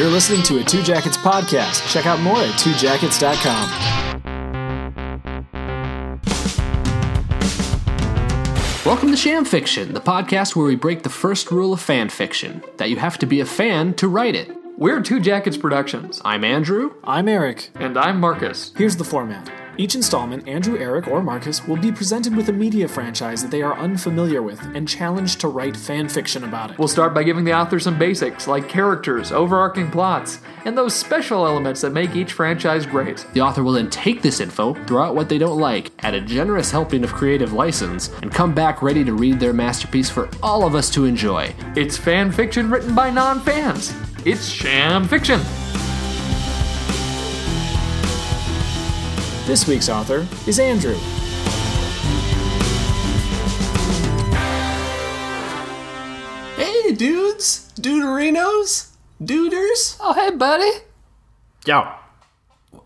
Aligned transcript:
You're 0.00 0.08
listening 0.08 0.42
to 0.44 0.60
a 0.60 0.64
Two 0.64 0.82
Jackets 0.82 1.18
podcast. 1.18 1.86
Check 1.92 2.06
out 2.06 2.18
more 2.20 2.38
at 2.38 2.54
twojackets.com. 2.58 3.70
Welcome 8.86 9.10
to 9.10 9.16
Sham 9.18 9.44
Fiction, 9.44 9.92
the 9.92 10.00
podcast 10.00 10.56
where 10.56 10.64
we 10.64 10.74
break 10.74 11.02
the 11.02 11.10
first 11.10 11.50
rule 11.50 11.74
of 11.74 11.82
fan 11.82 12.08
fiction 12.08 12.64
that 12.78 12.88
you 12.88 12.96
have 12.96 13.18
to 13.18 13.26
be 13.26 13.40
a 13.40 13.44
fan 13.44 13.92
to 13.96 14.08
write 14.08 14.34
it. 14.34 14.50
We're 14.78 15.02
Two 15.02 15.20
Jackets 15.20 15.58
Productions. 15.58 16.22
I'm 16.24 16.44
Andrew. 16.44 16.94
I'm 17.04 17.28
Eric. 17.28 17.68
And 17.74 17.98
I'm 17.98 18.18
Marcus. 18.20 18.72
Here's 18.78 18.96
the 18.96 19.04
format. 19.04 19.52
Each 19.76 19.94
installment, 19.94 20.46
Andrew, 20.46 20.78
Eric, 20.78 21.08
or 21.08 21.22
Marcus 21.22 21.66
will 21.66 21.76
be 21.76 21.92
presented 21.92 22.36
with 22.36 22.48
a 22.48 22.52
media 22.52 22.86
franchise 22.88 23.42
that 23.42 23.50
they 23.50 23.62
are 23.62 23.78
unfamiliar 23.78 24.42
with 24.42 24.60
and 24.74 24.88
challenged 24.88 25.40
to 25.40 25.48
write 25.48 25.76
fan 25.76 26.08
fiction 26.08 26.44
about 26.44 26.72
it. 26.72 26.78
We'll 26.78 26.88
start 26.88 27.14
by 27.14 27.22
giving 27.22 27.44
the 27.44 27.54
author 27.54 27.78
some 27.78 27.98
basics, 27.98 28.46
like 28.46 28.68
characters, 28.68 29.32
overarching 29.32 29.90
plots, 29.90 30.40
and 30.64 30.76
those 30.76 30.94
special 30.94 31.46
elements 31.46 31.80
that 31.80 31.90
make 31.90 32.14
each 32.14 32.32
franchise 32.32 32.84
great. 32.84 33.26
The 33.32 33.40
author 33.40 33.62
will 33.62 33.72
then 33.72 33.90
take 33.90 34.22
this 34.22 34.40
info, 34.40 34.74
throw 34.84 35.02
out 35.02 35.14
what 35.14 35.28
they 35.28 35.38
don't 35.38 35.58
like, 35.58 35.90
add 36.00 36.14
a 36.14 36.20
generous 36.20 36.70
helping 36.70 37.04
of 37.04 37.12
creative 37.12 37.52
license, 37.52 38.10
and 38.22 38.32
come 38.32 38.54
back 38.54 38.82
ready 38.82 39.04
to 39.04 39.14
read 39.14 39.40
their 39.40 39.52
masterpiece 39.52 40.10
for 40.10 40.28
all 40.42 40.66
of 40.66 40.74
us 40.74 40.90
to 40.90 41.04
enjoy. 41.04 41.54
It's 41.76 41.96
fan 41.96 42.32
fiction 42.32 42.70
written 42.70 42.94
by 42.94 43.10
non 43.10 43.40
fans. 43.40 43.94
It's 44.24 44.48
sham 44.48 45.06
fiction. 45.08 45.40
This 49.50 49.66
week's 49.66 49.88
author 49.88 50.28
is 50.46 50.60
Andrew. 50.60 50.94
Hey, 56.56 56.92
dudes, 56.94 57.72
duderinos, 57.74 58.90
duders. 59.20 59.96
Oh, 59.98 60.12
hey, 60.12 60.30
buddy. 60.36 60.70
Yeah. 61.66 61.96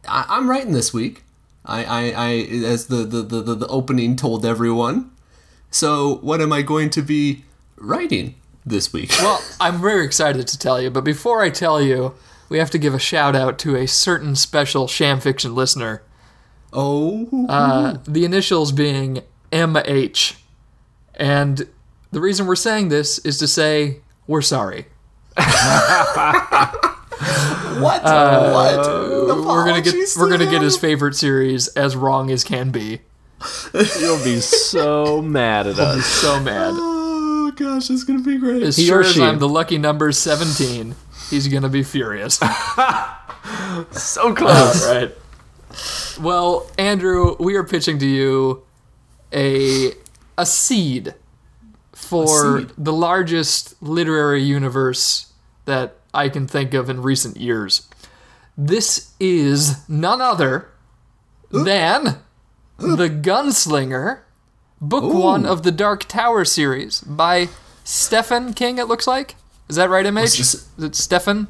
I- 0.08 0.24
I'm 0.26 0.48
writing 0.48 0.72
this 0.72 0.94
week. 0.94 1.24
I, 1.66 1.84
I, 1.84 2.00
I, 2.16 2.30
as 2.64 2.86
the, 2.86 3.04
the, 3.04 3.20
the, 3.20 3.42
the, 3.42 3.54
the 3.56 3.66
opening 3.66 4.16
told 4.16 4.46
everyone. 4.46 5.10
So, 5.70 6.14
what 6.22 6.40
am 6.40 6.50
I 6.50 6.62
going 6.62 6.88
to 6.88 7.02
be 7.02 7.44
writing 7.76 8.36
this 8.64 8.90
week? 8.90 9.10
Well, 9.18 9.44
I'm 9.60 9.82
very 9.82 10.06
excited 10.06 10.48
to 10.48 10.58
tell 10.58 10.80
you, 10.80 10.88
but 10.88 11.04
before 11.04 11.42
I 11.42 11.50
tell 11.50 11.82
you, 11.82 12.14
we 12.48 12.56
have 12.56 12.70
to 12.70 12.78
give 12.78 12.94
a 12.94 12.98
shout 12.98 13.36
out 13.36 13.58
to 13.58 13.76
a 13.76 13.86
certain 13.86 14.34
special 14.34 14.88
Sham 14.88 15.20
Fiction 15.20 15.54
listener. 15.54 16.00
Oh, 16.74 17.46
Uh, 17.48 17.98
the 18.06 18.24
initials 18.24 18.72
being 18.72 19.22
MH. 19.52 20.36
And 21.14 21.66
the 22.10 22.20
reason 22.20 22.46
we're 22.46 22.56
saying 22.56 22.88
this 22.88 23.18
is 23.20 23.38
to 23.38 23.46
say 23.48 24.00
we're 24.26 24.42
sorry. 24.42 24.86
what? 25.36 26.74
what? 27.80 28.04
uh, 28.04 29.26
We're 29.46 29.64
gonna 29.64 29.82
get 29.82 29.94
we're 30.18 30.30
gonna 30.30 30.50
get 30.50 30.62
his 30.62 30.76
favorite 30.76 31.14
series 31.16 31.68
as 31.68 31.96
wrong 31.96 32.30
as 32.30 32.44
can 32.44 32.70
be. 32.70 33.00
You'll 34.00 34.22
be 34.24 34.40
so 34.40 35.20
mad 35.20 35.66
at 35.66 35.78
us. 35.78 36.06
So 36.06 36.40
mad. 36.40 36.72
Oh 36.74 37.52
gosh, 37.56 37.90
it's 37.90 38.04
gonna 38.04 38.22
be 38.22 38.38
great. 38.38 38.62
As 38.62 38.76
He 38.76 38.86
sure 38.86 39.00
or 39.00 39.04
as. 39.04 39.18
I'm 39.18 39.38
the 39.38 39.48
lucky 39.48 39.78
number 39.78 40.12
17, 40.12 40.94
he's 41.30 41.48
gonna 41.48 41.68
be 41.68 41.82
furious. 41.82 42.40
So 43.92 44.34
close. 44.34 44.86
All 44.86 44.94
right. 44.94 45.14
Well, 46.20 46.70
Andrew, 46.78 47.36
we 47.38 47.56
are 47.56 47.64
pitching 47.64 47.98
to 47.98 48.06
you 48.06 48.62
a 49.32 49.92
a 50.38 50.46
seed 50.46 51.14
for 51.92 52.58
seed. 52.60 52.70
the 52.78 52.92
largest 52.92 53.80
literary 53.82 54.42
universe 54.42 55.32
that 55.64 55.96
I 56.12 56.28
can 56.28 56.46
think 56.46 56.74
of 56.74 56.88
in 56.90 57.02
recent 57.02 57.36
years. 57.36 57.88
This 58.56 59.12
is 59.18 59.88
none 59.88 60.20
other 60.20 60.68
than 61.50 62.18
The 62.78 63.08
Gunslinger, 63.08 64.20
book 64.80 65.12
one 65.12 65.46
of 65.46 65.62
the 65.62 65.72
Dark 65.72 66.04
Tower 66.04 66.44
series 66.44 67.00
by 67.00 67.48
Stephen 67.84 68.54
King, 68.54 68.78
it 68.78 68.86
looks 68.88 69.06
like. 69.06 69.36
Is 69.68 69.76
that 69.76 69.88
right, 69.90 70.04
MH? 70.06 70.36
this- 70.36 70.54
Is 70.78 70.84
it 70.84 70.94
Stephen? 70.94 71.48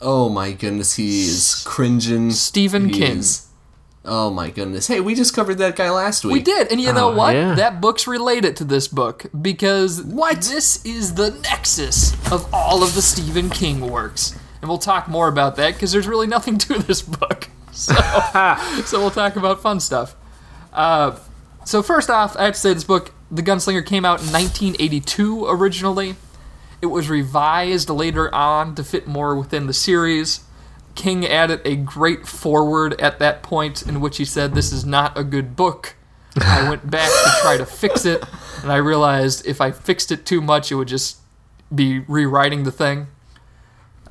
Oh 0.00 0.28
my 0.28 0.52
goodness, 0.52 0.94
he 0.94 1.22
is 1.28 1.62
cringing. 1.66 2.30
Stephen 2.32 2.88
He 2.88 2.98
King. 3.00 3.18
is- 3.18 3.46
Oh 4.06 4.28
my 4.30 4.50
goodness. 4.50 4.86
Hey, 4.86 5.00
we 5.00 5.14
just 5.14 5.34
covered 5.34 5.56
that 5.58 5.76
guy 5.76 5.90
last 5.90 6.24
week. 6.24 6.32
We 6.34 6.42
did, 6.42 6.70
and 6.70 6.78
you 6.80 6.92
know 6.92 7.10
Oh, 7.10 7.16
what? 7.16 7.34
yeah. 7.34 7.54
That 7.54 7.80
book's 7.80 8.06
related 8.06 8.54
to 8.56 8.64
this 8.64 8.86
book 8.86 9.24
because 9.40 10.02
What? 10.02 10.42
This 10.42 10.84
is 10.84 11.14
the 11.14 11.30
nexus 11.30 12.12
of 12.30 12.46
all 12.52 12.82
of 12.82 12.94
the 12.94 13.00
Stephen 13.02 13.48
King 13.48 13.90
works, 13.90 14.38
and 14.60 14.68
we'll 14.68 14.78
talk 14.78 15.08
more 15.08 15.28
about 15.28 15.56
that 15.56 15.72
because 15.74 15.90
there's 15.92 16.06
really 16.06 16.26
nothing 16.26 16.58
to 16.58 16.78
this 16.80 17.00
book. 17.00 17.48
So, 17.72 17.94
so 18.84 19.00
we'll 19.00 19.10
talk 19.10 19.36
about 19.36 19.62
fun 19.62 19.80
stuff. 19.80 20.14
Uh, 20.72 21.18
so 21.64 21.82
first 21.82 22.10
off, 22.10 22.36
I 22.36 22.44
have 22.44 22.54
to 22.54 22.60
say 22.60 22.74
this 22.74 22.84
book, 22.84 23.12
The 23.30 23.42
Gunslinger, 23.42 23.86
came 23.86 24.04
out 24.04 24.20
in 24.20 24.26
1982 24.26 25.46
originally. 25.46 26.16
It 26.82 26.86
was 26.86 27.08
revised 27.08 27.88
later 27.88 28.32
on 28.34 28.74
to 28.74 28.84
fit 28.84 29.06
more 29.06 29.34
within 29.34 29.66
the 29.66 29.72
series. 29.72 30.40
King 30.94 31.26
added 31.26 31.60
a 31.64 31.76
great 31.76 32.26
foreword 32.26 33.00
at 33.00 33.18
that 33.18 33.42
point 33.42 33.82
in 33.82 34.00
which 34.00 34.18
he 34.18 34.24
said, 34.24 34.54
This 34.54 34.72
is 34.72 34.84
not 34.84 35.18
a 35.18 35.24
good 35.24 35.56
book. 35.56 35.96
I 36.40 36.68
went 36.68 36.90
back 36.90 37.08
to 37.08 37.30
try 37.42 37.56
to 37.56 37.66
fix 37.66 38.04
it, 38.04 38.22
and 38.62 38.72
I 38.72 38.76
realized 38.76 39.46
if 39.46 39.60
I 39.60 39.70
fixed 39.70 40.10
it 40.10 40.26
too 40.26 40.40
much, 40.40 40.72
it 40.72 40.74
would 40.74 40.88
just 40.88 41.18
be 41.72 42.00
rewriting 42.00 42.64
the 42.64 42.72
thing. 42.72 43.08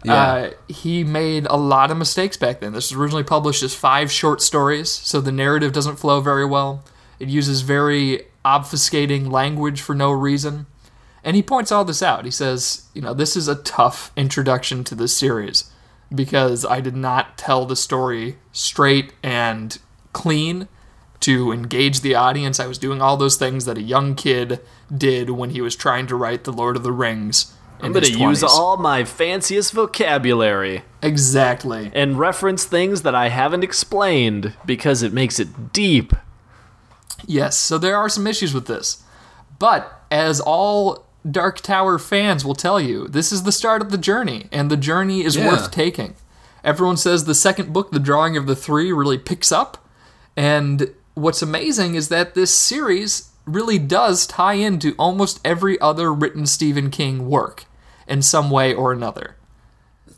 Yeah. 0.04 0.14
Uh, 0.14 0.52
he 0.68 1.04
made 1.04 1.46
a 1.48 1.56
lot 1.56 1.92
of 1.92 1.98
mistakes 1.98 2.36
back 2.36 2.60
then. 2.60 2.74
This 2.74 2.92
was 2.92 3.00
originally 3.00 3.24
published 3.24 3.64
as 3.64 3.74
five 3.74 4.12
short 4.12 4.42
stories, 4.42 4.90
so 4.90 5.22
the 5.22 5.32
narrative 5.32 5.72
doesn't 5.72 5.98
flow 5.98 6.22
very 6.22 6.46
well. 6.46 6.84
It 7.20 7.30
uses 7.30 7.62
very 7.62 8.26
obfuscating 8.44 9.32
language 9.32 9.82
for 9.82 9.96
no 9.96 10.12
reason. 10.12 10.66
And 11.24 11.38
he 11.38 11.44
points 11.44 11.72
all 11.72 11.86
this 11.86 12.04
out. 12.04 12.26
He 12.26 12.32
says, 12.32 12.88
you 12.94 13.02
know, 13.02 13.14
this 13.14 13.38
is 13.38 13.48
a 13.48 13.56
tough 13.56 14.12
introduction 14.18 14.84
to 14.86 14.96
this 14.96 15.16
series 15.16 15.72
because 16.14 16.66
I 16.66 16.80
did 16.82 16.96
not 16.96 17.38
tell 17.38 17.66
the 17.66 17.76
story 17.76 18.38
straight 18.52 19.14
and 19.24 19.78
clean 20.14 20.68
to 21.22 21.52
engage 21.52 22.02
the 22.02 22.16
audience. 22.16 22.60
I 22.60 22.68
was 22.68 22.78
doing 22.78 23.02
all 23.02 23.18
those 23.18 23.38
things 23.38 23.66
that 23.66 23.78
a 23.78 23.82
young 23.82 24.14
kid 24.16 24.60
did 24.96 25.30
when 25.32 25.52
he 25.52 25.62
was 25.62 25.76
trying 25.76 26.06
to 26.08 26.16
write 26.16 26.44
The 26.44 26.52
Lord 26.52 26.76
of 26.76 26.84
the 26.84 26.92
Rings. 26.92 27.54
in 27.80 27.86
I'm 27.88 27.92
going 27.94 28.06
to 28.06 28.20
use 28.20 28.44
all 28.44 28.78
my 28.78 29.04
fanciest 29.06 29.72
vocabulary 29.72 30.84
Exactly. 31.02 31.92
and 31.94 32.20
reference 32.20 32.66
things 32.66 33.02
that 33.04 33.16
I 33.16 33.30
haven't 33.30 33.64
explained 33.64 34.54
because 34.66 35.02
it 35.02 35.14
makes 35.14 35.40
it 35.40 35.72
deep. 35.74 36.14
Yes, 37.26 37.58
so 37.58 37.78
there 37.78 37.96
are 37.98 38.10
some 38.10 38.28
issues 38.28 38.54
with 38.54 38.68
this. 38.68 39.02
But 39.60 40.02
as 40.12 40.42
all 40.42 41.06
Dark 41.30 41.62
Tower 41.62 41.98
fans 42.00 42.44
will 42.44 42.56
tell 42.56 42.80
you, 42.80 43.08
this 43.08 43.32
is 43.32 43.44
the 43.44 43.52
start 43.52 43.82
of 43.82 43.92
the 43.92 43.98
journey, 43.98 44.48
and 44.52 44.70
the 44.70 44.78
journey 44.78 45.24
is 45.24 45.36
Yeah. 45.36 45.48
worth 45.48 45.72
taking. 45.72 46.16
Everyone 46.64 46.98
says 46.98 47.26
the 47.26 47.36
second 47.36 47.74
book, 47.74 47.92
The 47.92 48.00
Drawing 48.00 48.38
of 48.38 48.46
the 48.46 48.56
Three, 48.56 48.92
really 48.92 49.18
picks 49.18 49.52
up. 49.52 49.86
And 50.36 50.90
what's 51.14 51.42
amazing 51.42 51.96
is 51.96 52.10
that 52.10 52.34
this 52.36 52.54
series 52.54 53.30
really 53.46 53.78
does 53.78 54.26
tie 54.26 54.54
into 54.54 54.96
almost 54.98 55.40
every 55.44 55.80
other 55.82 56.14
written 56.14 56.46
Stephen 56.46 56.90
King 56.90 57.30
work 57.30 57.66
in 58.08 58.22
some 58.22 58.50
way 58.50 58.74
or 58.74 58.92
another. 58.92 59.36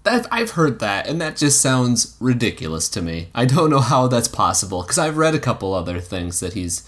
That 0.04 0.28
I've 0.32 0.52
heard 0.52 0.80
that, 0.80 1.08
and 1.08 1.20
that 1.20 1.36
just 1.36 1.60
sounds 1.60 2.16
ridiculous 2.20 2.88
to 2.90 3.02
me. 3.02 3.30
I 3.34 3.46
don't 3.46 3.72
know 3.72 3.80
how 3.80 4.08
that's 4.08 4.28
possible 4.28 4.84
because 4.84 5.00
I've 5.00 5.18
read 5.18 5.34
a 5.34 5.40
couple 5.40 5.74
other 5.74 6.00
things 6.00 6.40
that 6.42 6.54
he's 6.54 6.84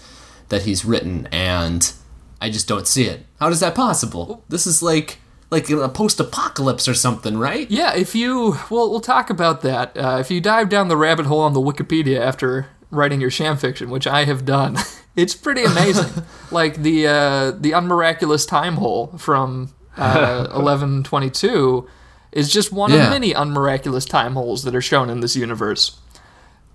that 0.50 0.62
he's 0.62 0.84
written, 0.84 1.28
and 1.32 1.92
I 2.40 2.50
just 2.50 2.68
don't 2.68 2.86
see 2.86 3.04
it. 3.04 3.26
How 3.40 3.48
is 3.48 3.60
that 3.60 3.74
possible? 3.74 4.44
This 4.48 4.66
is 4.66 4.82
like 4.82 5.18
like 5.50 5.70
a 5.70 5.88
post-apocalypse 5.88 6.86
or 6.86 6.94
something, 6.94 7.38
right? 7.38 7.70
Yeah, 7.70 7.94
if 7.94 8.14
you 8.14 8.50
well, 8.70 8.90
we'll 8.90 9.00
talk 9.00 9.30
about 9.30 9.62
that. 9.62 9.96
Uh, 9.96 10.18
if 10.20 10.30
you 10.30 10.40
dive 10.40 10.68
down 10.68 10.88
the 10.88 10.96
rabbit 10.96 11.26
hole 11.26 11.40
on 11.40 11.54
the 11.54 11.60
Wikipedia 11.60 12.20
after 12.20 12.66
writing 12.90 13.20
your 13.20 13.30
sham 13.30 13.56
fiction, 13.56 13.88
which 13.90 14.06
I 14.06 14.24
have 14.24 14.44
done, 14.44 14.76
it's 15.16 15.34
pretty 15.34 15.64
amazing. 15.64 16.22
like 16.50 16.76
the 16.82 17.06
uh, 17.06 17.50
the 17.52 17.72
unmiraculous 17.74 18.46
time 18.46 18.76
hole 18.76 19.08
from 19.18 19.74
uh, 19.96 20.48
eleven 20.54 21.02
twenty 21.02 21.30
two 21.30 21.88
is 22.30 22.52
just 22.52 22.70
one 22.70 22.92
Yeah. 22.92 23.04
of 23.06 23.10
many 23.10 23.34
unmiraculous 23.34 24.04
time 24.04 24.34
holes 24.34 24.62
that 24.64 24.74
are 24.74 24.82
shown 24.82 25.08
in 25.08 25.20
this 25.20 25.34
universe. 25.34 25.98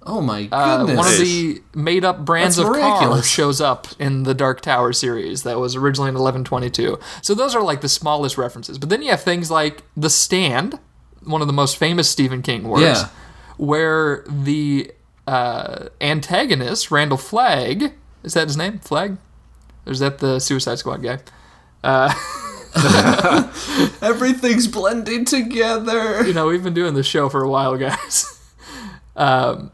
Oh 0.05 0.19
my 0.21 0.49
Uh, 0.51 0.79
goodness! 0.85 0.97
one 0.97 1.07
of 1.13 1.19
the 1.19 1.61
made 1.73 2.03
up 2.03 2.25
brands 2.25 2.57
That's 2.57 2.67
of 2.67 2.75
car 2.75 3.23
shows 3.23 3.61
up 3.61 3.87
in 3.99 4.23
the 4.23 4.33
Dark 4.33 4.59
Tower 4.61 4.91
series 4.93 5.43
that 5.43 5.59
was 5.59 5.75
originally 5.77 6.09
in 6.09 6.15
1122. 6.15 6.99
So 7.21 7.33
those 7.33 7.55
are 7.55 7.61
like 7.61 7.79
the 7.81 7.87
smallest 7.89 8.37
references. 8.37 8.77
But 8.77 8.89
then 8.89 9.01
you 9.01 9.11
have 9.11 9.21
things 9.21 9.49
like 9.49 9.83
The 9.95 10.09
Stand, 10.09 10.77
one 11.23 11.39
of 11.41 11.47
the 11.47 11.53
most 11.53 11.77
famous 11.77 12.09
Stephen 12.09 12.41
King 12.41 12.67
works, 12.67 12.81
Yeah. 12.83 13.07
where 13.57 14.25
the 14.27 14.91
uh, 15.25 15.85
antagonist, 16.01 16.91
Randall 16.91 17.17
Flagg, 17.17 17.93
is 18.23 18.33
that 18.33 18.47
his 18.47 18.57
name? 18.57 18.79
Flagg? 18.79 19.17
Or 19.85 19.91
is 19.93 19.99
that 19.99 20.19
the 20.19 20.39
Suicide 20.39 20.79
Squad 20.79 20.97
guy? 21.01 21.19
Uh, 21.81 22.13
Everything's 24.01 24.67
blending 24.67 25.25
together. 25.25 26.25
you 26.25 26.33
know, 26.33 26.47
we've 26.47 26.63
been 26.63 26.73
doing 26.73 26.93
this 26.93 27.05
show 27.05 27.29
for 27.29 27.43
a 27.43 27.49
while, 27.49 27.77
guys. 27.77 28.25
um, 29.15 29.71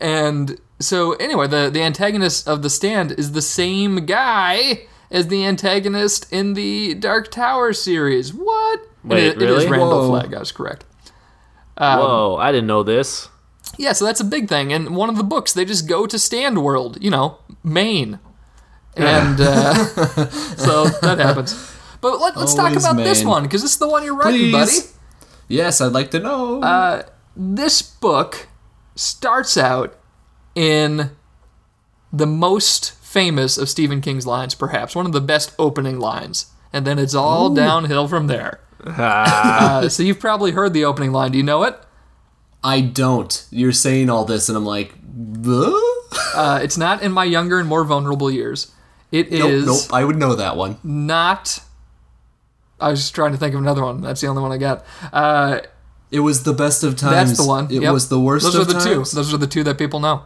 and 0.00 0.58
so 0.78 1.12
anyway, 1.14 1.46
the 1.46 1.70
the 1.70 1.82
antagonist 1.82 2.48
of 2.48 2.62
the 2.62 2.70
stand 2.70 3.12
is 3.12 3.32
the 3.32 3.42
same 3.42 4.06
guy 4.06 4.86
as 5.10 5.28
the 5.28 5.44
antagonist 5.44 6.32
in 6.32 6.54
the 6.54 6.94
Dark 6.94 7.30
Tower 7.30 7.72
series. 7.72 8.32
What? 8.32 8.80
Wait, 9.04 9.24
it, 9.24 9.42
it 9.42 9.48
is 9.48 9.64
really? 9.64 9.70
Randall 9.70 10.00
Whoa. 10.00 10.08
Flagg. 10.08 10.34
I 10.34 10.38
was 10.38 10.52
correct. 10.52 10.84
Whoa, 11.78 12.36
I 12.38 12.52
didn't 12.52 12.66
know 12.66 12.82
this. 12.82 13.28
Yeah, 13.78 13.92
so 13.92 14.04
that's 14.04 14.20
a 14.20 14.24
big 14.24 14.48
thing. 14.48 14.72
And 14.72 14.94
one 14.96 15.08
of 15.08 15.16
the 15.16 15.24
books, 15.24 15.52
they 15.54 15.64
just 15.64 15.88
go 15.88 16.06
to 16.06 16.18
Stand 16.18 16.62
World, 16.62 16.98
you 17.00 17.10
know, 17.10 17.38
Maine. 17.64 18.18
And 18.96 19.40
uh, 19.40 19.74
so 20.56 20.84
that 21.00 21.18
happens. 21.18 21.54
But 22.02 22.20
let, 22.20 22.36
us 22.36 22.54
talk 22.54 22.76
about 22.76 22.96
this 22.96 23.24
one, 23.24 23.44
because 23.44 23.62
this 23.62 23.72
is 23.72 23.78
the 23.78 23.88
one 23.88 24.04
you're 24.04 24.14
writing, 24.16 24.50
Please. 24.50 24.52
buddy. 24.52 24.92
Yes, 25.48 25.80
I'd 25.80 25.92
like 25.92 26.10
to 26.10 26.20
know. 26.20 26.62
Uh, 26.62 27.02
This 27.36 27.80
book 27.80 28.48
starts 29.00 29.56
out 29.56 29.96
in 30.54 31.10
the 32.12 32.26
most 32.26 32.92
famous 33.02 33.56
of 33.58 33.68
Stephen 33.68 34.00
King's 34.00 34.26
lines, 34.26 34.54
perhaps, 34.54 34.94
one 34.94 35.06
of 35.06 35.12
the 35.12 35.20
best 35.20 35.54
opening 35.58 35.98
lines. 35.98 36.46
And 36.72 36.86
then 36.86 36.98
it's 36.98 37.14
all 37.14 37.52
downhill 37.54 38.06
from 38.06 38.26
there. 38.28 38.60
uh, 38.84 39.88
so 39.88 40.02
you've 40.02 40.20
probably 40.20 40.52
heard 40.52 40.72
the 40.72 40.84
opening 40.84 41.12
line. 41.12 41.32
Do 41.32 41.38
you 41.38 41.44
know 41.44 41.64
it? 41.64 41.76
I 42.62 42.80
don't. 42.80 43.46
You're 43.50 43.72
saying 43.72 44.10
all 44.10 44.24
this, 44.24 44.48
and 44.48 44.56
I'm 44.56 44.64
like? 44.64 44.94
Uh, 46.34 46.60
it's 46.62 46.76
not 46.76 47.02
in 47.02 47.12
my 47.12 47.24
younger 47.24 47.58
and 47.58 47.68
more 47.68 47.84
vulnerable 47.84 48.30
years. 48.30 48.72
It 49.10 49.28
is 49.28 49.66
nope, 49.66 49.80
nope. 49.82 49.92
I 49.92 50.04
would 50.04 50.16
know 50.16 50.34
that 50.36 50.56
one. 50.56 50.78
not. 50.84 51.60
I 52.78 52.90
was 52.90 53.00
just 53.00 53.14
trying 53.14 53.32
to 53.32 53.38
think 53.38 53.54
of 53.54 53.60
another 53.60 53.82
one. 53.82 54.00
That's 54.00 54.20
the 54.20 54.28
only 54.28 54.40
one 54.42 54.52
I 54.52 54.56
got. 54.58 54.84
Uh, 55.12 55.60
It 56.10 56.20
was 56.20 56.42
the 56.42 56.52
best 56.52 56.82
of 56.82 56.96
times. 56.96 57.12
that's 57.30 57.38
the 57.40 57.46
one. 57.48 57.66
It 57.70 57.82
Yep. 57.82 57.92
was 57.92 58.08
the 58.08 58.18
worst 58.20 58.46
of 58.46 58.52
times. 58.52 58.66
Those 58.66 58.74
of 58.74 58.76
are 58.76 58.78
the 58.78 58.84
times. 58.96 59.10
two. 59.10 59.16
Those 59.16 59.34
are 59.34 59.36
the 59.38 59.46
two 59.46 59.62
that 59.64 59.78
people 59.78 60.00
know. 60.00 60.22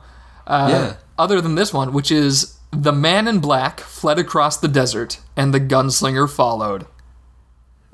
Uh, 0.47 0.67
yeah. 0.71 0.93
Other 1.19 1.41
than 1.41 1.55
this 1.55 1.73
one, 1.73 1.93
which 1.93 2.11
is 2.11 2.57
the 2.71 2.93
man 2.93 3.29
in 3.29 3.39
black 3.39 3.81
fled 3.81 4.19
across 4.19 4.57
the 4.57 4.69
desert, 4.69 5.21
and 5.37 5.53
the 5.55 5.61
gunslinger 5.61 6.29
followed. 6.29 6.87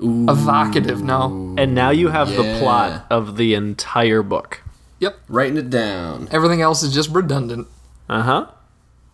Ooh. 0.01 0.25
Evocative, 0.29 1.03
no? 1.03 1.53
And 1.57 1.75
now 1.75 1.91
you 1.91 2.07
have 2.07 2.29
the 2.29 2.57
plot 2.59 3.05
of 3.11 3.37
the 3.37 3.53
entire 3.53 4.23
book. 4.23 4.61
Yep. 4.99 5.19
Writing 5.29 5.57
it 5.57 5.69
down. 5.69 6.27
Everything 6.31 6.61
else 6.61 6.81
is 6.83 6.93
just 6.93 7.09
redundant. 7.11 7.67
Uh 8.09 8.21
huh. 8.23 8.45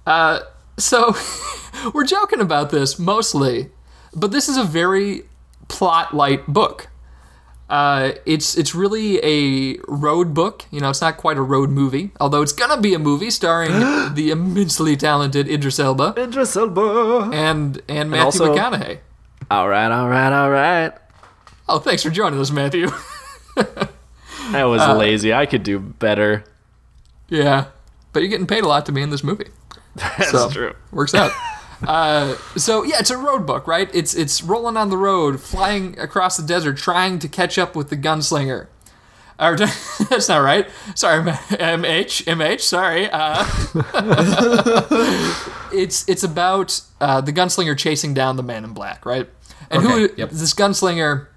Uh 0.05 0.39
so 0.77 1.15
we're 1.93 2.05
joking 2.05 2.39
about 2.39 2.69
this 2.69 2.97
mostly, 2.99 3.69
but 4.15 4.31
this 4.31 4.47
is 4.47 4.55
a 4.57 4.63
very 4.63 5.23
plot 5.67 6.13
light 6.15 6.47
book. 6.47 6.87
Uh, 7.69 8.11
it's 8.25 8.57
it's 8.57 8.73
really 8.73 9.19
a 9.23 9.77
road 9.89 10.33
book. 10.33 10.63
You 10.71 10.79
know, 10.79 10.89
it's 10.89 11.01
not 11.01 11.17
quite 11.17 11.37
a 11.37 11.41
road 11.41 11.69
movie, 11.69 12.11
although 12.19 12.41
it's 12.41 12.53
gonna 12.53 12.79
be 12.79 12.93
a 12.93 12.99
movie 12.99 13.29
starring 13.29 13.71
the 14.13 14.29
immensely 14.31 14.95
talented 14.95 15.49
Idris 15.49 15.77
Elba 15.79 16.13
Idris 16.17 16.55
Elba. 16.55 17.29
and 17.33 17.81
and 17.89 18.09
Matthew 18.09 18.25
also- 18.25 18.55
McConaughey. 18.55 18.99
All 19.51 19.67
right, 19.69 19.91
all 19.91 20.07
right, 20.09 20.31
all 20.33 20.49
right. 20.49 20.93
Oh, 21.69 21.79
thanks 21.79 22.03
for 22.03 22.09
joining 22.09 22.39
us, 22.39 22.51
Matthew. 22.51 22.89
I 23.57 24.63
was 24.65 24.81
Uh, 24.81 24.95
lazy. 24.95 25.33
I 25.33 25.45
could 25.45 25.63
do 25.63 25.79
better. 25.79 26.43
yeah, 27.27 27.65
but 28.13 28.21
you're 28.21 28.29
getting 28.29 28.47
paid 28.47 28.63
a 28.63 28.67
lot 28.67 28.85
to 28.85 28.91
be 28.93 29.01
in 29.01 29.09
this 29.09 29.23
movie. 29.23 29.49
That's 29.95 30.31
So, 30.31 30.49
true. 30.49 30.73
Works 30.91 31.13
out. 31.13 31.31
Uh, 31.85 32.35
so 32.55 32.83
yeah, 32.83 32.95
it's 32.99 33.09
a 33.09 33.17
road 33.17 33.45
book, 33.45 33.67
right? 33.67 33.89
It's 33.93 34.15
it's 34.15 34.41
rolling 34.41 34.77
on 34.77 34.89
the 34.89 34.97
road, 34.97 35.39
flying 35.39 35.97
across 35.99 36.37
the 36.37 36.45
desert, 36.45 36.77
trying 36.77 37.19
to 37.19 37.27
catch 37.27 37.57
up 37.57 37.75
with 37.75 37.89
the 37.89 37.97
gunslinger. 37.97 38.67
Or, 39.39 39.55
that's 40.09 40.29
not 40.29 40.39
right. 40.39 40.67
Sorry, 40.95 41.23
MH, 41.23 42.25
MH. 42.25 42.61
Sorry. 42.61 43.07
Uh, 43.11 43.45
it's 45.73 46.07
it's 46.09 46.23
about 46.23 46.81
uh, 46.99 47.21
the 47.21 47.31
gunslinger 47.31 47.77
chasing 47.77 48.13
down 48.13 48.37
the 48.37 48.43
man 48.43 48.63
in 48.63 48.73
black, 48.73 49.05
right? 49.05 49.29
And 49.69 49.83
who 49.83 50.09
yep. 50.17 50.31
this 50.31 50.53
gunslinger 50.53 51.27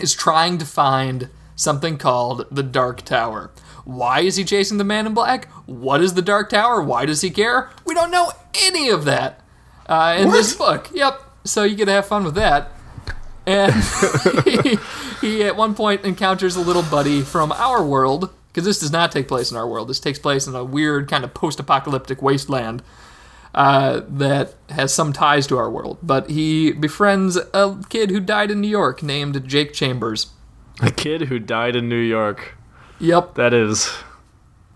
is 0.00 0.14
trying 0.14 0.58
to 0.58 0.66
find 0.66 1.30
something 1.56 1.98
called 1.98 2.46
the 2.50 2.62
Dark 2.62 3.02
Tower. 3.02 3.50
Why 3.84 4.20
is 4.20 4.36
he 4.36 4.44
chasing 4.44 4.78
the 4.78 4.84
man 4.84 5.06
in 5.06 5.14
black? 5.14 5.48
What 5.66 6.00
is 6.00 6.14
the 6.14 6.22
Dark 6.22 6.50
Tower? 6.50 6.82
Why 6.82 7.04
does 7.06 7.20
he 7.20 7.30
care? 7.30 7.70
We 7.84 7.94
don't 7.94 8.10
know 8.10 8.32
any 8.54 8.88
of 8.88 9.04
that 9.04 9.43
uh, 9.86 10.16
in 10.18 10.30
this 10.30 10.54
book. 10.54 10.90
Yep. 10.92 11.20
So 11.44 11.62
you 11.64 11.76
get 11.76 11.86
to 11.86 11.92
have 11.92 12.06
fun 12.06 12.24
with 12.24 12.34
that. 12.34 12.70
And 13.46 13.74
he, 14.44 14.78
he 15.20 15.44
at 15.44 15.56
one 15.56 15.74
point 15.74 16.04
encounters 16.04 16.56
a 16.56 16.60
little 16.60 16.82
buddy 16.82 17.20
from 17.22 17.52
our 17.52 17.84
world, 17.84 18.30
because 18.48 18.64
this 18.64 18.80
does 18.80 18.90
not 18.90 19.12
take 19.12 19.28
place 19.28 19.50
in 19.50 19.56
our 19.56 19.68
world. 19.68 19.88
This 19.88 20.00
takes 20.00 20.18
place 20.18 20.46
in 20.46 20.54
a 20.54 20.64
weird 20.64 21.08
kind 21.08 21.24
of 21.24 21.34
post-apocalyptic 21.34 22.22
wasteland 22.22 22.82
uh, 23.54 24.00
that 24.08 24.54
has 24.70 24.94
some 24.94 25.12
ties 25.12 25.46
to 25.48 25.58
our 25.58 25.70
world. 25.70 25.98
But 26.02 26.30
he 26.30 26.72
befriends 26.72 27.36
a 27.36 27.82
kid 27.88 28.10
who 28.10 28.20
died 28.20 28.50
in 28.50 28.60
New 28.60 28.68
York 28.68 29.02
named 29.02 29.46
Jake 29.46 29.72
Chambers. 29.72 30.28
A 30.80 30.90
kid 30.90 31.22
who 31.22 31.38
died 31.38 31.76
in 31.76 31.88
New 31.88 31.96
York. 32.00 32.56
Yep. 32.98 33.34
That 33.34 33.52
is 33.52 33.92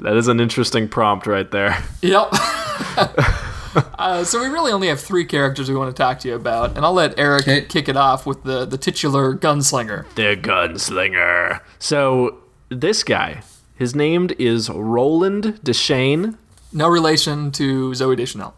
that 0.00 0.16
is 0.16 0.28
an 0.28 0.38
interesting 0.38 0.88
prompt 0.88 1.26
right 1.26 1.50
there. 1.50 1.82
Yep. 2.02 2.32
uh, 4.08 4.24
so 4.24 4.40
we 4.40 4.46
really 4.48 4.72
only 4.72 4.88
have 4.88 5.00
three 5.00 5.24
characters 5.24 5.68
we 5.68 5.76
want 5.76 5.94
to 5.94 6.02
talk 6.02 6.18
to 6.20 6.28
you 6.28 6.34
about, 6.34 6.76
and 6.76 6.84
I'll 6.84 6.92
let 6.92 7.18
Eric 7.18 7.42
Okay. 7.42 7.62
kick 7.62 7.88
it 7.88 7.96
off 7.96 8.26
with 8.26 8.42
the 8.44 8.64
the 8.64 8.78
titular 8.78 9.34
gunslinger. 9.34 10.06
The 10.14 10.36
gunslinger. 10.36 11.60
So 11.78 12.38
this 12.68 13.02
guy, 13.04 13.42
his 13.74 13.94
name 13.94 14.30
is 14.38 14.70
Roland 14.70 15.60
Deschain. 15.64 16.36
No 16.72 16.88
relation 16.88 17.50
to 17.52 17.90
Zooey 17.92 18.16
Deschanel. 18.16 18.54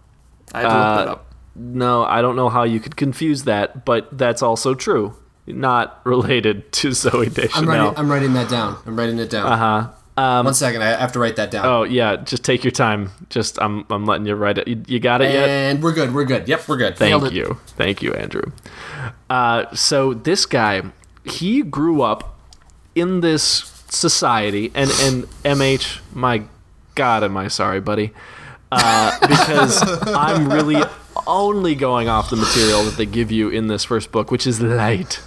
I 0.53 0.61
had 0.63 0.69
to 0.69 0.75
look 0.75 0.99
that 0.99 1.09
Uh, 1.09 1.13
up. 1.13 1.27
No, 1.57 2.05
I 2.05 2.23
don't 2.23 2.37
know 2.37 2.49
how 2.49 2.63
you 2.65 2.81
could 2.81 2.97
confuse 2.97 3.45
that, 3.45 3.85
but 3.85 4.17
that's 4.17 4.43
also 4.43 4.75
true. 4.75 5.15
Not 5.47 6.01
related 6.05 6.71
to 6.73 6.89
Zooey 6.91 7.27
I'm 7.27 7.33
Deschanel. 7.33 7.69
writing. 7.69 7.95
I'm 7.99 8.11
writing 8.11 8.33
that 8.35 8.49
down. 8.49 8.77
I'm 8.87 8.97
writing 8.97 9.19
it 9.19 9.31
down. 9.31 9.47
Uh 9.47 9.51
Uh-huh. 9.55 9.89
Huh. 10.21 10.43
One 10.45 10.55
second. 10.55 10.83
I 10.83 10.99
have 10.99 11.13
to 11.13 11.19
write 11.19 11.37
that 11.37 11.51
down. 11.51 11.67
Oh 11.67 11.83
yeah, 11.83 12.17
just 12.17 12.45
take 12.45 12.65
your 12.65 12.71
time. 12.71 13.11
Just 13.29 13.61
I'm 13.61 13.85
I'm 13.91 14.05
letting 14.05 14.27
you 14.27 14.35
write 14.35 14.59
it. 14.59 14.69
You, 14.69 14.83
you 14.87 15.01
got 15.01 15.21
it 15.23 15.33
yet? 15.33 15.49
and 15.49 15.83
we're 15.83 15.93
good. 15.93 16.15
We're 16.15 16.25
good. 16.25 16.49
Yep, 16.49 16.69
we're 16.69 16.77
good. 16.77 16.97
Thank 16.97 17.33
you. 17.33 17.59
Thank 17.77 18.03
you, 18.03 18.13
Andrew. 18.15 18.53
Uh, 19.29 19.73
so 19.75 20.15
this 20.15 20.47
guy, 20.47 20.83
he 21.25 21.63
grew 21.63 22.03
up 22.03 22.39
in 22.95 23.21
this 23.21 23.85
society, 23.89 24.71
and, 24.75 24.91
and 25.01 25.25
MH, 25.45 26.01
my 26.13 26.43
God, 26.95 27.25
am 27.25 27.37
I 27.37 27.49
sorry, 27.49 27.81
buddy? 27.81 28.13
Uh, 28.73 29.17
because 29.21 29.83
I'm 30.09 30.51
really 30.51 30.83
only 31.27 31.75
going 31.75 32.09
off 32.09 32.31
the 32.31 32.37
material 32.37 32.85
that 32.85 32.97
they 32.97 33.07
give 33.07 33.31
you 33.31 33.49
in 33.49 33.67
this 33.67 33.85
first 33.85 34.13
book, 34.13 34.31
which 34.31 34.47
is 34.47 34.61
light. 34.61 35.21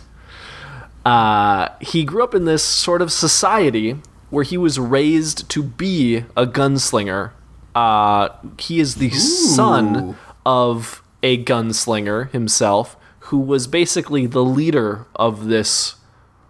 Uh, 1.06 1.70
he 1.82 2.06
grew 2.06 2.24
up 2.24 2.34
in 2.34 2.46
this 2.46 2.64
sort 2.64 3.02
of 3.02 3.12
society 3.12 3.98
where 4.34 4.44
he 4.44 4.58
was 4.58 4.80
raised 4.80 5.48
to 5.48 5.62
be 5.62 6.26
a 6.36 6.48
gunslinger. 6.48 7.30
Uh, 7.76 8.30
he 8.58 8.80
is 8.80 8.96
the 8.96 9.12
son 9.12 10.18
of 10.44 11.04
a 11.22 11.44
gunslinger 11.44 12.32
himself, 12.32 12.98
who 13.30 13.38
was 13.38 13.68
basically 13.68 14.26
the 14.26 14.44
leader 14.44 15.06
of 15.16 15.46
this 15.46 15.98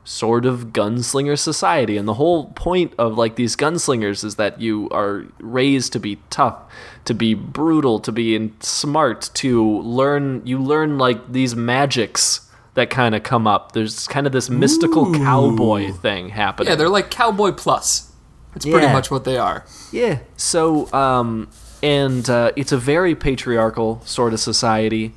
sort 0.06 0.46
of 0.46 0.68
gunslinger 0.68 1.38
society. 1.38 1.98
And 1.98 2.08
the 2.08 2.14
whole 2.14 2.52
point 2.52 2.94
of 2.98 3.18
like 3.18 3.36
these 3.36 3.58
gunslingers 3.58 4.24
is 4.24 4.38
that 4.38 4.62
you 4.62 4.88
are 4.92 5.26
raised 5.40 5.92
to 5.92 6.00
be 6.00 6.20
tough, 6.30 6.64
to 7.04 7.14
be 7.14 7.34
brutal, 7.34 8.00
to 8.00 8.14
be 8.14 8.54
smart, 8.62 9.30
to 9.34 9.82
learn. 9.82 10.42
You 10.46 10.58
learn 10.58 10.98
like 10.98 11.34
these 11.34 11.54
magics 11.54 12.43
that 12.76 12.90
kind 12.90 13.14
of 13.16 13.24
come 13.24 13.46
up. 13.48 13.74
There's 13.74 14.08
kind 14.08 14.26
of 14.26 14.34
this 14.34 14.50
mystical 14.50 15.14
cowboy 15.14 15.92
thing 15.92 16.30
happening. 16.30 16.70
Yeah, 16.70 16.76
they're 16.76 16.90
like 16.90 17.12
Cowboy 17.12 17.52
Plus. 17.52 18.12
It's 18.56 18.66
pretty 18.66 18.88
much 18.88 19.10
what 19.10 19.24
they 19.24 19.38
are. 19.38 19.66
Yeah. 19.92 20.20
So, 20.38 20.92
um, 20.94 21.50
and 21.82 22.30
uh, 22.30 22.52
it's 22.56 22.72
a 22.72 22.78
very 22.78 23.16
patriarchal 23.16 24.02
sort 24.06 24.34
of 24.34 24.40
society. 24.40 25.14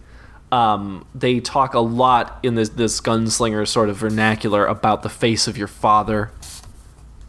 Um, 0.51 1.07
they 1.15 1.41
talk 1.41 1.75
a 1.75 1.81
lot 1.81 2.39
in 2.43 2.55
this 2.55 2.71
this 2.71 3.01
gunslinger 3.01 3.67
sort 3.67 3.89
of 3.89 3.97
vernacular 3.97 4.65
about 4.65 5.03
the 5.03 5.09
face 5.09 5.49
of 5.49 5.59
your 5.59 5.67
father, 5.67 6.31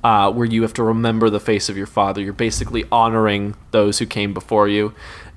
uh, 0.04 0.32
where 0.32 0.46
you 0.46 0.62
have 0.62 0.74
to 0.76 0.84
remember 0.84 1.30
the 1.30 1.40
face 1.40 1.68
of 1.68 1.76
your 1.76 1.88
father. 1.88 2.22
You're 2.22 2.34
basically 2.34 2.86
honoring 2.92 3.56
those 3.72 4.00
who 4.00 4.06
came 4.06 4.34
before 4.34 4.68
you. 4.68 4.94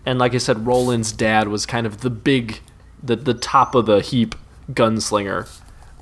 And 0.07 0.19
like 0.19 0.35
I 0.35 0.39
said, 0.39 0.67
Roland's 0.67 1.13
dad 1.13 1.49
was 1.49 1.67
kind 1.67 1.87
of 1.87 2.03
the 2.03 2.11
big, 2.11 2.61
the 3.03 3.17
the 3.17 3.35
top 3.35 3.75
of 3.75 3.87
the 3.87 4.01
heap 4.01 4.35
gunslinger. 4.75 5.49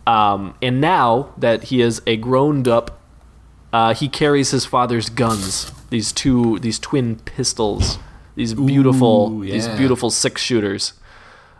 Um, 0.06 0.54
and 0.62 0.80
now 0.80 1.34
that 1.37 1.64
he 1.64 1.82
is 1.82 2.00
a 2.06 2.16
grown 2.16 2.66
up 2.66 2.98
uh, 3.72 3.94
he 3.94 4.08
carries 4.08 4.50
his 4.50 4.64
father's 4.64 5.08
guns. 5.08 5.72
These 5.90 6.12
two, 6.12 6.58
these 6.60 6.78
twin 6.78 7.16
pistols. 7.16 7.98
These 8.34 8.54
beautiful, 8.54 9.32
Ooh, 9.32 9.44
these 9.44 9.68
beautiful 9.68 10.10
six 10.10 10.40
shooters. 10.40 10.92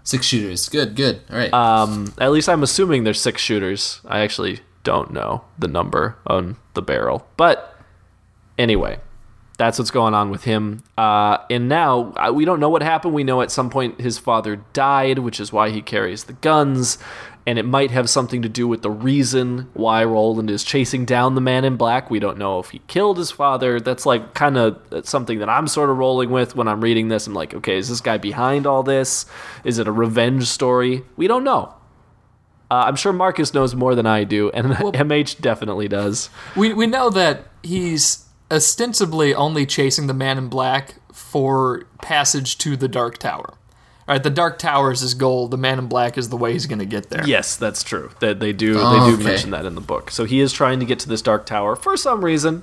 Six 0.05 0.25
shooters. 0.25 0.69
Good, 0.69 0.95
good. 0.95 1.21
All 1.29 1.37
right. 1.37 1.53
Um, 1.53 2.15
at 2.19 2.31
least 2.31 2.49
I'm 2.49 2.63
assuming 2.63 3.05
they're 3.05 3.15
six 3.15 3.43
shooters. 3.43 4.01
I 4.07 4.21
actually 4.21 4.61
don't 4.85 5.13
know 5.13 5.45
the 5.59 5.69
number 5.69 6.17
on 6.27 6.57
the 6.75 6.81
barrel, 6.81 7.27
but 7.37 7.75
anyway, 8.57 9.01
that's 9.59 9.77
what's 9.79 9.91
going 9.91 10.15
on 10.15 10.31
with 10.31 10.45
him. 10.45 10.83
Uh, 10.97 11.39
and 11.51 11.69
now 11.69 12.15
we 12.33 12.45
don't 12.45 12.61
know 12.61 12.71
what 12.71 12.81
happened. 12.81 13.13
We 13.13 13.25
know 13.25 13.43
at 13.43 13.51
some 13.51 13.71
point 13.71 14.01
his 14.01 14.17
father 14.17 14.57
died, 14.73 15.19
which 15.19 15.41
is 15.41 15.53
why 15.53 15.71
he 15.71 15.83
carries 15.83 16.25
the 16.25 16.33
guns. 16.35 16.97
And 17.45 17.59
it 17.59 17.65
might 17.65 17.91
have 17.91 18.09
something 18.09 18.43
to 18.43 18.49
do 18.49 18.69
with 18.69 18.83
the 18.83 18.91
reason 18.91 19.71
why 19.73 20.05
Roland 20.05 20.51
is 20.51 20.63
chasing 20.63 21.05
down 21.05 21.35
the 21.35 21.41
man 21.41 21.65
in 21.65 21.77
black. 21.77 22.11
We 22.11 22.21
don't 22.21 22.39
know 22.39 22.59
if 22.61 22.71
he 22.71 22.83
killed 22.87 23.17
his 23.19 23.31
father. 23.31 23.81
That's 23.81 24.07
like 24.07 24.35
kind 24.35 24.59
of 24.59 24.79
something 25.05 25.39
that 25.39 25.49
I'm 25.49 25.67
sort 25.67 25.91
of 25.91 25.97
rolling 25.97 26.31
with 26.31 26.55
when 26.55 26.69
I'm 26.69 26.83
reading 26.83 27.09
this. 27.09 27.27
I'm 27.27 27.35
like, 27.35 27.55
okay, 27.55 27.79
is 27.79 27.89
this 27.89 28.03
guy 28.03 28.19
behind 28.19 28.67
all 28.67 28.83
this? 28.83 29.27
Is 29.65 29.79
it 29.79 29.89
a 29.89 29.93
revenge 29.93 30.45
story? 30.45 31.05
We 31.17 31.27
don't 31.27 31.43
know. 31.43 31.75
Uh, 32.71 32.85
I'm 32.87 32.97
sure 32.97 33.15
Marcus 33.15 33.55
knows 33.55 33.75
more 33.75 33.95
than 33.95 34.05
I 34.07 34.25
do, 34.25 34.51
and 34.51 34.67
MH 34.75 35.41
definitely 35.41 35.89
does. 35.89 36.29
We 36.55 36.75
we 36.75 36.87
know 36.87 37.09
that 37.09 37.47
he's 37.63 38.28
ostensibly 38.51 39.35
only 39.35 39.67
chasing 39.67 40.07
the 40.07 40.15
man 40.15 40.39
in 40.39 40.49
black 40.49 40.97
for 41.13 41.85
passage 42.03 42.59
to 42.59 42.77
the 42.77 42.89
Dark 42.89 43.19
Tower. 43.19 43.55
All 44.07 44.15
right, 44.15 44.23
the 44.23 44.31
Dark 44.31 44.59
Tower 44.59 44.91
is 44.91 45.01
his 45.01 45.13
goal. 45.13 45.49
The 45.49 45.59
man 45.59 45.79
in 45.79 45.87
black 45.87 46.17
is 46.17 46.31
the 46.31 46.37
way 46.37 46.53
he's 46.53 46.65
going 46.67 46.79
to 46.79 46.87
get 46.87 47.11
there. 47.11 47.27
Yes, 47.27 47.57
that's 47.57 47.83
true. 47.83 48.11
That 48.21 48.41
they 48.41 48.55
do 48.55 48.77
Oh, 48.79 48.91
they 49.05 49.11
do 49.11 49.15
okay. 49.17 49.25
mention 49.25 49.51
that 49.51 49.67
in 49.67 49.75
the 49.75 49.83
book. 49.83 50.11
So 50.11 50.25
he 50.25 50.41
is 50.41 50.53
trying 50.53 50.81
to 50.81 50.87
get 50.87 50.99
to 51.01 51.09
this 51.09 51.21
dark 51.21 51.45
tower 51.45 51.77
for 51.77 51.95
some 51.97 52.25
reason. 52.25 52.63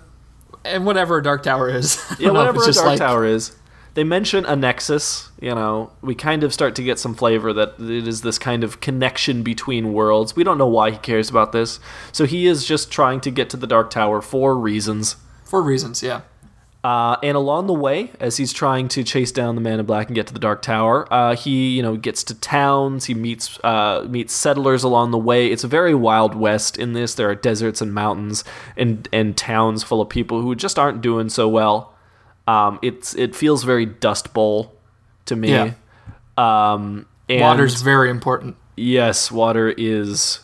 And 0.63 0.87
whatever 0.87 1.17
a 1.19 1.23
Dark 1.23 1.43
Tower 1.43 1.69
is. 1.69 2.03
Yeah, 2.19 2.31
whatever 2.31 2.57
it's 2.57 2.65
a 2.65 2.69
just 2.69 2.79
dark 2.79 2.89
like- 2.89 2.97
tower 2.99 3.25
is. 3.25 3.55
They 3.93 4.03
mention 4.03 4.43
a 4.45 4.55
nexus. 4.57 5.29
You 5.39 5.53
know, 5.55 5.91
we 6.01 6.15
kind 6.15 6.43
of 6.43 6.51
start 6.53 6.75
to 6.75 6.83
get 6.83 6.99
some 6.99 7.13
flavor 7.15 7.53
that 7.53 7.75
it 7.79 8.07
is 8.07 8.23
this 8.23 8.37
kind 8.39 8.63
of 8.63 8.81
connection 8.81 9.41
between 9.43 9.93
worlds. 9.93 10.35
We 10.35 10.43
don't 10.43 10.57
know 10.57 10.67
why 10.67 10.91
he 10.91 10.97
cares 10.97 11.29
about 11.29 11.51
this. 11.53 11.79
So 12.11 12.25
he 12.25 12.45
is 12.47 12.65
just 12.65 12.91
trying 12.91 13.21
to 13.21 13.31
get 13.31 13.49
to 13.51 13.57
the 13.57 13.67
dark 13.67 13.91
tower 13.91 14.21
for 14.21 14.57
reasons. 14.57 15.15
For 15.45 15.61
reasons, 15.61 16.03
yeah. 16.03 16.21
Uh, 16.83 17.17
and 17.23 17.35
along 17.35 17.65
the 17.65 17.73
way, 17.73 18.11
as 18.19 18.37
he's 18.37 18.53
trying 18.53 18.87
to 18.89 19.03
chase 19.03 19.31
down 19.31 19.55
the 19.55 19.61
Man 19.61 19.79
in 19.79 19.85
Black 19.87 20.05
and 20.05 20.13
get 20.15 20.27
to 20.27 20.33
the 20.33 20.39
Dark 20.39 20.61
Tower, 20.61 21.11
uh, 21.11 21.35
he 21.35 21.75
you 21.75 21.81
know 21.81 21.97
gets 21.97 22.23
to 22.25 22.35
towns. 22.35 23.05
He 23.05 23.15
meets 23.15 23.59
uh, 23.63 24.05
meets 24.07 24.33
settlers 24.33 24.83
along 24.83 25.09
the 25.09 25.17
way. 25.17 25.47
It's 25.47 25.63
a 25.63 25.67
very 25.67 25.95
wild 25.95 26.35
west 26.35 26.77
in 26.77 26.93
this. 26.93 27.15
There 27.15 27.27
are 27.27 27.33
deserts 27.33 27.81
and 27.81 27.91
mountains 27.91 28.43
and 28.77 29.09
and 29.11 29.35
towns 29.35 29.81
full 29.81 29.99
of 29.99 30.09
people 30.09 30.41
who 30.41 30.53
just 30.53 30.77
aren't 30.77 31.01
doing 31.01 31.29
so 31.29 31.47
well. 31.47 31.95
Um, 32.47 32.77
it's 32.83 33.15
it 33.15 33.35
feels 33.35 33.63
very 33.63 33.87
Dust 33.87 34.31
Bowl 34.33 34.71
to 35.25 35.35
me. 35.35 35.49
Yeah. 35.49 35.73
Um, 36.37 37.07
and 37.27 37.41
Water's 37.41 37.81
very 37.81 38.11
important. 38.11 38.57
yes, 38.75 39.31
water 39.31 39.73
is 39.75 40.41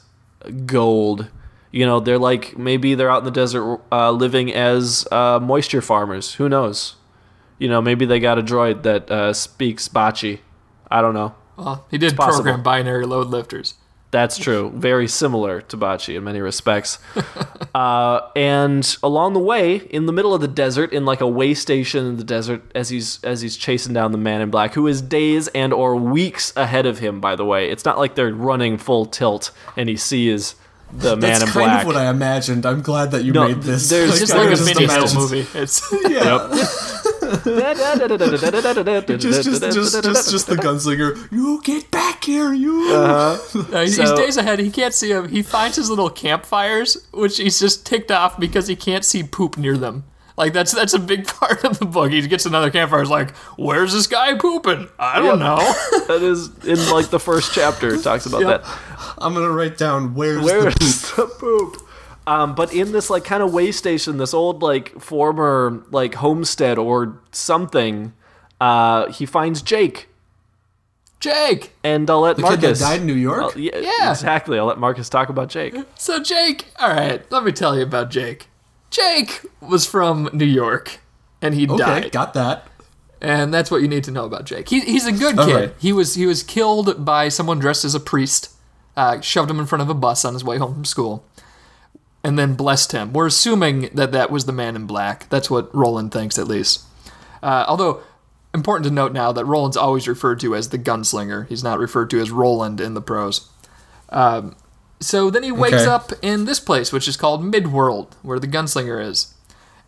gold. 0.66 1.28
You 1.72 1.86
know, 1.86 2.00
they're 2.00 2.20
like 2.20 2.58
maybe 2.58 2.96
they're 2.96 3.10
out 3.10 3.20
in 3.20 3.26
the 3.26 3.32
desert 3.32 3.82
uh, 3.92 4.12
living 4.12 4.54
as 4.54 5.08
uh, 5.12 5.40
moisture 5.42 5.82
farmers. 5.82 6.36
Who 6.36 6.50
knows? 6.50 6.96
You 7.60 7.70
know, 7.70 7.82
maybe 7.82 8.06
they 8.06 8.20
got 8.20 8.40
a 8.40 8.44
droid 8.44 8.84
that 8.84 9.10
uh, 9.10 9.34
speaks 9.34 9.88
Bocce. 9.88 10.40
I 10.90 11.02
don't 11.02 11.14
know. 11.14 11.36
Well, 11.58 11.86
he 11.92 11.98
did 11.98 12.16
program 12.16 12.64
binary 12.64 13.06
load 13.06 13.28
lifters. 13.28 13.76
That's 14.12 14.38
true. 14.38 14.72
Very 14.76 15.08
similar 15.08 15.62
to 15.62 15.78
Bocce 15.78 16.14
in 16.14 16.24
many 16.26 16.42
respects. 16.42 17.00
uh, 17.76 18.28
and 18.36 18.98
along 19.02 19.34
the 19.34 19.40
way, 19.40 19.78
in 19.78 20.06
the 20.06 20.12
middle 20.12 20.34
of 20.34 20.42
the 20.42 20.50
desert, 20.50 20.92
in 20.92 21.06
like 21.06 21.22
a 21.22 21.28
way 21.28 21.54
station 21.54 22.06
in 22.06 22.18
the 22.18 22.24
desert, 22.26 22.62
as 22.76 22.90
he's 22.90 23.24
as 23.24 23.40
he's 23.40 23.56
chasing 23.56 23.94
down 23.94 24.12
the 24.12 24.18
man 24.18 24.42
in 24.42 24.52
black, 24.52 24.74
who 24.74 24.86
is 24.86 25.02
days 25.02 25.48
and 25.50 25.72
or 25.72 25.96
weeks 25.96 26.52
ahead 26.58 26.86
of 26.86 27.00
him. 27.00 27.22
By 27.22 27.38
the 27.38 27.46
way, 27.46 27.70
it's 27.70 27.86
not 27.86 27.98
like 27.98 28.16
they're 28.16 28.34
running 28.34 28.78
full 28.78 29.06
tilt 29.06 29.52
and 29.78 29.88
he 29.88 29.96
sees 29.96 30.56
the 30.94 31.16
man 31.16 31.20
That's 31.40 31.42
in 31.44 31.48
kind 31.50 31.54
black. 31.66 31.82
of 31.82 31.88
what 31.88 31.96
I 31.98 32.10
imagined. 32.10 32.66
I'm 32.66 32.82
glad 32.82 33.12
that 33.12 33.24
you 33.24 33.32
No, 33.34 33.48
made 33.48 33.62
this. 33.64 33.90
there's 33.90 34.12
It's 34.12 34.20
just 34.20 34.34
like 34.36 34.48
a 34.48 34.52
just 34.52 34.66
mini 34.66 34.84
imagined- 34.86 35.20
movie. 35.20 35.48
It's 35.54 35.82
Just, 38.22 39.44
just, 39.44 39.62
just, 39.62 40.04
just, 40.04 40.32
just 40.32 40.48
the 40.48 40.56
gunslinger. 40.56 41.32
You 41.32 41.62
get 41.64 41.90
back 41.92 42.24
here, 42.26 42.52
you. 42.54 42.90
Uh, 42.94 43.38
he's, 43.84 43.96
he's 43.96 44.08
So- 44.10 44.16
days 44.16 44.38
ahead. 44.38 44.60
He 44.60 44.70
can't 44.70 44.94
see 44.94 45.12
him. 45.12 45.30
He 45.30 45.42
finds 45.42 45.76
his 45.78 45.90
little 45.90 46.10
campfires, 46.10 46.98
which 47.14 47.38
he's 47.38 47.60
just 47.60 47.86
ticked 47.86 48.12
off 48.12 48.40
because 48.40 48.68
he 48.68 48.76
can't 48.76 49.06
see 49.06 49.24
poop 49.24 49.58
near 49.58 49.78
them. 49.78 50.04
Like 50.38 50.54
that's 50.54 50.72
that's 50.72 50.94
a 50.94 51.00
big 51.00 51.28
part 51.40 51.64
of 51.64 51.78
the 51.80 51.86
book. 51.86 52.12
He 52.12 52.26
gets 52.28 52.46
another 52.46 52.72
campfire. 52.72 53.02
He's 53.02 53.10
like, 53.10 53.36
"Where's 53.58 53.94
this 53.94 54.08
guy 54.08 54.34
pooping? 54.38 54.88
I 54.98 55.20
don't 55.20 55.40
know." 55.40 55.58
that 56.08 56.22
is 56.24 56.50
in 56.66 56.90
like 56.90 57.10
the 57.10 57.20
first 57.20 57.54
chapter. 57.54 57.94
It 57.94 58.02
talks 58.04 58.26
about 58.26 58.42
Yep. 58.42 58.64
that. 58.64 58.78
I'm 59.22 59.34
gonna 59.34 59.52
write 59.52 59.78
down 59.78 60.16
where's, 60.16 60.44
Where's 60.44 60.74
the 60.76 60.80
poop. 60.80 61.16
the 61.16 61.36
poop? 61.40 61.88
Um, 62.28 62.54
but 62.56 62.74
in 62.74 62.92
this 62.92 63.10
like 63.10 63.24
kind 63.24 63.42
of 63.44 63.52
way 63.54 63.72
station, 63.72 64.18
this 64.18 64.34
old 64.34 64.62
like 64.62 65.00
former 65.02 65.84
like 65.92 66.16
homestead 66.16 66.78
or 66.78 67.20
something, 67.32 68.14
uh, 68.60 69.12
he 69.12 69.26
finds 69.26 69.62
Jake, 69.62 70.08
Jake. 71.20 71.72
and 71.84 72.10
I'll 72.10 72.22
let 72.22 72.38
The 72.38 72.44
kid 72.44 72.52
that 72.52 72.62
Marcus. 72.62 72.80
died 72.80 73.02
in 73.02 73.08
New 73.08 73.14
York. 73.14 73.54
Yeah, 73.56 73.78
Yeah. 73.78 74.12
exactly. 74.12 74.58
I'll 74.58 74.66
let 74.66 74.78
Marcus 74.80 75.10
talk 75.10 75.30
about 75.30 75.50
Jake. 75.50 75.76
So 75.96 76.22
Jake, 76.22 76.66
all 76.80 76.90
right, 76.90 77.24
let 77.32 77.44
me 77.44 77.52
tell 77.52 77.76
you 77.76 77.84
about 77.84 78.10
Jake. 78.10 78.48
Jake 78.90 79.42
was 79.62 79.86
from 79.86 80.30
New 80.34 80.46
York, 80.46 81.00
and 81.42 81.54
he 81.56 81.68
okay, 81.68 81.78
died. 81.78 82.12
got 82.12 82.34
that. 82.34 82.68
and 83.22 83.54
that's 83.54 83.70
what 83.72 83.82
you 83.82 83.88
need 83.88 84.04
to 84.04 84.12
know 84.12 84.26
about 84.26 84.46
Jake. 84.46 84.68
He, 84.70 84.80
he's 84.82 85.06
a 85.06 85.12
good 85.12 85.38
kid. 85.38 85.56
right. 85.56 85.74
He 85.80 85.94
was 85.94 86.16
he 86.16 86.26
was 86.26 86.44
killed 86.44 87.06
by 87.06 87.30
someone 87.30 87.60
dressed 87.60 87.86
as 87.86 87.94
a 87.96 88.00
priest, 88.00 88.51
uh, 88.98 89.22
shoved 89.22 89.50
him 89.50 89.60
in 89.60 89.66
front 89.66 89.82
of 89.82 89.90
a 89.90 89.94
bus 89.94 90.26
on 90.26 90.34
his 90.34 90.44
way 90.44 90.58
home 90.58 90.74
from 90.74 90.86
school, 90.86 91.26
and 92.24 92.38
then 92.38 92.56
blessed 92.56 92.92
him. 92.92 93.14
We're 93.14 93.28
assuming 93.28 93.90
that 93.94 94.12
that 94.12 94.32
was 94.32 94.46
the 94.46 94.52
man 94.52 94.76
in 94.76 94.86
black. 94.86 95.30
That's 95.30 95.50
what 95.50 95.74
Roland 95.76 96.12
thinks, 96.12 96.38
at 96.38 96.48
least. 96.48 96.84
Uh, 97.42 97.66
although 97.68 98.02
important 98.54 98.86
to 98.86 98.94
note 98.94 99.14
now 99.14 99.32
that 99.32 99.46
Roland's 99.46 99.78
always 99.78 100.08
referred 100.08 100.40
to 100.42 100.56
as 100.56 100.70
the 100.70 100.78
gunslinger. 100.78 101.48
He's 101.48 101.64
not 101.64 101.80
referred 101.80 102.10
to 102.12 102.20
as 102.20 102.32
Roland 102.32 102.82
in 102.82 102.94
the 102.94 103.02
prose. 103.02 103.50
Um, 104.10 104.56
so 105.00 105.30
then 105.30 105.44
he 105.44 105.52
wakes 105.52 105.82
Okay. 105.82 105.86
up 105.86 106.12
in 106.22 106.46
this 106.46 106.60
place, 106.60 106.92
which 106.92 107.08
is 107.08 107.18
called 107.18 107.42
Midworld, 107.42 108.14
where 108.22 108.40
the 108.40 108.48
gunslinger 108.48 109.04
is. 109.04 109.34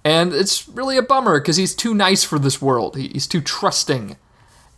And 0.05 0.33
it's 0.33 0.67
really 0.67 0.97
a 0.97 1.01
bummer 1.01 1.39
because 1.39 1.57
he's 1.57 1.75
too 1.75 1.93
nice 1.93 2.23
for 2.23 2.39
this 2.39 2.61
world. 2.61 2.95
He, 2.97 3.09
he's 3.09 3.27
too 3.27 3.41
trusting. 3.41 4.17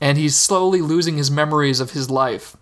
And 0.02 0.18
he's 0.18 0.36
slowly 0.36 0.82
losing 0.82 1.18
his 1.18 1.32
memories 1.32 1.80
of 1.80 1.92
his 1.92 2.10
life. 2.10 2.58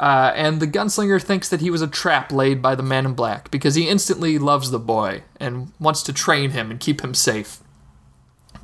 Uh, 0.00 0.32
and 0.34 0.60
the 0.60 0.66
gunslinger 0.66 1.22
thinks 1.22 1.50
that 1.50 1.60
he 1.60 1.68
was 1.70 1.82
a 1.82 1.86
trap 1.86 2.32
laid 2.32 2.62
by 2.62 2.74
the 2.74 2.82
man 2.82 3.04
in 3.04 3.12
black 3.12 3.50
because 3.50 3.74
he 3.74 3.86
instantly 3.86 4.38
loves 4.38 4.70
the 4.70 4.78
boy 4.78 5.22
and 5.38 5.70
wants 5.78 6.02
to 6.02 6.10
train 6.10 6.50
him 6.52 6.70
and 6.70 6.80
keep 6.80 7.02
him 7.02 7.12
safe. 7.12 7.58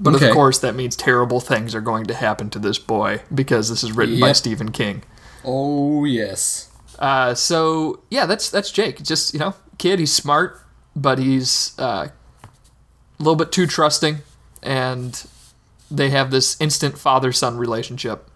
But 0.00 0.14
Okay. 0.14 0.28
of 0.28 0.34
course, 0.34 0.58
that 0.60 0.74
means 0.74 0.96
terrible 0.96 1.40
things 1.40 1.74
are 1.74 1.82
going 1.82 2.06
to 2.06 2.14
happen 2.14 2.48
to 2.50 2.58
this 2.58 2.78
boy 2.78 3.20
because 3.34 3.68
this 3.68 3.84
is 3.84 3.92
written 3.92 4.18
by 4.18 4.32
Stephen 4.32 4.72
King. 4.72 5.02
Oh 5.44 6.06
yes. 6.06 6.70
Uh, 6.98 7.34
so 7.34 8.00
yeah, 8.10 8.24
that's 8.24 8.48
that's 8.48 8.70
Jake. 8.70 9.02
Just 9.02 9.34
you 9.34 9.38
know, 9.40 9.54
kid. 9.76 9.98
He's 9.98 10.12
smart, 10.14 10.58
but 10.94 11.18
he's 11.18 11.78
uh, 11.78 12.08
a 12.08 13.22
little 13.22 13.36
bit 13.36 13.52
too 13.52 13.66
trusting, 13.66 14.18
and 14.62 15.22
they 15.90 16.08
have 16.10 16.30
this 16.30 16.58
instant 16.60 16.96
father-son 16.98 17.58
relationship. 17.58 18.30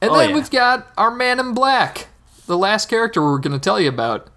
And 0.00 0.10
Oh, 0.10 0.18
then 0.18 0.30
yeah. 0.30 0.34
we've 0.34 0.50
got 0.50 0.88
our 0.96 1.10
man 1.10 1.38
in 1.40 1.52
black, 1.54 2.08
the 2.46 2.56
last 2.58 2.88
character 2.88 3.22
we're 3.22 3.38
going 3.38 3.52
to 3.52 3.58
tell 3.58 3.80
you 3.80 3.88
about. 3.88 4.28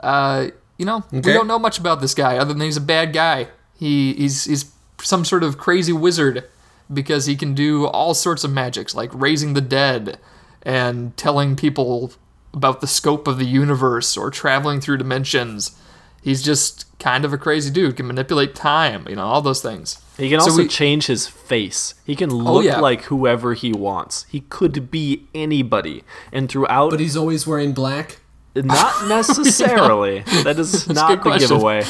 Uh, 0.00 0.48
you 0.76 0.84
know, 0.86 1.04
we 1.10 1.20
don't 1.20 1.48
know 1.48 1.58
much 1.58 1.78
about 1.78 2.00
this 2.00 2.14
guy 2.14 2.36
other 2.38 2.52
than 2.54 2.62
he's 2.62 2.76
a 2.76 2.80
bad 2.80 3.12
guy. 3.12 3.48
He 3.76 4.14
he's 4.14 4.44
he's 4.44 4.70
some 5.02 5.24
sort 5.24 5.42
of 5.42 5.58
crazy 5.58 5.92
wizard 5.92 6.44
because 6.92 7.26
he 7.26 7.34
can 7.36 7.54
do 7.54 7.86
all 7.86 8.14
sorts 8.14 8.44
of 8.44 8.52
magics 8.52 8.94
like 8.94 9.10
raising 9.12 9.54
the 9.54 9.60
dead 9.60 10.18
and 10.62 11.16
telling 11.16 11.56
people 11.56 12.12
about 12.54 12.80
the 12.80 12.86
scope 12.86 13.26
of 13.28 13.38
the 13.38 13.44
universe 13.44 14.16
or 14.16 14.30
traveling 14.30 14.80
through 14.80 14.96
dimensions. 14.98 15.76
He's 16.22 16.42
just 16.42 16.86
kind 16.98 17.24
of 17.24 17.32
a 17.32 17.38
crazy 17.38 17.70
dude, 17.70 17.96
can 17.96 18.06
manipulate 18.06 18.54
time, 18.54 19.06
you 19.08 19.16
know, 19.16 19.24
all 19.26 19.42
those 19.42 19.60
things. 19.62 20.00
He 20.18 20.28
can 20.28 20.40
So 20.40 20.46
also 20.50 20.62
we- 20.62 20.68
change 20.68 21.06
his 21.06 21.26
face. 21.26 21.94
He 22.04 22.14
can 22.16 22.28
look 22.30 22.64
yeah. 22.64 22.80
like 22.80 23.02
whoever 23.04 23.54
he 23.54 23.72
wants. 23.72 24.26
He 24.28 24.40
could 24.40 24.90
be 24.90 25.26
anybody. 25.34 26.02
And 26.32 26.48
throughout, 26.50 26.90
But 26.90 27.00
he's 27.00 27.16
always 27.16 27.46
wearing 27.46 27.72
black. 27.72 28.18
not 28.54 29.08
necessarily. 29.08 30.20
That 30.42 30.58
is 30.58 30.88
not 30.88 31.10
the 31.10 31.16
question. 31.18 31.48
giveaway. 31.48 31.84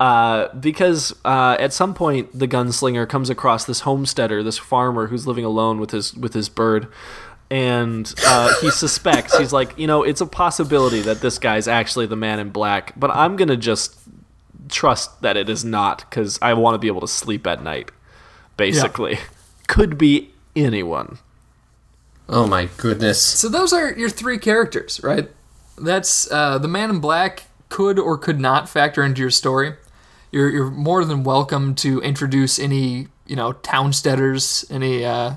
Uh, 0.00 0.48
because 0.54 1.12
uh, 1.24 1.56
at 1.58 1.72
some 1.72 1.92
point 1.92 2.36
the 2.38 2.46
gunslinger 2.48 3.06
comes 3.08 3.28
across 3.30 3.64
this 3.64 3.80
homesteader, 3.80 4.42
this 4.42 4.56
farmer 4.56 5.08
who's 5.08 5.26
living 5.26 5.44
alone 5.44 5.80
with 5.80 5.90
his 5.90 6.14
with 6.14 6.34
his 6.34 6.48
bird, 6.48 6.86
and 7.50 8.14
uh, 8.24 8.54
he 8.60 8.70
suspects 8.84 9.36
he's 9.36 9.52
like, 9.52 9.76
you 9.76 9.88
know, 9.88 10.04
it's 10.04 10.20
a 10.20 10.26
possibility 10.26 11.00
that 11.00 11.20
this 11.20 11.38
guy's 11.40 11.66
actually 11.66 12.06
the 12.06 12.14
man 12.16 12.38
in 12.38 12.50
black, 12.50 12.92
but 12.96 13.10
I'm 13.10 13.34
gonna 13.36 13.56
just 13.56 13.98
trust 14.68 15.22
that 15.22 15.36
it 15.36 15.48
is 15.48 15.64
not 15.64 16.04
because 16.08 16.38
I 16.42 16.54
want 16.54 16.74
to 16.74 16.78
be 16.78 16.88
able 16.88 17.00
to 17.00 17.08
sleep 17.08 17.46
at 17.46 17.62
night. 17.62 17.90
Basically, 18.56 19.18
could 19.66 19.98
be 19.98 20.30
anyone. 20.56 21.18
Oh 22.28 22.46
my 22.46 22.68
goodness. 22.76 23.22
So 23.22 23.48
those 23.48 23.72
are 23.72 23.92
your 23.92 24.10
three 24.10 24.38
characters, 24.38 25.00
right? 25.02 25.30
That's 25.78 26.30
uh, 26.30 26.58
the 26.58 26.68
Man 26.68 26.90
in 26.90 27.00
Black 27.00 27.44
could 27.68 27.98
or 27.98 28.18
could 28.18 28.40
not 28.40 28.68
factor 28.68 29.02
into 29.02 29.20
your 29.20 29.30
story. 29.30 29.74
You're 30.30 30.50
you're 30.50 30.70
more 30.70 31.04
than 31.04 31.24
welcome 31.24 31.74
to 31.76 32.00
introduce 32.02 32.58
any 32.58 33.08
you 33.26 33.36
know 33.36 33.54
townsteaders, 33.54 34.70
any 34.70 35.04
uh, 35.04 35.36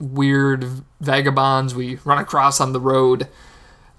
weird 0.00 0.66
vagabonds 1.00 1.74
we 1.74 1.96
run 2.04 2.18
across 2.18 2.60
on 2.60 2.72
the 2.72 2.80
road. 2.80 3.28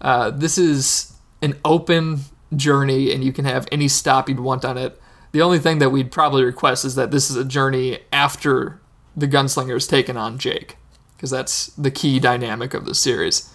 Uh, 0.02 0.32
this 0.32 0.58
is 0.58 1.14
an 1.42 1.58
open 1.64 2.22
journey, 2.56 3.14
and 3.14 3.24
you 3.24 3.34
can 3.34 3.46
have 3.46 3.68
any 3.72 3.88
stop 3.88 4.30
you'd 4.30 4.40
want 4.40 4.66
on 4.66 4.78
it. 4.78 5.00
The 5.32 5.42
only 5.42 5.60
thing 5.60 5.80
that 5.80 5.90
we'd 5.90 6.12
probably 6.12 6.44
request 6.44 6.86
is 6.86 6.96
that 6.96 7.12
this 7.12 7.30
is 7.30 7.36
a 7.36 7.46
journey 7.46 8.00
after 8.12 8.80
the 9.16 9.28
gunslinger 9.28 9.74
has 9.74 9.88
taken 9.88 10.18
on 10.18 10.38
Jake, 10.38 10.78
because 11.16 11.30
that's 11.30 11.68
the 11.68 11.92
key 11.92 12.20
dynamic 12.20 12.74
of 12.74 12.86
the 12.86 12.96
series, 12.96 13.52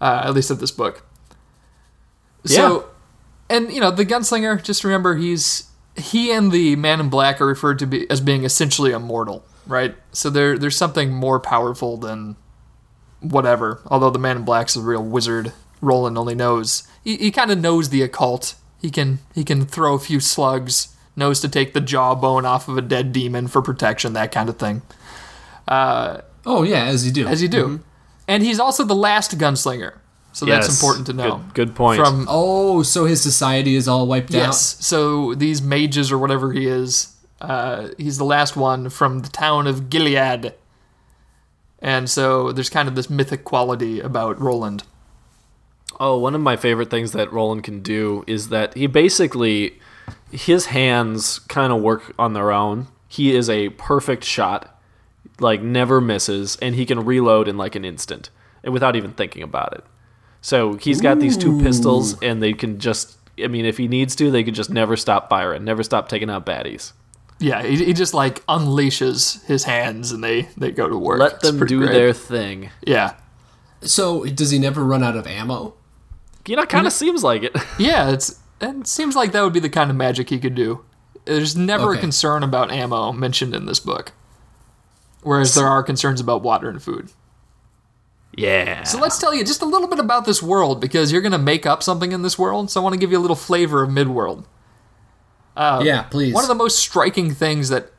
uh, 0.00 0.22
at 0.24 0.34
least 0.34 0.50
of 0.50 0.58
this 0.58 0.70
book. 0.70 1.04
So, 2.44 2.90
and 3.50 3.72
you 3.72 3.80
know, 3.80 3.90
the 3.90 4.06
gunslinger. 4.06 4.62
Just 4.62 4.84
remember, 4.84 5.16
he's 5.16 5.70
he 5.96 6.30
and 6.30 6.52
the 6.52 6.76
Man 6.76 7.00
in 7.00 7.08
Black 7.08 7.40
are 7.40 7.46
referred 7.46 7.78
to 7.80 7.86
be 7.86 8.08
as 8.10 8.20
being 8.20 8.44
essentially 8.44 8.92
immortal, 8.92 9.44
right? 9.66 9.96
So 10.12 10.30
there, 10.30 10.58
there's 10.58 10.76
something 10.76 11.12
more 11.12 11.40
powerful 11.40 11.96
than 11.96 12.36
whatever. 13.20 13.80
Although 13.86 14.10
the 14.10 14.18
Man 14.18 14.36
in 14.36 14.44
Black's 14.44 14.76
a 14.76 14.80
real 14.80 15.02
wizard, 15.02 15.52
Roland 15.80 16.16
only 16.18 16.34
knows 16.34 16.86
he, 17.06 17.16
he 17.16 17.30
kind 17.30 17.50
of 17.50 17.58
knows 17.58 17.88
the 17.90 18.02
occult. 18.02 18.54
He 18.82 18.90
can 18.90 19.20
he 19.34 19.44
can 19.44 19.64
throw 19.64 19.94
a 19.94 19.98
few 19.98 20.20
slugs, 20.20 20.94
knows 21.14 21.40
to 21.40 21.48
take 21.48 21.72
the 21.72 21.80
jawbone 21.80 22.44
off 22.44 22.68
of 22.68 22.76
a 22.76 22.82
dead 22.82 23.12
demon 23.12 23.46
for 23.48 23.62
protection, 23.62 24.12
that 24.12 24.32
kind 24.32 24.48
of 24.48 24.58
thing. 24.58 24.82
Oh 25.68 26.62
yeah, 26.62 26.84
as 26.84 27.06
you 27.06 27.12
do. 27.12 27.26
As 27.26 27.42
you 27.42 27.48
do, 27.48 27.80
and 28.28 28.42
he's 28.42 28.60
also 28.60 28.84
the 28.84 28.94
last 28.94 29.36
gunslinger, 29.38 29.94
so 30.32 30.46
that's 30.46 30.68
important 30.68 31.06
to 31.06 31.12
know. 31.12 31.36
Good- 31.38 31.54
good 31.54 31.74
point. 31.74 31.98
From 32.00 32.26
Oh, 32.28 32.82
so 32.82 33.04
his 33.04 33.22
society 33.22 33.74
is 33.76 33.88
all 33.88 34.06
wiped 34.06 34.34
out. 34.34 34.38
Yes. 34.38 34.76
So 34.84 35.34
these 35.34 35.62
mages 35.62 36.12
or 36.12 36.18
whatever 36.18 36.52
he 36.52 36.66
is, 36.66 37.16
uh, 37.40 37.88
he's 37.98 38.18
the 38.18 38.24
last 38.24 38.56
one 38.56 38.88
from 38.90 39.20
the 39.20 39.28
town 39.28 39.66
of 39.66 39.90
Gilead. 39.90 40.54
And 41.80 42.08
so 42.08 42.52
there's 42.52 42.70
kind 42.70 42.88
of 42.88 42.94
this 42.94 43.10
mythic 43.10 43.44
quality 43.44 44.00
about 44.00 44.40
Roland. 44.40 44.82
Oh, 45.98 46.18
one 46.18 46.34
of 46.34 46.40
my 46.40 46.56
favorite 46.56 46.90
things 46.90 47.12
that 47.12 47.32
Roland 47.32 47.64
can 47.64 47.80
do 47.80 48.22
is 48.26 48.48
that 48.50 48.74
he 48.74 48.86
basically 48.86 49.78
his 50.30 50.66
hands 50.66 51.38
kind 51.40 51.72
of 51.72 51.80
work 51.80 52.12
on 52.18 52.32
their 52.34 52.52
own. 52.52 52.88
He 53.08 53.34
is 53.34 53.48
a 53.48 53.70
perfect 53.70 54.24
shot, 54.24 54.78
like 55.40 55.62
never 55.62 56.00
misses, 56.00 56.56
and 56.60 56.74
he 56.74 56.84
can 56.84 57.04
reload 57.04 57.48
in 57.48 57.56
like 57.56 57.74
an 57.74 57.84
instant 57.84 58.30
and 58.62 58.72
without 58.74 58.96
even 58.96 59.12
thinking 59.12 59.42
about 59.42 59.72
it. 59.74 59.84
So 60.42 60.74
he's 60.74 61.00
got 61.00 61.18
these 61.18 61.36
two 61.36 61.60
pistols, 61.62 62.20
and 62.22 62.42
they 62.42 62.52
can 62.52 62.78
just. 62.78 63.16
I 63.42 63.48
mean, 63.48 63.64
if 63.66 63.76
he 63.78 63.86
needs 63.88 64.16
to, 64.16 64.30
they 64.30 64.42
could 64.44 64.54
just 64.54 64.70
never 64.70 64.96
stop 64.96 65.28
firing, 65.28 65.64
never 65.64 65.82
stop 65.82 66.08
taking 66.08 66.30
out 66.30 66.46
baddies. 66.46 66.92
Yeah, 67.38 67.62
he, 67.62 67.84
he 67.84 67.92
just 67.92 68.14
like 68.14 68.44
unleashes 68.46 69.44
his 69.44 69.64
hands 69.64 70.10
and 70.10 70.24
they, 70.24 70.48
they 70.56 70.70
go 70.70 70.88
to 70.88 70.96
work. 70.96 71.18
Let 71.20 71.32
It's 71.34 71.42
them 71.50 71.66
do 71.66 71.80
great. 71.80 71.92
their 71.92 72.12
thing. 72.14 72.70
Yeah. 72.86 73.14
So 73.82 74.24
does 74.24 74.50
he 74.52 74.58
never 74.58 74.82
run 74.82 75.02
out 75.02 75.16
of 75.16 75.26
ammo? 75.26 75.74
You 76.48 76.56
know, 76.56 76.64
kind 76.66 76.86
of 76.86 76.92
seems 76.92 77.22
like 77.24 77.42
it. 77.42 77.56
Yeah, 77.78 78.10
it's 78.10 78.38
it 78.60 78.86
seems 78.86 79.14
like 79.16 79.32
that 79.32 79.42
would 79.42 79.52
be 79.52 79.60
the 79.60 79.68
kind 79.68 79.90
of 79.90 79.96
magic 79.96 80.30
he 80.30 80.38
could 80.38 80.54
do. 80.54 80.84
There's 81.24 81.56
never 81.56 81.92
a 81.92 81.98
concern 81.98 82.42
about 82.42 82.70
ammo 82.70 83.12
mentioned 83.12 83.54
in 83.54 83.66
this 83.66 83.80
book. 83.80 84.12
Whereas 85.22 85.54
there 85.54 85.66
are 85.66 85.82
concerns 85.82 86.20
about 86.20 86.42
water 86.42 86.68
and 86.70 86.80
food. 86.82 87.10
yeah. 88.36 88.84
So 88.84 88.98
let's 88.98 89.18
tell 89.18 89.34
you 89.34 89.44
just 89.44 89.60
a 89.62 89.66
little 89.66 89.88
bit 89.88 89.98
about 89.98 90.24
this 90.24 90.40
world 90.42 90.80
because 90.80 91.10
you're 91.10 91.20
going 91.22 91.32
to 91.32 91.38
make 91.38 91.66
up 91.66 91.82
something 91.82 92.12
in 92.12 92.22
this 92.22 92.38
world. 92.38 92.70
So 92.70 92.80
I 92.80 92.84
want 92.84 92.92
to 92.92 92.98
give 92.98 93.10
you 93.10 93.18
a 93.18 93.20
little 93.20 93.34
flavor 93.36 93.82
of 93.82 93.90
Midworld. 93.90 94.44
Uh, 95.56 95.82
yeah, 95.84 96.02
please. 96.02 96.32
One 96.34 96.44
of 96.44 96.48
the 96.48 96.54
most 96.54 96.78
striking 96.78 97.34
things 97.34 97.70
that 97.70 97.90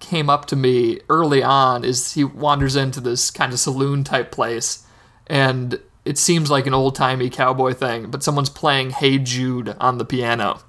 came 0.00 0.28
up 0.28 0.46
to 0.46 0.56
me 0.56 0.98
early 1.08 1.42
on 1.42 1.84
is 1.84 2.14
he 2.14 2.24
wanders 2.24 2.74
into 2.74 3.00
this 3.00 3.30
kind 3.30 3.52
of 3.52 3.60
saloon 3.60 4.02
type 4.02 4.32
place 4.32 4.84
and 5.28 5.78
it 6.04 6.18
seems 6.18 6.50
like 6.50 6.66
an 6.66 6.74
old 6.74 6.94
timey 6.94 7.30
cowboy 7.30 7.72
thing, 7.74 8.10
but 8.10 8.22
someone's 8.22 8.50
playing 8.50 8.90
Hey 8.90 9.18
Jude 9.18 9.76
on 9.80 9.98
the 9.98 10.04
piano. 10.04 10.60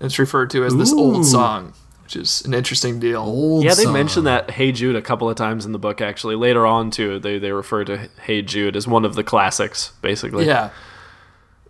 It's 0.00 0.18
referred 0.18 0.50
to 0.50 0.64
as 0.64 0.76
this 0.76 0.92
old 0.92 1.26
song, 1.26 1.72
which 2.04 2.14
is 2.14 2.42
an 2.44 2.54
interesting 2.54 3.00
deal. 3.00 3.22
Old 3.22 3.64
Yeah, 3.64 3.74
they 3.74 3.84
song. 3.84 3.92
mention 3.92 4.24
that 4.24 4.52
Hey 4.52 4.70
Jude 4.70 4.94
a 4.94 5.02
couple 5.02 5.28
of 5.28 5.36
times 5.36 5.66
in 5.66 5.72
the 5.72 5.78
book. 5.78 6.00
Actually, 6.00 6.36
later 6.36 6.66
on 6.66 6.90
too, 6.90 7.18
they 7.18 7.38
they 7.38 7.50
refer 7.50 7.84
to 7.84 8.08
Hey 8.22 8.42
Jude 8.42 8.76
as 8.76 8.86
one 8.86 9.04
of 9.04 9.14
the 9.16 9.24
classics, 9.24 9.92
basically. 10.02 10.46
Yeah. 10.46 10.70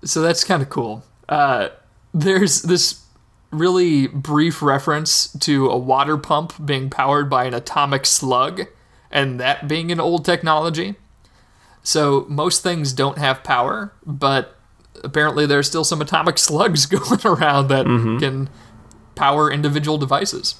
So 0.04 0.20
that's 0.20 0.44
kind 0.44 0.62
of 0.62 0.68
cool. 0.68 1.04
Uh, 1.28 1.68
there's 2.12 2.62
this 2.62 3.02
really 3.50 4.06
brief 4.06 4.60
reference 4.60 5.32
to 5.38 5.68
a 5.70 5.76
water 5.78 6.18
pump 6.18 6.52
being 6.64 6.90
powered 6.90 7.30
by 7.30 7.44
an 7.44 7.54
atomic 7.54 8.04
slug, 8.04 8.66
and 9.10 9.40
that 9.40 9.66
being 9.66 9.90
an 9.90 9.98
old 10.00 10.24
technology. 10.26 10.96
So 11.88 12.26
most 12.28 12.62
things 12.62 12.92
don't 12.92 13.16
have 13.16 13.42
power, 13.42 13.94
but 14.04 14.58
apparently 15.02 15.46
there's 15.46 15.66
still 15.66 15.84
some 15.84 16.02
atomic 16.02 16.36
slugs 16.48 16.84
going 16.86 17.20
around 17.24 17.68
that 17.68 17.86
can 17.86 18.50
power 19.14 19.50
individual 19.50 19.96
devices. 19.96 20.56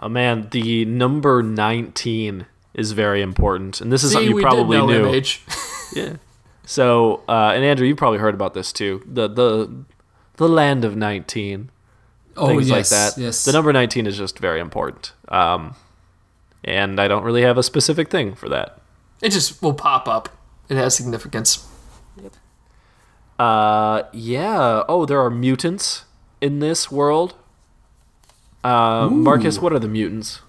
Oh 0.00 0.08
man, 0.08 0.48
the 0.50 0.84
number 0.86 1.40
nineteen 1.40 2.46
is 2.74 2.90
very 2.90 3.22
important, 3.22 3.80
and 3.80 3.92
this 3.92 4.02
is 4.02 4.10
See, 4.10 4.14
something 4.14 4.30
you 4.30 4.34
we 4.34 4.42
probably 4.42 4.76
did 4.78 4.86
know 4.88 5.12
knew. 5.12 5.22
Yeah. 5.94 6.16
So, 6.64 7.22
uh, 7.28 7.52
and 7.54 7.62
Andrew, 7.64 7.86
you 7.86 7.94
probably 7.94 8.18
heard 8.18 8.34
about 8.34 8.54
this 8.54 8.72
too. 8.72 9.04
The 9.06 9.28
the 9.28 9.84
the 10.36 10.48
land 10.48 10.84
of 10.84 10.96
nineteen, 10.96 11.70
oh, 12.36 12.48
things 12.48 12.68
yes, 12.68 12.90
like 12.90 13.14
that. 13.14 13.20
Yes. 13.20 13.44
The 13.44 13.52
number 13.52 13.72
nineteen 13.72 14.08
is 14.08 14.18
just 14.18 14.40
very 14.40 14.58
important. 14.58 15.12
Um, 15.28 15.76
and 16.64 17.00
I 17.00 17.06
don't 17.06 17.22
really 17.22 17.42
have 17.42 17.56
a 17.56 17.62
specific 17.62 18.10
thing 18.10 18.34
for 18.34 18.48
that. 18.48 18.81
It 19.22 19.30
just 19.30 19.62
will 19.62 19.72
pop 19.72 20.08
up. 20.08 20.28
It 20.68 20.76
has 20.76 20.94
significance. 20.94 21.66
Uh, 23.38 24.02
yeah. 24.12 24.82
Oh, 24.88 25.06
there 25.06 25.20
are 25.20 25.30
mutants 25.30 26.04
in 26.40 26.58
this 26.58 26.90
world. 26.90 27.34
Uh, 28.62 29.08
Marcus, 29.10 29.58
what 29.58 29.72
are 29.72 29.78
the 29.78 29.88
mutants? 29.88 30.40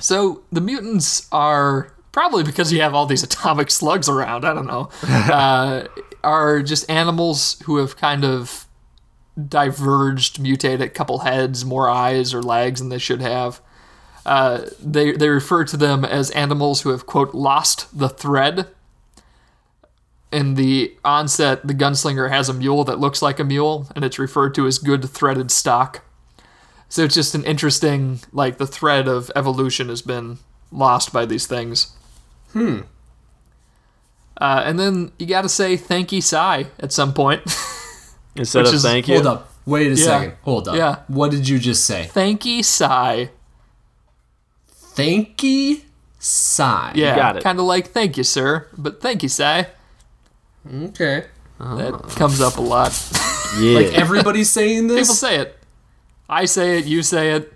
So 0.00 0.42
the 0.50 0.60
mutants 0.60 1.28
are 1.30 1.92
probably 2.12 2.42
because 2.42 2.72
you 2.72 2.80
have 2.80 2.94
all 2.94 3.06
these 3.06 3.22
atomic 3.30 3.70
slugs 3.70 4.08
around. 4.08 4.44
I 4.44 4.54
don't 4.54 4.66
know. 4.66 4.90
uh, 5.08 5.86
are 6.22 6.62
just 6.62 6.88
animals 6.90 7.60
who 7.64 7.76
have 7.78 7.96
kind 7.96 8.24
of 8.24 8.66
diverged, 9.48 10.40
mutated, 10.40 10.82
a 10.82 10.88
couple 10.88 11.20
heads, 11.20 11.64
more 11.64 11.88
eyes 11.88 12.34
or 12.34 12.42
legs 12.42 12.80
than 12.80 12.90
they 12.90 12.98
should 12.98 13.20
have. 13.20 13.60
Uh, 14.26 14.66
they 14.82 15.12
they 15.12 15.28
refer 15.28 15.64
to 15.64 15.76
them 15.76 16.04
as 16.04 16.30
animals 16.32 16.82
who 16.82 16.90
have 16.90 17.06
quote 17.06 17.34
lost 17.34 17.86
the 17.98 18.08
thread. 18.08 18.66
In 20.32 20.54
the 20.54 20.94
onset, 21.04 21.66
the 21.66 21.74
gunslinger 21.74 22.30
has 22.30 22.48
a 22.48 22.54
mule 22.54 22.84
that 22.84 23.00
looks 23.00 23.20
like 23.20 23.40
a 23.40 23.44
mule, 23.44 23.88
and 23.96 24.04
it's 24.04 24.18
referred 24.18 24.54
to 24.54 24.66
as 24.66 24.78
good 24.78 25.08
threaded 25.08 25.50
stock. 25.50 26.04
So 26.88 27.02
it's 27.04 27.14
just 27.14 27.34
an 27.34 27.44
interesting, 27.44 28.20
like 28.32 28.58
the 28.58 28.66
thread 28.66 29.08
of 29.08 29.30
evolution 29.34 29.88
has 29.88 30.02
been 30.02 30.38
lost 30.70 31.12
by 31.12 31.24
these 31.26 31.46
things. 31.46 31.96
Hmm. 32.52 32.80
Uh, 34.40 34.62
and 34.64 34.78
then 34.78 35.12
you 35.18 35.26
got 35.26 35.42
to 35.42 35.48
say 35.48 35.76
thank 35.76 36.12
you, 36.12 36.20
Sai, 36.20 36.66
at 36.78 36.92
some 36.92 37.12
point. 37.12 37.42
Instead 38.36 38.60
Which 38.60 38.68
of 38.68 38.74
is- 38.74 38.82
thank 38.82 39.08
you. 39.08 39.14
Hold 39.14 39.26
up. 39.26 39.52
Wait 39.66 39.86
a 39.88 39.90
Yeah. 39.96 40.04
second. 40.04 40.34
Hold 40.42 40.68
up. 40.68 40.76
Yeah. 40.76 41.00
What 41.08 41.30
did 41.30 41.48
you 41.48 41.58
just 41.58 41.84
say? 41.84 42.08
thank 42.12 42.44
you, 42.44 42.62
Sai. 42.62 43.30
Thankee 44.94 45.84
sai. 46.18 46.92
Yeah, 46.94 47.16
got 47.16 47.36
it. 47.36 47.42
kind 47.42 47.58
of 47.58 47.64
like 47.64 47.88
thank 47.88 48.16
you, 48.16 48.24
sir, 48.24 48.68
but 48.76 49.00
thank 49.00 49.22
you, 49.22 49.28
Sai. 49.28 49.68
Okay. 50.72 51.26
That 51.58 52.14
comes 52.16 52.40
up 52.40 52.56
a 52.56 52.60
lot. 52.60 52.92
Yeah. 53.58 53.78
Like 53.78 53.94
everybody's 53.94 54.48
saying 54.48 54.86
this. 54.86 55.08
People 55.08 55.14
say 55.16 55.36
it. 55.38 55.58
I 56.28 56.44
say 56.44 56.78
it. 56.78 56.84
You 56.86 57.02
say 57.02 57.32
it. 57.32 57.52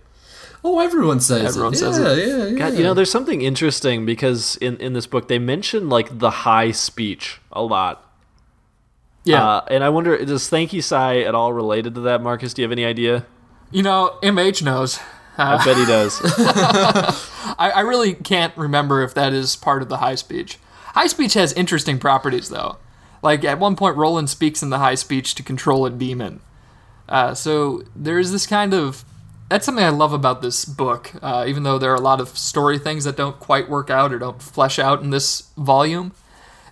oh, 0.64 0.80
everyone 0.80 1.20
says 1.20 1.56
Everyone 1.56 1.72
it. 1.72 1.76
says 1.76 1.98
yeah, 1.98 2.12
it. 2.12 2.28
Yeah, 2.28 2.44
yeah. 2.46 2.58
God, 2.58 2.74
you 2.74 2.82
know, 2.82 2.94
there's 2.94 3.10
something 3.10 3.42
interesting 3.42 4.04
because 4.04 4.56
in, 4.56 4.76
in 4.78 4.92
this 4.94 5.06
book 5.06 5.28
they 5.28 5.38
mention 5.38 5.88
like 5.88 6.18
the 6.18 6.30
high 6.30 6.72
speech 6.72 7.40
a 7.52 7.62
lot. 7.62 8.12
Yeah. 9.24 9.46
Uh, 9.46 9.64
and 9.68 9.84
I 9.84 9.88
wonder, 9.88 10.22
does 10.24 10.48
thank 10.48 10.72
you 10.72 10.82
sigh 10.82 11.20
at 11.20 11.34
all 11.34 11.52
related 11.52 11.94
to 11.94 12.00
that, 12.02 12.20
Marcus? 12.20 12.52
Do 12.54 12.62
you 12.62 12.64
have 12.64 12.72
any 12.72 12.84
idea? 12.84 13.24
you 13.70 13.82
know, 13.82 14.18
MH 14.22 14.62
knows. 14.62 14.98
I 15.36 15.64
bet 15.64 15.76
he 15.76 15.84
does. 15.84 16.20
I, 17.58 17.72
I 17.76 17.80
really 17.80 18.14
can't 18.14 18.56
remember 18.56 19.02
if 19.02 19.14
that 19.14 19.32
is 19.32 19.56
part 19.56 19.82
of 19.82 19.88
the 19.88 19.98
high 19.98 20.14
speech. 20.14 20.58
High 20.88 21.08
speech 21.08 21.34
has 21.34 21.52
interesting 21.54 21.98
properties, 21.98 22.48
though. 22.48 22.78
Like 23.22 23.44
at 23.44 23.58
one 23.58 23.74
point, 23.74 23.96
Roland 23.96 24.30
speaks 24.30 24.62
in 24.62 24.70
the 24.70 24.78
high 24.78 24.94
speech 24.94 25.34
to 25.34 25.42
control 25.42 25.86
a 25.86 25.90
demon. 25.90 26.40
Uh, 27.08 27.34
so 27.34 27.82
there 27.96 28.18
is 28.18 28.32
this 28.32 28.46
kind 28.46 28.72
of 28.74 29.04
that's 29.48 29.66
something 29.66 29.84
I 29.84 29.90
love 29.90 30.12
about 30.12 30.42
this 30.42 30.64
book. 30.64 31.12
Uh, 31.22 31.44
even 31.46 31.62
though 31.62 31.78
there 31.78 31.92
are 31.92 31.96
a 31.96 32.00
lot 32.00 32.20
of 32.20 32.36
story 32.36 32.78
things 32.78 33.04
that 33.04 33.16
don't 33.16 33.38
quite 33.38 33.68
work 33.68 33.90
out 33.90 34.12
or 34.12 34.18
don't 34.18 34.40
flesh 34.42 34.78
out 34.78 35.02
in 35.02 35.10
this 35.10 35.50
volume, 35.56 36.12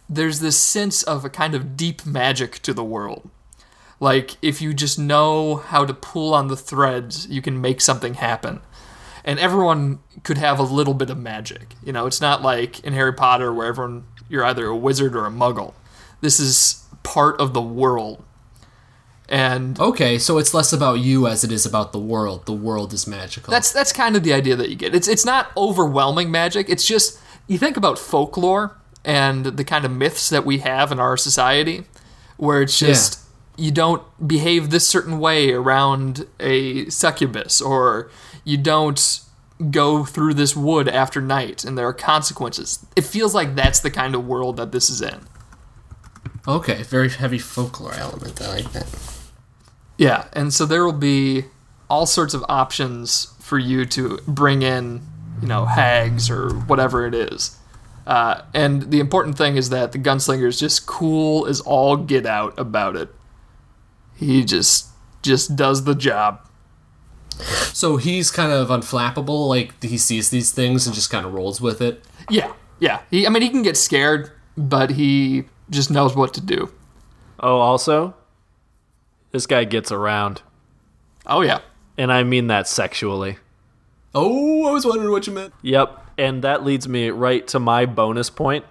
there's 0.08 0.40
this 0.40 0.58
sense 0.58 1.02
of 1.02 1.24
a 1.24 1.30
kind 1.30 1.54
of 1.54 1.76
deep 1.76 2.06
magic 2.06 2.60
to 2.60 2.72
the 2.72 2.84
world. 2.84 3.30
Like 4.02 4.36
if 4.42 4.60
you 4.60 4.74
just 4.74 4.98
know 4.98 5.58
how 5.58 5.84
to 5.84 5.94
pull 5.94 6.34
on 6.34 6.48
the 6.48 6.56
threads, 6.56 7.28
you 7.28 7.40
can 7.40 7.60
make 7.60 7.80
something 7.80 8.14
happen. 8.14 8.60
And 9.24 9.38
everyone 9.38 10.00
could 10.24 10.38
have 10.38 10.58
a 10.58 10.64
little 10.64 10.92
bit 10.92 11.08
of 11.08 11.18
magic. 11.18 11.76
You 11.84 11.92
know, 11.92 12.06
it's 12.06 12.20
not 12.20 12.42
like 12.42 12.80
in 12.80 12.94
Harry 12.94 13.12
Potter 13.12 13.54
where 13.54 13.68
everyone 13.68 14.06
you're 14.28 14.44
either 14.44 14.66
a 14.66 14.76
wizard 14.76 15.14
or 15.14 15.24
a 15.24 15.30
muggle. 15.30 15.74
This 16.20 16.40
is 16.40 16.84
part 17.04 17.40
of 17.40 17.54
the 17.54 17.62
world. 17.62 18.24
And 19.28 19.78
Okay, 19.78 20.18
so 20.18 20.36
it's 20.36 20.52
less 20.52 20.72
about 20.72 20.94
you 20.94 21.28
as 21.28 21.44
it 21.44 21.52
is 21.52 21.64
about 21.64 21.92
the 21.92 22.00
world. 22.00 22.46
The 22.46 22.52
world 22.52 22.92
is 22.92 23.06
magical. 23.06 23.52
That's 23.52 23.70
that's 23.70 23.92
kind 23.92 24.16
of 24.16 24.24
the 24.24 24.32
idea 24.32 24.56
that 24.56 24.68
you 24.68 24.74
get. 24.74 24.96
It's 24.96 25.06
it's 25.06 25.24
not 25.24 25.52
overwhelming 25.56 26.28
magic. 26.28 26.68
It's 26.68 26.84
just 26.84 27.20
you 27.46 27.56
think 27.56 27.76
about 27.76 28.00
folklore 28.00 28.76
and 29.04 29.46
the 29.46 29.64
kind 29.64 29.84
of 29.84 29.92
myths 29.92 30.28
that 30.30 30.44
we 30.44 30.58
have 30.58 30.90
in 30.90 30.98
our 30.98 31.16
society, 31.16 31.84
where 32.36 32.62
it's 32.62 32.80
just 32.80 33.21
you 33.56 33.70
don't 33.70 34.02
behave 34.26 34.70
this 34.70 34.86
certain 34.86 35.18
way 35.18 35.52
around 35.52 36.26
a 36.40 36.88
succubus, 36.88 37.60
or 37.60 38.10
you 38.44 38.56
don't 38.56 39.20
go 39.70 40.04
through 40.04 40.34
this 40.34 40.56
wood 40.56 40.88
after 40.88 41.20
night, 41.20 41.64
and 41.64 41.76
there 41.78 41.86
are 41.86 41.92
consequences. 41.92 42.84
It 42.96 43.04
feels 43.04 43.34
like 43.34 43.54
that's 43.54 43.80
the 43.80 43.90
kind 43.90 44.14
of 44.14 44.26
world 44.26 44.56
that 44.56 44.72
this 44.72 44.90
is 44.90 45.00
in. 45.00 45.20
okay. 46.48 46.82
Very 46.82 47.10
heavy 47.10 47.38
folklore 47.38 47.94
element. 47.94 48.40
I 48.40 48.48
like 48.48 48.72
that. 48.72 48.86
Yeah, 49.98 50.24
and 50.32 50.52
so 50.52 50.66
there 50.66 50.84
will 50.84 50.92
be 50.92 51.44
all 51.88 52.06
sorts 52.06 52.34
of 52.34 52.44
options 52.48 53.34
for 53.38 53.58
you 53.58 53.84
to 53.84 54.18
bring 54.26 54.62
in, 54.62 55.02
you 55.40 55.46
know, 55.46 55.66
hags 55.66 56.30
or 56.30 56.50
whatever 56.50 57.06
it 57.06 57.14
is. 57.14 57.58
Uh, 58.06 58.40
and 58.54 58.90
the 58.90 58.98
important 58.98 59.36
thing 59.38 59.56
is 59.56 59.68
that 59.70 59.92
the 59.92 59.98
gunslinger 59.98 60.48
is 60.48 60.58
just 60.58 60.86
cool 60.86 61.46
as 61.46 61.60
all 61.60 61.96
get 61.96 62.26
out 62.26 62.58
about 62.58 62.96
it. 62.96 63.14
He 64.16 64.44
just 64.44 64.88
just 65.22 65.56
does 65.56 65.84
the 65.84 65.94
job. 65.94 66.40
So 67.72 67.96
he's 67.96 68.30
kind 68.30 68.52
of 68.52 68.68
unflappable. 68.68 69.48
Like 69.48 69.82
he 69.82 69.96
sees 69.98 70.30
these 70.30 70.52
things 70.52 70.86
and 70.86 70.94
just 70.94 71.10
kind 71.10 71.24
of 71.26 71.32
rolls 71.32 71.60
with 71.60 71.80
it. 71.80 72.04
Yeah, 72.30 72.52
yeah. 72.78 73.00
He, 73.10 73.26
I 73.26 73.30
mean, 73.30 73.42
he 73.42 73.48
can 73.48 73.62
get 73.62 73.76
scared, 73.76 74.30
but 74.56 74.90
he 74.90 75.44
just 75.70 75.90
knows 75.90 76.14
what 76.14 76.34
to 76.34 76.40
do. 76.40 76.70
Oh, 77.40 77.58
also, 77.58 78.14
this 79.32 79.46
guy 79.46 79.64
gets 79.64 79.90
around, 79.90 80.42
Oh 81.26 81.40
yeah, 81.40 81.60
and 81.96 82.12
I 82.12 82.22
mean 82.22 82.46
that 82.48 82.68
sexually. 82.68 83.38
Oh, 84.14 84.66
I 84.66 84.72
was 84.72 84.84
wondering 84.84 85.10
what 85.10 85.26
you 85.26 85.32
meant. 85.32 85.54
Yep, 85.62 86.06
and 86.18 86.42
that 86.44 86.64
leads 86.64 86.86
me 86.86 87.08
right 87.10 87.46
to 87.48 87.58
my 87.58 87.86
bonus 87.86 88.28
point. 88.30 88.64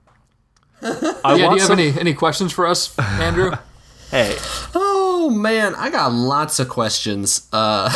I 0.82 0.88
yeah. 0.90 1.34
Do 1.34 1.40
you 1.42 1.48
have 1.50 1.62
some- 1.62 1.78
any 1.78 1.98
any 2.00 2.14
questions 2.14 2.52
for 2.52 2.66
us, 2.66 2.98
Andrew? 2.98 3.52
Hey, 4.10 4.36
Oh 4.74 5.30
man, 5.30 5.74
I 5.74 5.90
got 5.90 6.12
lots 6.12 6.60
of 6.60 6.68
questions 6.68 7.48
uh, 7.52 7.90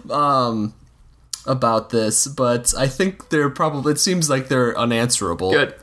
um, 0.10 0.74
about 1.44 1.90
this, 1.90 2.28
but 2.28 2.72
I 2.78 2.86
think 2.86 3.30
they're 3.30 3.50
probably. 3.50 3.92
It 3.92 3.98
seems 3.98 4.30
like 4.30 4.46
they're 4.48 4.78
unanswerable. 4.78 5.50
Good. 5.50 5.74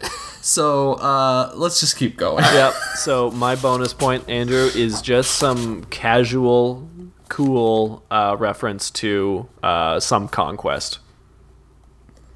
So 0.41 0.93
uh, 0.93 1.51
let's 1.55 1.79
just 1.81 1.97
keep 1.97 2.15
going. 2.15 2.43
yep. 2.45 2.73
So 2.95 3.31
my 3.31 3.55
bonus 3.55 3.93
point, 3.93 4.29
Andrew, 4.29 4.69
is 4.73 5.01
just 5.01 5.31
some 5.31 5.84
casual, 5.86 6.88
cool 7.27 8.05
uh, 8.10 8.38
reference 8.39 8.89
to 8.91 9.49
uh, 9.63 9.99
some 9.99 10.29
conquest 10.29 10.99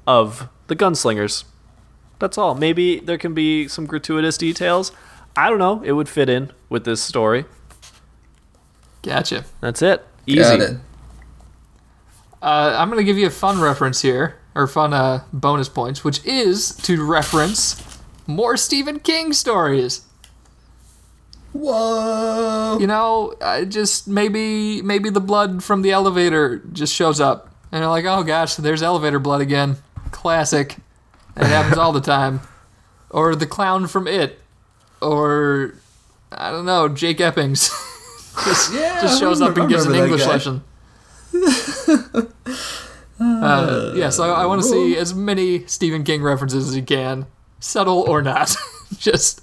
of 0.06 0.48
the 0.66 0.76
gunslingers. 0.76 1.44
That's 2.18 2.36
all. 2.36 2.54
Maybe 2.54 3.00
there 3.00 3.16
can 3.16 3.32
be 3.32 3.68
some 3.68 3.86
gratuitous 3.86 4.36
details. 4.36 4.92
I 5.36 5.48
don't 5.48 5.58
know. 5.58 5.82
It 5.82 5.92
would 5.92 6.08
fit 6.08 6.28
in 6.28 6.50
with 6.68 6.84
this 6.84 7.00
story. 7.00 7.44
Gotcha. 9.02 9.44
That's 9.60 9.82
it. 9.82 10.04
Easy. 10.26 10.40
Got 10.40 10.60
it. 10.60 10.76
Uh, 12.42 12.76
I'm 12.78 12.88
going 12.88 12.98
to 12.98 13.04
give 13.04 13.18
you 13.18 13.26
a 13.26 13.30
fun 13.30 13.60
reference 13.60 14.02
here, 14.02 14.38
or 14.54 14.66
fun 14.66 14.92
uh, 14.92 15.24
bonus 15.32 15.68
points, 15.68 16.02
which 16.04 16.24
is 16.24 16.74
to 16.78 17.04
reference 17.04 18.00
more 18.26 18.56
Stephen 18.56 18.98
King 18.98 19.32
stories. 19.32 20.06
Whoa. 21.52 22.78
You 22.80 22.86
know, 22.86 23.34
uh, 23.40 23.64
just 23.64 24.08
maybe 24.08 24.82
maybe 24.82 25.10
the 25.10 25.20
blood 25.20 25.62
from 25.62 25.82
the 25.82 25.90
elevator 25.90 26.58
just 26.72 26.94
shows 26.94 27.20
up, 27.20 27.54
and 27.72 27.82
you're 27.82 27.90
like, 27.90 28.04
oh 28.04 28.22
gosh, 28.22 28.54
there's 28.54 28.82
elevator 28.82 29.18
blood 29.18 29.40
again. 29.40 29.76
Classic. 30.10 30.76
It 31.36 31.46
happens 31.46 31.76
all 31.76 31.92
the 31.92 32.00
time. 32.00 32.40
Or 33.10 33.34
the 33.34 33.46
clown 33.46 33.86
from 33.86 34.06
It, 34.06 34.39
or 35.00 35.74
I 36.32 36.50
don't 36.50 36.66
know, 36.66 36.88
Jake 36.88 37.18
Eppings. 37.18 37.70
just, 38.44 38.72
Yeah, 38.74 39.00
just 39.00 39.20
shows 39.20 39.40
up 39.40 39.56
and 39.56 39.68
gives 39.68 39.86
an 39.86 39.94
English 39.94 40.22
guy. 40.22 40.28
lesson. 40.28 40.62
uh, 43.20 43.92
yeah, 43.94 44.08
so 44.10 44.24
I, 44.24 44.42
I 44.42 44.46
want 44.46 44.62
to 44.62 44.68
see 44.68 44.96
as 44.96 45.14
many 45.14 45.66
Stephen 45.66 46.04
King 46.04 46.22
references 46.22 46.68
as 46.68 46.76
you 46.76 46.82
can, 46.82 47.26
subtle 47.60 48.00
or 48.08 48.22
not. 48.22 48.54
Just, 48.98 49.42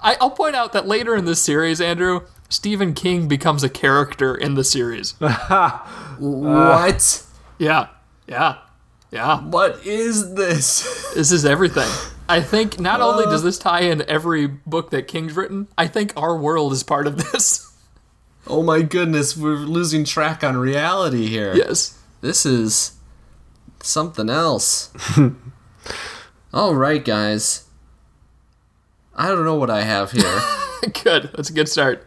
I, 0.00 0.16
I'll 0.20 0.30
point 0.30 0.54
out 0.54 0.72
that 0.72 0.86
later 0.86 1.16
in 1.16 1.24
this 1.24 1.42
series, 1.42 1.80
Andrew, 1.80 2.20
Stephen 2.48 2.94
King 2.94 3.26
becomes 3.26 3.64
a 3.64 3.68
character 3.68 4.34
in 4.34 4.54
the 4.54 4.62
series. 4.64 5.14
what? 6.18 7.24
Yeah, 7.58 7.88
yeah, 8.28 8.58
yeah. 9.10 9.40
What 9.40 9.84
is 9.84 10.34
this? 10.34 11.12
This 11.14 11.32
is 11.32 11.44
everything. 11.44 11.90
I 12.28 12.40
think 12.40 12.80
not 12.80 13.00
only 13.00 13.24
does 13.24 13.42
uh. 13.42 13.46
this 13.46 13.58
tie 13.58 13.82
in 13.82 14.02
every 14.08 14.46
book 14.46 14.90
that 14.90 15.08
King's 15.08 15.34
written, 15.34 15.68
I 15.76 15.86
think 15.86 16.12
our 16.16 16.36
world 16.36 16.72
is 16.72 16.82
part 16.82 17.06
of 17.06 17.16
this. 17.16 17.70
Oh 18.46 18.62
my 18.62 18.82
goodness, 18.82 19.38
we're 19.38 19.54
losing 19.56 20.04
track 20.04 20.44
on 20.44 20.58
reality 20.58 21.28
here. 21.28 21.54
yes. 21.56 21.98
This 22.20 22.44
is 22.44 22.92
something 23.82 24.28
else. 24.28 24.92
All 26.52 26.74
right, 26.74 27.02
guys. 27.02 27.64
I 29.14 29.28
don't 29.28 29.46
know 29.46 29.54
what 29.54 29.70
I 29.70 29.82
have 29.82 30.12
here. 30.12 30.40
Good. 31.04 31.30
That's 31.34 31.48
a 31.48 31.54
good 31.54 31.70
start. 31.70 32.06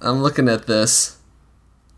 I'm 0.00 0.22
looking 0.22 0.48
at 0.48 0.68
this, 0.68 1.18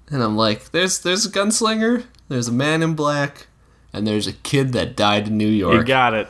and 0.09 0.23
I'm 0.23 0.35
like, 0.35 0.71
"There's 0.71 1.01
there's 1.01 1.27
a 1.27 1.31
gunslinger, 1.31 2.05
there's 2.29 2.49
a 2.49 2.53
man 2.53 2.83
in 2.83 2.95
black, 2.95 3.49
and 3.93 4.07
there's 4.07 4.27
a 4.27 4.33
kid 4.33 4.73
that 4.73 4.97
died 4.97 5.29
in 5.29 5.37
New 5.37 5.47
York. 5.47 5.75
You 5.75 5.85
got 5.85 6.15
it. 6.15 6.29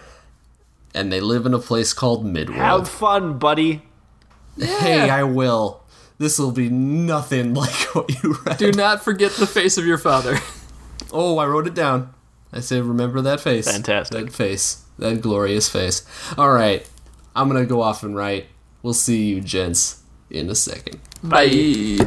And 0.94 1.12
they 1.12 1.20
live 1.20 1.44
in 1.46 1.54
a 1.54 1.58
place 1.58 1.92
called 1.92 2.24
Midworld." 2.24 2.54
Have 2.54 2.88
fun, 2.88 3.38
buddy. 3.38 3.82
Hey, 4.58 5.10
I 5.10 5.24
will. 5.24 5.82
This 6.18 6.38
will 6.38 6.52
be 6.52 6.68
nothing 6.70 7.54
like 7.62 7.94
what 7.94 8.22
you 8.22 8.36
read. 8.46 8.56
Do 8.58 8.72
not 8.72 9.02
forget 9.02 9.32
the 9.32 9.46
face 9.46 9.76
of 9.78 9.86
your 9.86 9.98
father. 9.98 10.38
Oh, 11.16 11.38
I 11.38 11.46
wrote 11.46 11.68
it 11.68 11.74
down. 11.74 12.12
I 12.52 12.58
said, 12.58 12.82
remember 12.82 13.20
that 13.20 13.40
face. 13.40 13.70
Fantastic. 13.70 14.24
That 14.24 14.32
face. 14.32 14.84
That 14.98 15.20
glorious 15.20 15.68
face. 15.68 16.04
All 16.36 16.50
right. 16.50 16.88
I'm 17.36 17.48
going 17.48 17.62
to 17.62 17.68
go 17.68 17.82
off 17.82 18.02
and 18.02 18.16
write. 18.16 18.46
We'll 18.82 18.94
see 18.94 19.26
you, 19.26 19.40
gents, 19.40 20.02
in 20.28 20.50
a 20.50 20.56
second. 20.56 20.98
Bye. 21.22 21.98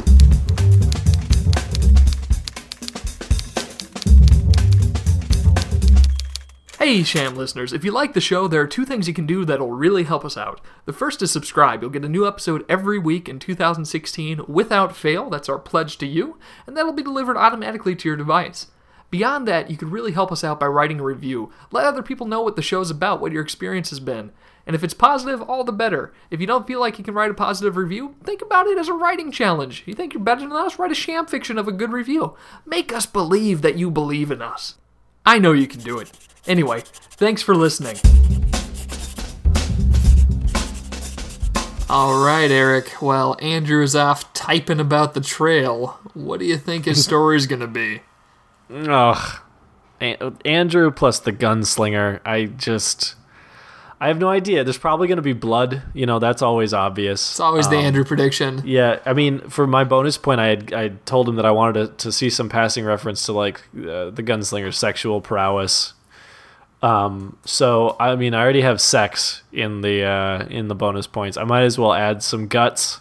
Hey, 6.88 7.02
Sham 7.02 7.34
listeners, 7.34 7.74
if 7.74 7.84
you 7.84 7.92
like 7.92 8.14
the 8.14 8.18
show, 8.18 8.48
there 8.48 8.62
are 8.62 8.66
two 8.66 8.86
things 8.86 9.06
you 9.06 9.12
can 9.12 9.26
do 9.26 9.44
that'll 9.44 9.72
really 9.72 10.04
help 10.04 10.24
us 10.24 10.38
out. 10.38 10.58
The 10.86 10.92
first 10.94 11.20
is 11.20 11.30
subscribe. 11.30 11.82
You'll 11.82 11.90
get 11.90 12.06
a 12.06 12.08
new 12.08 12.26
episode 12.26 12.64
every 12.66 12.98
week 12.98 13.28
in 13.28 13.38
2016 13.38 14.46
without 14.48 14.96
fail. 14.96 15.28
That's 15.28 15.50
our 15.50 15.58
pledge 15.58 15.98
to 15.98 16.06
you, 16.06 16.38
and 16.66 16.74
that'll 16.74 16.94
be 16.94 17.02
delivered 17.02 17.36
automatically 17.36 17.94
to 17.94 18.08
your 18.08 18.16
device. 18.16 18.68
Beyond 19.10 19.46
that, 19.46 19.70
you 19.70 19.76
could 19.76 19.92
really 19.92 20.12
help 20.12 20.32
us 20.32 20.42
out 20.42 20.58
by 20.58 20.66
writing 20.66 20.98
a 20.98 21.04
review. 21.04 21.52
Let 21.70 21.84
other 21.84 22.02
people 22.02 22.26
know 22.26 22.40
what 22.40 22.56
the 22.56 22.62
show's 22.62 22.90
about, 22.90 23.20
what 23.20 23.32
your 23.32 23.42
experience 23.42 23.90
has 23.90 24.00
been. 24.00 24.32
And 24.66 24.74
if 24.74 24.82
it's 24.82 24.94
positive, 24.94 25.42
all 25.42 25.64
the 25.64 25.72
better. 25.72 26.14
If 26.30 26.40
you 26.40 26.46
don't 26.46 26.66
feel 26.66 26.80
like 26.80 26.96
you 26.96 27.04
can 27.04 27.12
write 27.12 27.30
a 27.30 27.34
positive 27.34 27.76
review, 27.76 28.14
think 28.24 28.40
about 28.40 28.66
it 28.66 28.78
as 28.78 28.88
a 28.88 28.94
writing 28.94 29.30
challenge. 29.30 29.82
You 29.84 29.92
think 29.92 30.14
you're 30.14 30.22
better 30.22 30.40
than 30.40 30.52
us? 30.52 30.78
Write 30.78 30.92
a 30.92 30.94
sham 30.94 31.26
fiction 31.26 31.58
of 31.58 31.68
a 31.68 31.72
good 31.72 31.92
review. 31.92 32.34
Make 32.64 32.94
us 32.94 33.04
believe 33.04 33.60
that 33.60 33.76
you 33.76 33.90
believe 33.90 34.30
in 34.30 34.40
us. 34.40 34.76
I 35.26 35.38
know 35.38 35.52
you 35.52 35.66
can 35.66 35.80
do 35.80 35.98
it. 35.98 36.10
Anyway, 36.48 36.82
thanks 37.12 37.42
for 37.42 37.54
listening. 37.54 37.96
All 41.90 42.22
right, 42.24 42.50
Eric. 42.50 43.00
Well, 43.00 43.36
Andrew's 43.40 43.94
off 43.94 44.32
typing 44.32 44.80
about 44.80 45.14
the 45.14 45.20
trail. 45.20 45.98
What 46.14 46.40
do 46.40 46.46
you 46.46 46.58
think 46.58 46.86
his 46.86 47.04
story's 47.04 47.46
gonna 47.46 47.66
be? 47.66 48.00
Ugh. 48.72 49.40
An- 50.00 50.36
Andrew 50.44 50.90
plus 50.90 51.20
the 51.20 51.32
gunslinger. 51.32 52.20
I 52.24 52.46
just. 52.46 53.14
I 54.00 54.06
have 54.08 54.18
no 54.18 54.28
idea. 54.28 54.62
There's 54.62 54.78
probably 54.78 55.08
going 55.08 55.16
to 55.16 55.22
be 55.22 55.32
blood. 55.32 55.82
You 55.92 56.06
know, 56.06 56.20
that's 56.20 56.40
always 56.40 56.72
obvious. 56.72 57.32
It's 57.32 57.40
always 57.40 57.68
the 57.68 57.78
Andrew 57.78 58.04
prediction. 58.04 58.62
Yeah, 58.64 59.00
I 59.04 59.12
mean, 59.12 59.40
for 59.50 59.66
my 59.66 59.82
bonus 59.82 60.16
point, 60.16 60.38
I 60.40 60.46
had 60.46 60.72
I 60.72 60.88
told 61.04 61.28
him 61.28 61.34
that 61.34 61.44
I 61.44 61.50
wanted 61.50 61.98
to, 61.98 62.04
to 62.04 62.12
see 62.12 62.30
some 62.30 62.48
passing 62.48 62.84
reference 62.84 63.26
to 63.26 63.32
like 63.32 63.60
uh, 63.76 64.10
the 64.10 64.22
gunslinger's 64.22 64.78
sexual 64.78 65.20
prowess. 65.20 65.94
Um, 66.82 67.38
so 67.44 67.96
I 67.98 68.14
mean, 68.16 68.34
I 68.34 68.42
already 68.42 68.60
have 68.60 68.80
sex 68.80 69.42
in 69.52 69.80
the 69.80 70.04
uh, 70.04 70.46
in 70.46 70.68
the 70.68 70.74
bonus 70.74 71.06
points. 71.06 71.36
I 71.36 71.44
might 71.44 71.62
as 71.62 71.78
well 71.78 71.92
add 71.92 72.22
some 72.22 72.46
guts. 72.46 73.00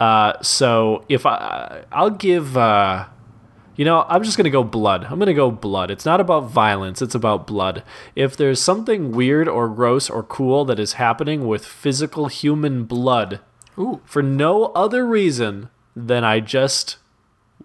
Uh, 0.00 0.40
so 0.42 1.04
if 1.08 1.26
I 1.26 1.84
I'll 1.92 2.10
give 2.10 2.56
uh, 2.56 3.06
you 3.78 3.84
know, 3.84 4.04
I'm 4.08 4.24
just 4.24 4.36
gonna 4.36 4.50
go 4.50 4.64
blood. 4.64 5.04
I'm 5.04 5.18
gonna 5.20 5.32
go 5.32 5.50
blood. 5.50 5.90
It's 5.90 6.04
not 6.04 6.20
about 6.20 6.50
violence, 6.50 7.00
it's 7.00 7.14
about 7.14 7.46
blood. 7.46 7.84
If 8.16 8.36
there's 8.36 8.60
something 8.60 9.12
weird 9.12 9.48
or 9.48 9.68
gross 9.68 10.10
or 10.10 10.24
cool 10.24 10.64
that 10.64 10.80
is 10.80 10.94
happening 10.94 11.46
with 11.46 11.64
physical 11.64 12.26
human 12.26 12.84
blood 12.84 13.40
Ooh. 13.78 14.00
for 14.04 14.22
no 14.22 14.66
other 14.66 15.06
reason 15.06 15.70
than 15.94 16.24
I 16.24 16.40
just 16.40 16.96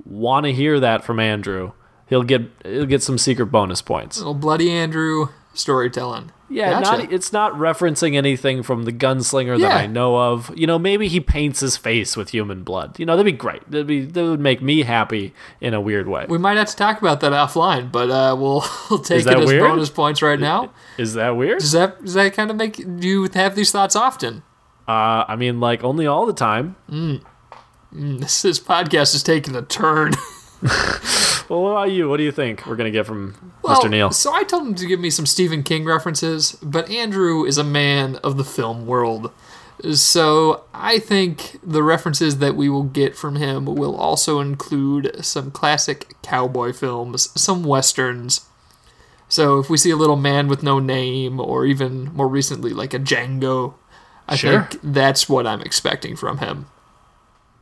want 0.05 0.45
to 0.45 0.53
hear 0.53 0.79
that 0.79 1.03
from 1.03 1.19
Andrew, 1.19 1.71
he'll 2.13 2.21
get 2.23 2.43
he'll 2.63 2.85
get 2.85 3.01
some 3.01 3.17
secret 3.17 3.47
bonus 3.47 3.81
points. 3.81 4.17
Little 4.19 4.35
bloody 4.35 4.69
Andrew 4.69 5.29
storytelling. 5.55 6.31
Yeah, 6.47 6.81
Gotcha. 6.81 6.97
not 7.03 7.13
it's 7.13 7.33
not 7.33 7.53
referencing 7.53 8.15
anything 8.15 8.61
from 8.61 8.83
the 8.83 8.91
gunslinger 8.91 9.59
that 9.59 9.71
I 9.71 9.87
know 9.87 10.15
of. 10.17 10.55
You 10.55 10.67
know, 10.67 10.77
maybe 10.77 11.07
he 11.07 11.19
paints 11.19 11.61
his 11.61 11.75
face 11.77 12.15
with 12.15 12.29
human 12.29 12.63
blood. 12.63 12.99
You 12.99 13.07
know, 13.07 13.17
that'd 13.17 13.25
be 13.25 13.35
great. 13.35 13.69
That'd 13.71 13.87
be 13.87 14.05
that 14.05 14.23
would 14.23 14.39
make 14.39 14.61
me 14.61 14.83
happy 14.83 15.33
in 15.59 15.73
a 15.73 15.81
weird 15.81 16.07
way. 16.07 16.27
We 16.29 16.37
might 16.37 16.57
have 16.57 16.67
to 16.67 16.75
talk 16.75 17.01
about 17.01 17.21
that 17.21 17.31
offline, 17.31 17.91
but 17.91 18.11
uh, 18.11 18.35
we'll, 18.39 18.63
we'll 18.91 18.99
take 18.99 19.25
it 19.25 19.35
as 19.35 19.47
weird? 19.47 19.61
bonus 19.63 19.89
points 19.89 20.21
right 20.21 20.39
now. 20.39 20.71
Is 20.99 21.15
that 21.15 21.35
weird? 21.35 21.59
Does 21.59 21.71
that 21.71 22.03
does 22.03 22.13
that 22.13 22.33
kind 22.33 22.51
of 22.51 22.55
make 22.57 22.77
you 22.77 23.27
have 23.33 23.55
these 23.55 23.71
thoughts 23.71 23.95
often? 23.95 24.43
Uh, 24.87 25.25
I 25.27 25.35
mean, 25.35 25.59
like 25.59 25.83
only 25.83 26.05
all 26.05 26.27
the 26.27 26.33
time. 26.33 26.75
This, 27.91 28.41
this 28.43 28.59
podcast 28.59 29.15
is 29.15 29.23
taking 29.23 29.55
a 29.55 29.63
turn. 29.63 30.13
Well, 31.49 31.61
what 31.61 31.71
about 31.71 31.91
you? 31.91 32.09
What 32.09 32.17
do 32.17 32.23
you 32.23 32.31
think 32.31 32.65
we're 32.65 32.75
gonna 32.75 32.91
get 32.91 33.05
from 33.05 33.35
Well, 33.61 33.79
Mr. 33.81 33.89
Neal? 33.89 34.11
So 34.11 34.33
I 34.33 34.43
told 34.43 34.65
him 34.67 34.75
to 34.75 34.85
give 34.85 34.99
me 34.99 35.09
some 35.09 35.25
Stephen 35.25 35.63
King 35.63 35.85
references, 35.85 36.57
but 36.61 36.89
Andrew 36.89 37.43
is 37.45 37.57
a 37.57 37.63
man 37.63 38.15
of 38.17 38.37
the 38.37 38.43
film 38.43 38.85
world. 38.85 39.31
So 39.91 40.63
I 40.73 40.99
think 40.99 41.59
the 41.63 41.83
references 41.83 42.37
that 42.37 42.55
we 42.55 42.69
will 42.69 42.83
get 42.83 43.15
from 43.17 43.35
him 43.35 43.65
will 43.65 43.95
also 43.95 44.39
include 44.39 45.23
some 45.25 45.51
classic 45.51 46.15
cowboy 46.21 46.71
films, 46.73 47.29
some 47.39 47.63
westerns. 47.63 48.41
So 49.27 49.59
if 49.59 49.69
we 49.69 49.77
see 49.77 49.89
a 49.89 49.95
little 49.97 50.15
man 50.15 50.47
with 50.47 50.61
no 50.63 50.79
name, 50.79 51.39
or 51.39 51.65
even 51.65 52.13
more 52.13 52.27
recently 52.27 52.71
like 52.71 52.93
a 52.93 52.99
Django, 52.99 53.73
I 54.27 54.35
Sure. 54.35 54.67
think 54.69 54.79
that's 54.83 55.27
what 55.27 55.47
I'm 55.47 55.61
expecting 55.61 56.15
from 56.15 56.37
him. 56.37 56.67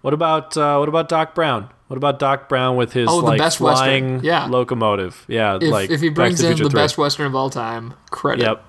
What 0.02 0.14
about 0.14 0.56
uh, 0.58 0.78
what 0.78 0.90
about 0.90 1.10
Doc 1.10 1.36
Brown? 1.36 1.70
What 1.88 1.98
about 1.98 2.20
Doc 2.20 2.48
Brown 2.50 2.76
with 2.78 2.94
his 2.94 3.08
Oh, 3.10 3.18
like 3.18 3.38
best 3.38 3.60
Western. 3.60 3.86
flying 3.86 4.24
Yeah. 4.24 4.46
locomotive? 4.48 5.26
Yeah, 5.28 5.58
If, 5.62 5.64
like 5.72 5.90
if 5.90 6.02
he 6.02 6.10
brings 6.10 6.42
in 6.42 6.52
the 6.58 6.70
3. 6.70 6.80
best 6.82 6.98
western 6.98 7.26
of 7.28 7.36
all 7.36 7.50
time, 7.50 7.94
credit, 8.10 8.44
Yep. 8.44 8.64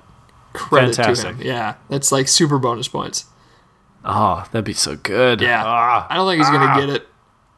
credit 0.53 0.97
Fantastic. 0.97 1.29
to 1.31 1.35
him. 1.37 1.47
Yeah, 1.47 1.75
that's 1.89 2.11
like 2.13 2.27
super 2.29 2.59
bonus 2.59 2.89
points. 2.89 3.27
Oh, 4.05 4.45
that'd 4.51 4.65
be 4.65 4.73
so 4.73 4.97
good. 4.97 5.41
Yeah. 5.41 5.63
Ah. 5.65 6.07
I 6.11 6.17
don't 6.17 6.29
think 6.29 6.41
he's 6.43 6.51
gonna 6.51 6.81
get 6.81 6.89
it. 6.91 7.09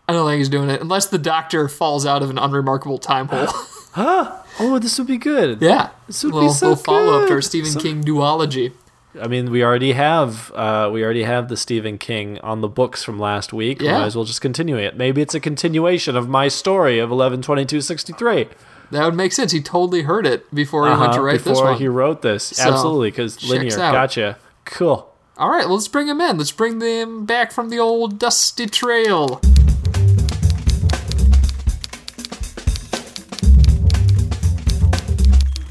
I 0.06 0.12
don't 0.12 0.28
think 0.28 0.38
he's 0.38 0.50
doing 0.50 0.68
it 0.68 0.82
unless 0.82 1.06
the 1.06 1.16
doctor 1.18 1.66
falls 1.68 2.04
out 2.04 2.22
of 2.22 2.28
an 2.28 2.36
unremarkable 2.38 2.98
time 2.98 3.28
hole. 3.28 3.46
huh? 3.92 4.30
Oh, 4.60 4.78
this 4.78 4.98
would 4.98 5.06
be 5.08 5.16
good. 5.16 5.62
yeah, 5.62 5.88
This 6.06 6.22
would 6.22 6.30
be 6.32 6.34
little, 6.36 6.52
so 6.52 6.68
little 6.68 6.84
follow 6.84 7.20
up 7.22 7.26
to 7.28 7.32
our 7.32 7.38
good. 7.40 7.44
Stephen 7.44 7.70
So- 7.70 7.80
King 7.80 8.04
duology. 8.04 8.72
I 9.20 9.28
mean, 9.28 9.50
we 9.50 9.62
already 9.62 9.92
have 9.92 10.50
uh, 10.54 10.90
we 10.92 11.04
already 11.04 11.22
have 11.22 11.48
the 11.48 11.56
Stephen 11.56 11.98
King 11.98 12.38
on 12.40 12.60
the 12.62 12.68
books 12.68 13.04
from 13.04 13.18
last 13.20 13.52
week. 13.52 13.80
We 13.80 13.86
Yeah. 13.86 13.98
Might 14.00 14.06
as 14.06 14.16
well 14.16 14.24
just 14.24 14.40
continue 14.40 14.76
it. 14.76 14.96
Maybe 14.96 15.22
it's 15.22 15.34
a 15.34 15.40
continuation 15.40 16.16
of 16.16 16.28
my 16.28 16.48
story 16.48 16.98
of 16.98 17.10
eleven 17.10 17.40
twenty 17.40 17.64
two 17.64 17.80
sixty 17.80 18.12
three. 18.12 18.48
That 18.90 19.04
would 19.04 19.14
make 19.14 19.32
sense. 19.32 19.52
He 19.52 19.60
totally 19.62 20.02
heard 20.02 20.26
it 20.26 20.52
before 20.54 20.86
he 20.92 20.98
went 21.00 21.12
to 21.14 21.20
write 21.22 21.36
Uh-huh, 21.36 21.50
before 21.50 21.52
this 21.52 21.60
one. 21.62 21.78
he 21.78 21.88
wrote 21.88 22.22
this. 22.22 22.44
So, 22.44 22.70
Absolutely, 22.72 23.10
because 23.10 23.42
linear. 23.48 23.72
out. 23.80 23.92
Gotcha. 23.92 24.36
Cool. 24.64 25.10
All 25.38 25.50
right, 25.50 25.68
let's 25.68 25.88
bring 25.88 26.06
him 26.08 26.20
in. 26.20 26.36
Let's 26.38 26.52
bring 26.52 26.78
them 26.80 27.24
back 27.24 27.50
from 27.50 27.70
the 27.70 27.78
old 27.78 28.18
dusty 28.18 28.66
trail. 28.66 29.40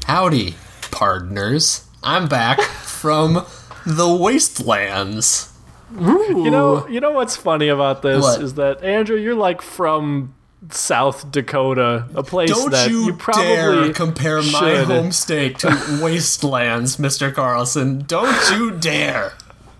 Howdy, 0.06 0.54
partners. 0.90 1.86
I'm 2.02 2.28
back 2.28 2.58
from 3.04 3.44
the 3.84 4.08
wastelands. 4.08 5.52
You 5.92 6.50
know, 6.50 6.88
you 6.88 7.00
know 7.00 7.10
what's 7.10 7.36
funny 7.36 7.68
about 7.68 8.00
this 8.00 8.22
What? 8.22 8.40
is 8.40 8.54
that 8.54 8.82
Andrew, 8.82 9.18
you're 9.18 9.34
like 9.34 9.60
from 9.60 10.34
South 10.70 11.30
Dakota, 11.30 12.06
a 12.14 12.22
place 12.22 12.48
Don't 12.48 12.70
that 12.70 12.88
you, 12.88 13.04
you, 13.04 13.12
probably 13.12 13.44
dare 13.44 13.92
compare 13.92 14.38
my 14.38 14.48
should. 14.48 14.86
home 14.86 15.12
state 15.12 15.58
to 15.58 15.68
wastelands, 16.02 16.96
Mr. 16.96 17.32
Carlson. 17.32 18.04
Don't 18.06 18.50
you 18.52 18.70
dare. 18.70 19.34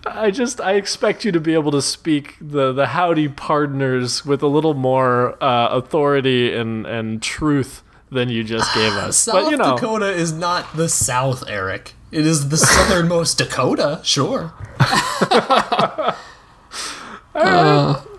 I 0.05 0.29
just 0.29 0.61
I 0.61 0.73
expect 0.73 1.25
you 1.25 1.31
to 1.31 1.39
be 1.39 1.55
able 1.55 1.71
to 1.71 1.81
speak 1.81 2.35
the 2.39 2.71
the 2.71 2.85
howdy 2.87 3.27
partners 3.27 4.23
with 4.23 4.43
a 4.43 4.47
little 4.47 4.75
more 4.75 5.43
uh, 5.43 5.69
authority 5.69 6.53
and 6.53 6.85
and 6.85 7.23
truth 7.23 7.81
than 8.11 8.29
you 8.29 8.43
just 8.43 8.71
gave 8.75 8.93
us. 9.07 9.17
South 9.17 9.45
but 9.45 9.49
you 9.49 9.57
know, 9.57 9.73
Dakota 9.75 10.11
is 10.11 10.31
not 10.31 10.77
the 10.77 10.87
South, 10.87 11.43
Eric. 11.49 11.94
It 12.15 12.25
is 12.25 12.47
the 12.47 12.57
southernmost 12.57 13.37
Dakota, 13.37 13.99
sure. 14.03 14.53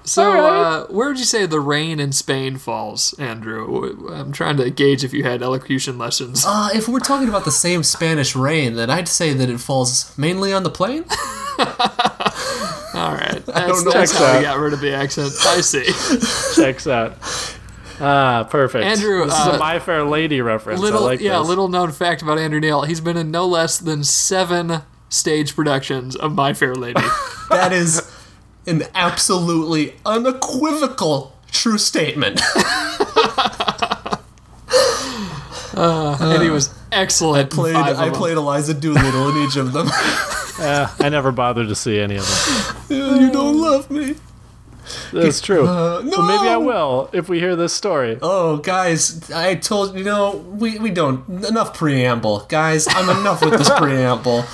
So, 0.07 0.47
uh, 0.47 0.87
where 0.87 1.09
would 1.09 1.19
you 1.19 1.25
say 1.25 1.47
the 1.47 1.59
rain 1.59 1.99
in 1.99 2.13
Spain 2.13 2.59
falls, 2.59 3.13
Andrew? 3.19 4.09
I'm 4.13 4.31
trying 4.31 4.57
to 4.59 4.71
gauge 4.71 5.03
if 5.03 5.13
you 5.13 5.25
had 5.25 5.43
elocution 5.43 5.99
lessons. 5.99 6.45
Uh, 6.47 6.69
if 6.73 6.87
we're 6.87 7.01
talking 7.01 7.29
about 7.29 7.45
the 7.45 7.51
same 7.51 7.83
Spanish 7.83 8.37
rain, 8.37 8.75
then 8.75 8.89
I'd 8.89 9.09
say 9.09 9.33
that 9.33 9.51
it 9.51 9.59
falls 9.59 10.17
mainly 10.17 10.53
on 10.53 10.63
the 10.63 10.71
plain. 10.71 11.03
All 11.59 13.13
right, 13.13 13.45
that's, 13.45 13.85
know. 13.85 13.91
that's 13.91 14.13
Checks 14.13 14.13
how 14.13 14.37
we 14.37 14.43
got 14.45 14.59
rid 14.59 14.73
of 14.73 14.81
the 14.81 14.95
accent. 14.95 15.33
I 15.41 15.61
see. 15.61 15.85
checks 16.55 16.87
out. 16.87 17.19
Ah, 18.01 18.47
perfect. 18.49 18.85
Andrew, 18.85 19.25
this 19.25 19.35
is 19.35 19.47
uh, 19.47 19.53
a 19.53 19.59
My 19.59 19.79
Fair 19.79 20.05
Lady 20.05 20.41
reference. 20.41 20.81
Little, 20.81 21.01
I 21.01 21.07
like 21.07 21.21
yeah, 21.21 21.39
this. 21.39 21.49
little 21.49 21.69
known 21.69 21.93
fact 21.93 22.23
about 22.23 22.39
Andrew 22.39 22.61
Neal: 22.61 22.83
he's 22.83 23.01
been 23.01 23.17
in 23.17 23.31
no 23.31 23.47
less 23.47 23.79
than 23.79 24.05
seven 24.05 24.83
stage 25.09 25.55
productions 25.55 26.17
of 26.17 26.35
My 26.35 26.53
Fair 26.53 26.75
Lady, 26.75 27.01
That 27.51 27.73
is 27.73 28.13
an 28.67 28.83
absolutely 28.95 29.95
unequivocal 30.05 31.37
true 31.51 31.79
statement. 31.79 32.41
and 35.77 36.43
he 36.43 36.51
was 36.51 36.75
excellent. 36.93 37.53
in 37.53 37.57
played, 37.57 37.77
I 37.77 38.11
played 38.11 38.37
Eliza 38.37 38.75
Doolittle 38.75 39.31
in 39.31 39.45
each 39.45 39.57
of 39.57 39.73
them. 39.73 39.89
Eh, 40.59 40.89
I 41.01 41.11
never 41.11 41.33
bothered 41.33 41.69
to 41.69 41.75
see 41.75 42.01
any 42.01 42.17
of 42.17 42.25
them. 42.89 43.21
you 43.21 43.31
don't 43.31 43.61
love 43.61 43.91
me. 43.91 44.15
That's 45.13 45.41
true. 45.41 45.67
Uh, 45.67 46.03
no. 46.05 46.19
Well, 46.19 46.27
maybe 46.27 46.49
I 46.49 46.57
will 46.57 47.11
if 47.13 47.29
we 47.29 47.39
hear 47.39 47.57
this 47.57 47.73
story. 47.73 48.19
Oh, 48.23 48.59
guys, 48.59 49.31
I 49.31 49.55
told 49.55 49.97
you 49.97 50.05
know 50.05 50.37
we 50.37 50.79
we 50.79 50.91
don't 50.91 51.27
enough 51.45 51.77
preamble, 51.77 52.41
guys. 52.49 52.87
I'm 52.89 53.09
enough 53.21 53.43
with 53.45 53.59
this 53.59 53.71
preamble. 53.79 54.45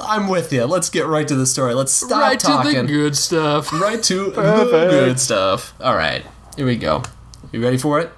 I'm 0.00 0.28
with 0.28 0.52
you. 0.52 0.64
Let's 0.64 0.90
get 0.90 1.06
right 1.06 1.26
to 1.26 1.34
the 1.34 1.46
story. 1.46 1.74
Let's 1.74 1.92
stop 1.92 2.20
right 2.20 2.38
talking. 2.38 2.72
to 2.72 2.82
the 2.82 2.86
good 2.86 3.16
stuff. 3.16 3.72
right 3.72 4.02
to 4.04 4.30
the 4.30 4.88
good 4.90 5.18
stuff. 5.20 5.74
All 5.80 5.96
right, 5.96 6.24
here 6.56 6.66
we 6.66 6.76
go. 6.76 7.02
You 7.52 7.62
ready 7.62 7.78
for 7.78 7.98
it? 8.00 8.12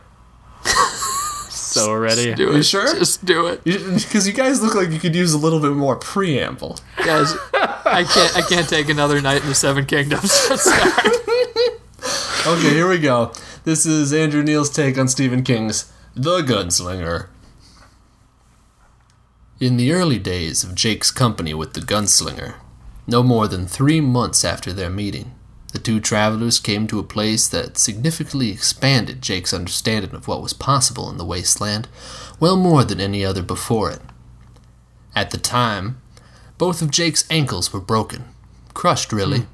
So 1.71 1.95
ready. 1.95 2.35
Do 2.35 2.45
You 2.45 2.57
it. 2.57 2.63
sure? 2.65 2.93
Just 2.99 3.25
do 3.25 3.47
it, 3.47 3.63
Because 3.65 4.27
you 4.27 4.33
guys 4.33 4.61
look 4.63 4.75
like 4.75 4.91
you 4.91 4.99
could 4.99 5.15
use 5.15 5.33
a 5.33 5.39
little 5.39 5.61
bit 5.61 5.73
more 5.73 5.97
preamble. 5.97 6.79
guys. 7.05 7.33
I 7.55 8.05
can't. 8.05 8.37
I 8.37 8.43
can't 8.43 8.69
take 8.69 8.89
another 8.89 9.21
night 9.21 9.43
in 9.43 9.49
the 9.49 9.55
Seven 9.55 9.87
Kingdoms. 9.87 10.49
Okay, 12.47 12.71
here 12.71 12.89
we 12.89 12.99
go. 12.99 13.33
This 13.65 13.85
is 13.85 14.15
Andrew 14.15 14.43
Neal's 14.43 14.71
take 14.71 14.97
on 14.97 15.09
Stephen 15.09 15.43
King's 15.43 15.93
The 16.15 16.41
Gunslinger. 16.41 17.29
In 19.61 19.77
the 19.77 19.93
early 19.93 20.19
days 20.19 20.65
of 20.65 20.75
Jake's 20.75 21.11
company 21.11 21.53
with 21.53 21.75
the 21.75 21.81
gunslinger, 21.83 22.55
no 23.07 23.23
more 23.23 23.47
than 23.47 23.67
three 23.67 24.01
months 24.01 24.43
after 24.43 24.73
their 24.73 24.89
meeting, 24.89 25.35
the 25.73 25.79
two 25.79 26.01
travelers 26.01 26.59
came 26.59 26.87
to 26.87 26.99
a 26.99 27.05
place 27.05 27.47
that 27.49 27.79
significantly 27.79 28.51
expanded 28.51 29.23
Jake's 29.23 29.55
understanding 29.55 30.15
of 30.15 30.27
what 30.27 30.43
was 30.43 30.53
possible 30.53 31.09
in 31.11 31.17
the 31.17 31.25
wasteland, 31.25 31.89
well 32.39 32.57
more 32.57 32.85
than 32.85 33.01
any 33.01 33.25
other 33.25 33.43
before 33.43 33.91
it. 33.91 34.01
At 35.15 35.31
the 35.31 35.39
time, 35.39 36.01
both 36.59 36.83
of 36.83 36.91
Jake's 36.91 37.25
ankles 37.31 37.73
were 37.73 37.81
broken, 37.81 38.25
crushed 38.75 39.13
really. 39.13 39.41
Hmm. 39.41 39.47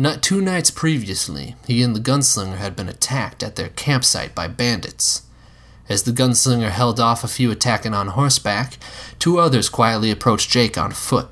Not 0.00 0.22
two 0.22 0.40
nights 0.40 0.70
previously, 0.70 1.56
he 1.66 1.82
and 1.82 1.96
the 1.96 2.00
gunslinger 2.00 2.58
had 2.58 2.76
been 2.76 2.88
attacked 2.88 3.42
at 3.42 3.56
their 3.56 3.70
campsite 3.70 4.34
by 4.34 4.46
bandits. 4.46 5.22
As 5.88 6.02
the 6.02 6.12
gunslinger 6.12 6.70
held 6.70 7.00
off 7.00 7.24
a 7.24 7.28
few 7.28 7.50
attacking 7.50 7.94
on 7.94 8.08
horseback, 8.08 8.78
two 9.18 9.38
others 9.38 9.68
quietly 9.68 10.10
approached 10.10 10.50
Jake 10.50 10.78
on 10.78 10.92
foot, 10.92 11.28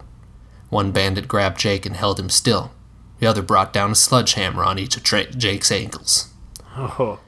One 0.69 0.91
bandit 0.91 1.29
grabbed 1.29 1.61
Jake 1.61 1.87
and 1.87 1.95
held 1.95 2.19
him 2.19 2.29
still. 2.29 2.73
The 3.19 3.27
other 3.27 3.43
brought 3.43 3.73
down 3.73 3.93
a 3.93 3.95
sledgehammer 3.95 4.63
on 4.63 4.79
each 4.79 4.97
of 4.97 5.03
Tra- 5.03 5.31
Jake's 5.31 5.73
ankles. 5.73 6.33
Oh. 6.77 7.21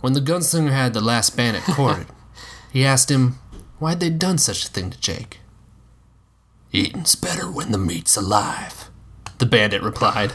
When 0.00 0.12
the 0.12 0.20
gunslinger 0.20 0.72
had 0.72 0.94
the 0.94 1.00
last 1.00 1.36
bandit 1.36 1.64
cornered, 1.64 2.06
he 2.72 2.84
asked 2.84 3.10
him 3.10 3.38
why'd 3.78 4.00
they 4.00 4.10
done 4.10 4.38
such 4.38 4.64
a 4.64 4.68
thing 4.68 4.90
to 4.90 5.00
Jake. 5.00 5.40
Eating's 6.70 7.14
better 7.14 7.50
when 7.50 7.72
the 7.72 7.78
meat's 7.78 8.16
alive, 8.16 8.88
the 9.38 9.46
bandit 9.46 9.82
replied. 9.82 10.34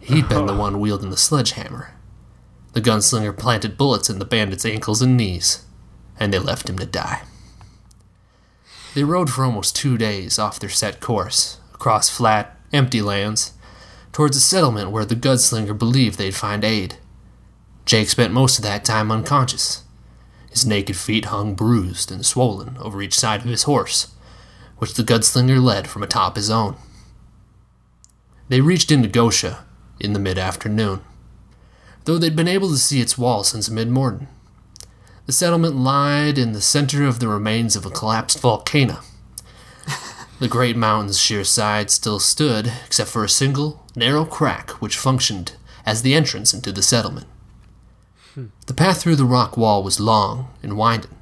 He'd 0.00 0.28
been 0.28 0.46
the 0.46 0.54
oh. 0.54 0.58
one 0.58 0.80
wielding 0.80 1.10
the 1.10 1.16
sledgehammer. 1.16 1.92
The 2.72 2.80
gunslinger 2.80 3.36
planted 3.38 3.78
bullets 3.78 4.10
in 4.10 4.18
the 4.18 4.24
bandit's 4.24 4.66
ankles 4.66 5.00
and 5.00 5.16
knees, 5.16 5.64
and 6.18 6.32
they 6.32 6.38
left 6.38 6.68
him 6.68 6.78
to 6.78 6.86
die. 6.86 7.22
They 8.94 9.04
rode 9.04 9.30
for 9.30 9.44
almost 9.44 9.76
two 9.76 9.96
days 9.96 10.38
off 10.38 10.58
their 10.58 10.68
set 10.68 11.00
course, 11.00 11.58
across 11.72 12.10
flat, 12.10 12.58
empty 12.72 13.00
lands, 13.00 13.52
towards 14.14 14.36
a 14.36 14.40
settlement 14.40 14.92
where 14.92 15.04
the 15.04 15.16
gunslinger 15.16 15.76
believed 15.76 16.18
they'd 16.18 16.36
find 16.36 16.64
aid. 16.64 16.94
Jake 17.84 18.08
spent 18.08 18.32
most 18.32 18.58
of 18.58 18.62
that 18.62 18.84
time 18.84 19.10
unconscious. 19.10 19.82
His 20.50 20.64
naked 20.64 20.96
feet 20.96 21.26
hung 21.26 21.54
bruised 21.54 22.12
and 22.12 22.24
swollen 22.24 22.78
over 22.78 23.02
each 23.02 23.18
side 23.18 23.40
of 23.40 23.48
his 23.48 23.64
horse, 23.64 24.14
which 24.78 24.94
the 24.94 25.02
gunslinger 25.02 25.60
led 25.60 25.88
from 25.88 26.04
atop 26.04 26.36
his 26.36 26.48
own. 26.48 26.76
They 28.48 28.60
reached 28.60 28.90
Indigosha 28.90 29.64
in 29.98 30.12
the 30.12 30.20
mid 30.20 30.38
afternoon, 30.38 31.00
though 32.04 32.16
they'd 32.16 32.36
been 32.36 32.46
able 32.46 32.68
to 32.68 32.78
see 32.78 33.00
its 33.00 33.18
walls 33.18 33.48
since 33.48 33.68
mid 33.68 33.90
morning. 33.90 34.28
The 35.26 35.32
settlement 35.32 35.74
lied 35.74 36.38
in 36.38 36.52
the 36.52 36.60
center 36.60 37.04
of 37.04 37.18
the 37.18 37.26
remains 37.26 37.74
of 37.74 37.84
a 37.84 37.90
collapsed 37.90 38.38
volcano. 38.38 39.00
The 40.40 40.48
great 40.48 40.76
mountain's 40.76 41.18
sheer 41.18 41.44
side 41.44 41.90
still 41.90 42.18
stood, 42.18 42.72
except 42.84 43.10
for 43.10 43.24
a 43.24 43.28
single, 43.28 43.84
narrow 43.94 44.24
crack 44.24 44.70
which 44.82 44.96
functioned 44.96 45.52
as 45.86 46.02
the 46.02 46.14
entrance 46.14 46.52
into 46.52 46.72
the 46.72 46.82
settlement. 46.82 47.26
The 48.66 48.74
path 48.74 49.00
through 49.00 49.16
the 49.16 49.24
rock 49.24 49.56
wall 49.56 49.84
was 49.84 50.00
long 50.00 50.48
and 50.62 50.76
winding. 50.76 51.16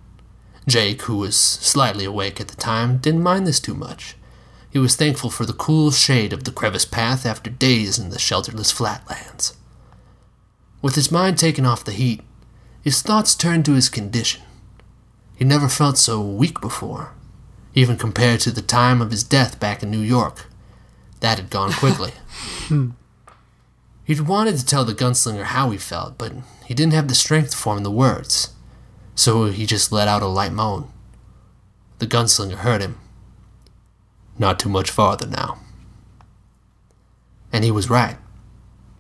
Jake, 0.67 1.03
who 1.03 1.19
was 1.19 1.37
slightly 1.37 2.05
awake 2.05 2.41
at 2.41 2.49
the 2.49 2.57
time, 2.57 2.99
didn't 2.99 3.23
mind 3.23 3.47
this 3.47 3.61
too 3.61 3.75
much. 3.75 4.17
He 4.71 4.79
was 4.79 4.97
thankful 4.97 5.29
for 5.29 5.45
the 5.45 5.53
cool 5.53 5.91
shade 5.91 6.33
of 6.33 6.45
the 6.45 6.53
crevice 6.53 6.87
path 6.87 7.27
after 7.27 7.51
days 7.51 7.99
in 7.99 8.09
the 8.09 8.19
shelterless 8.19 8.73
flatlands. 8.73 9.55
With 10.81 10.95
his 10.95 11.13
mind 11.13 11.37
taken 11.37 11.67
off 11.67 11.85
the 11.85 11.93
heat, 11.93 12.23
his 12.81 13.03
thoughts 13.03 13.35
turned 13.35 13.67
to 13.67 13.75
his 13.75 13.91
condition. 13.91 14.41
He 15.37 15.45
never 15.45 15.69
felt 15.69 15.99
so 15.99 16.23
weak 16.23 16.61
before, 16.63 17.13
even 17.75 17.97
compared 17.97 18.41
to 18.41 18.51
the 18.51 18.63
time 18.63 19.01
of 19.01 19.11
his 19.11 19.25
death 19.25 19.59
back 19.59 19.83
in 19.83 19.91
New 19.91 20.01
York. 20.01 20.47
That 21.21 21.39
had 21.39 21.51
gone 21.51 21.73
quickly. 21.73 22.13
Hmm. 22.69 22.91
He'd 24.05 24.21
wanted 24.23 24.57
to 24.59 24.65
tell 24.65 24.85
the 24.85 24.95
gunslinger 24.95 25.45
how 25.45 25.71
he 25.71 25.79
felt, 25.79 26.19
but 26.19 26.33
he 26.65 26.75
didn't 26.75 26.95
have 26.95 27.09
the 27.09 27.15
strength 27.15 27.51
to 27.51 27.57
form 27.57 27.83
the 27.83 27.91
words, 27.91 28.55
so 29.15 29.47
he 29.47 29.67
just 29.67 29.93
let 29.93 30.09
out 30.09 30.23
a 30.23 30.27
light 30.27 30.53
moan. 30.53 30.91
The 31.99 32.07
gunslinger 32.07 32.57
heard 32.57 32.81
him. 32.81 32.99
Not 34.39 34.59
too 34.59 34.69
much 34.69 34.91
farther 34.91 35.27
now. 35.27 35.59
And 37.53 37.63
he 37.65 37.71
was 37.71 37.91
right. 37.91 38.17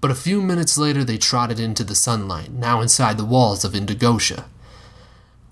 But 0.00 0.11
a 0.11 0.16
few 0.16 0.40
minutes 0.42 0.78
later, 0.78 1.04
they 1.04 1.18
trotted 1.18 1.58
into 1.58 1.85
the 1.85 1.94
sunlight, 1.94 2.52
now 2.52 2.80
inside 2.80 3.18
the 3.18 3.24
walls 3.24 3.64
of 3.64 3.72
Indigosha. 3.72 4.44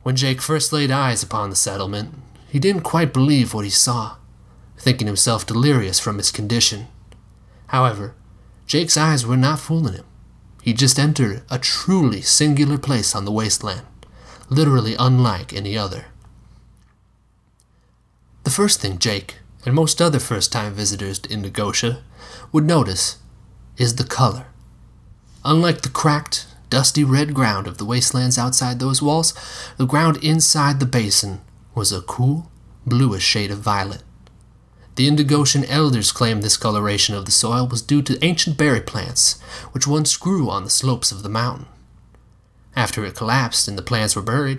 When 0.02 0.16
Jake 0.16 0.40
first 0.40 0.72
laid 0.72 0.90
eyes 0.90 1.22
upon 1.22 1.50
the 1.50 1.56
settlement, 1.56 2.14
he 2.51 2.59
didn't 2.59 2.83
quite 2.83 3.13
believe 3.13 3.55
what 3.55 3.65
he 3.65 3.71
saw, 3.71 4.17
thinking 4.77 5.07
himself 5.07 5.47
delirious 5.47 6.01
from 6.01 6.19
his 6.19 6.33
condition. 6.33 6.89
However, 7.69 8.15
Jake's 8.67 8.97
eyes 8.97 9.25
were 9.25 9.37
not 9.37 9.61
fooling 9.61 9.95
him. 9.95 10.05
He 10.61 10.73
just 10.73 10.99
entered 10.99 11.43
a 11.49 11.59
truly 11.59 12.23
singular 12.23 12.77
place 12.77 13.15
on 13.15 13.25
the 13.25 13.31
wasteland, 13.31 13.87
literally 14.49 14.97
unlike 14.99 15.53
any 15.53 15.79
other. 15.79 16.07
The 18.43 18.51
first 18.51 18.81
thing 18.81 18.99
Jake, 18.99 19.37
and 19.65 19.75
most 19.75 20.03
other 20.03 20.19
first 20.19 20.51
time 20.51 20.73
visitors 20.73 21.21
to 21.21 21.29
Indigosha, 21.29 22.01
would 22.51 22.65
notice 22.65 23.19
is 23.77 23.95
the 23.95 24.05
color. 24.05 24.47
Unlike 25.45 25.83
the 25.83 25.89
cracked, 25.89 26.47
dusty 26.69 27.05
red 27.05 27.33
ground 27.33 27.69
of 27.69 27.79
the 27.79 27.85
wastelands 27.85 28.39
outside 28.39 28.81
those 28.81 29.01
walls, 29.01 29.35
the 29.77 29.87
ground 29.87 30.17
inside 30.23 30.81
the 30.81 30.87
basin 30.87 31.41
was 31.81 31.93
a 31.93 32.03
cool, 32.03 32.51
bluish 32.85 33.23
shade 33.23 33.51
of 33.51 33.57
violet. 33.57 34.03
The 34.97 35.09
Indigoshan 35.09 35.64
elders 35.66 36.12
claimed 36.12 36.43
this 36.43 36.59
coloration 36.59 37.14
of 37.14 37.25
the 37.25 37.31
soil 37.31 37.66
was 37.66 37.81
due 37.81 38.03
to 38.03 38.23
ancient 38.23 38.59
berry 38.59 38.83
plants, 38.83 39.40
which 39.73 39.87
once 39.87 40.19
grew 40.19 40.51
on 40.51 40.64
the 40.64 40.69
slopes 40.69 41.11
of 41.11 41.23
the 41.23 41.31
mountain. 41.31 41.64
After 42.77 43.03
it 43.03 43.14
collapsed 43.14 43.66
and 43.66 43.79
the 43.79 43.83
plants 43.83 44.14
were 44.14 44.21
buried, 44.21 44.59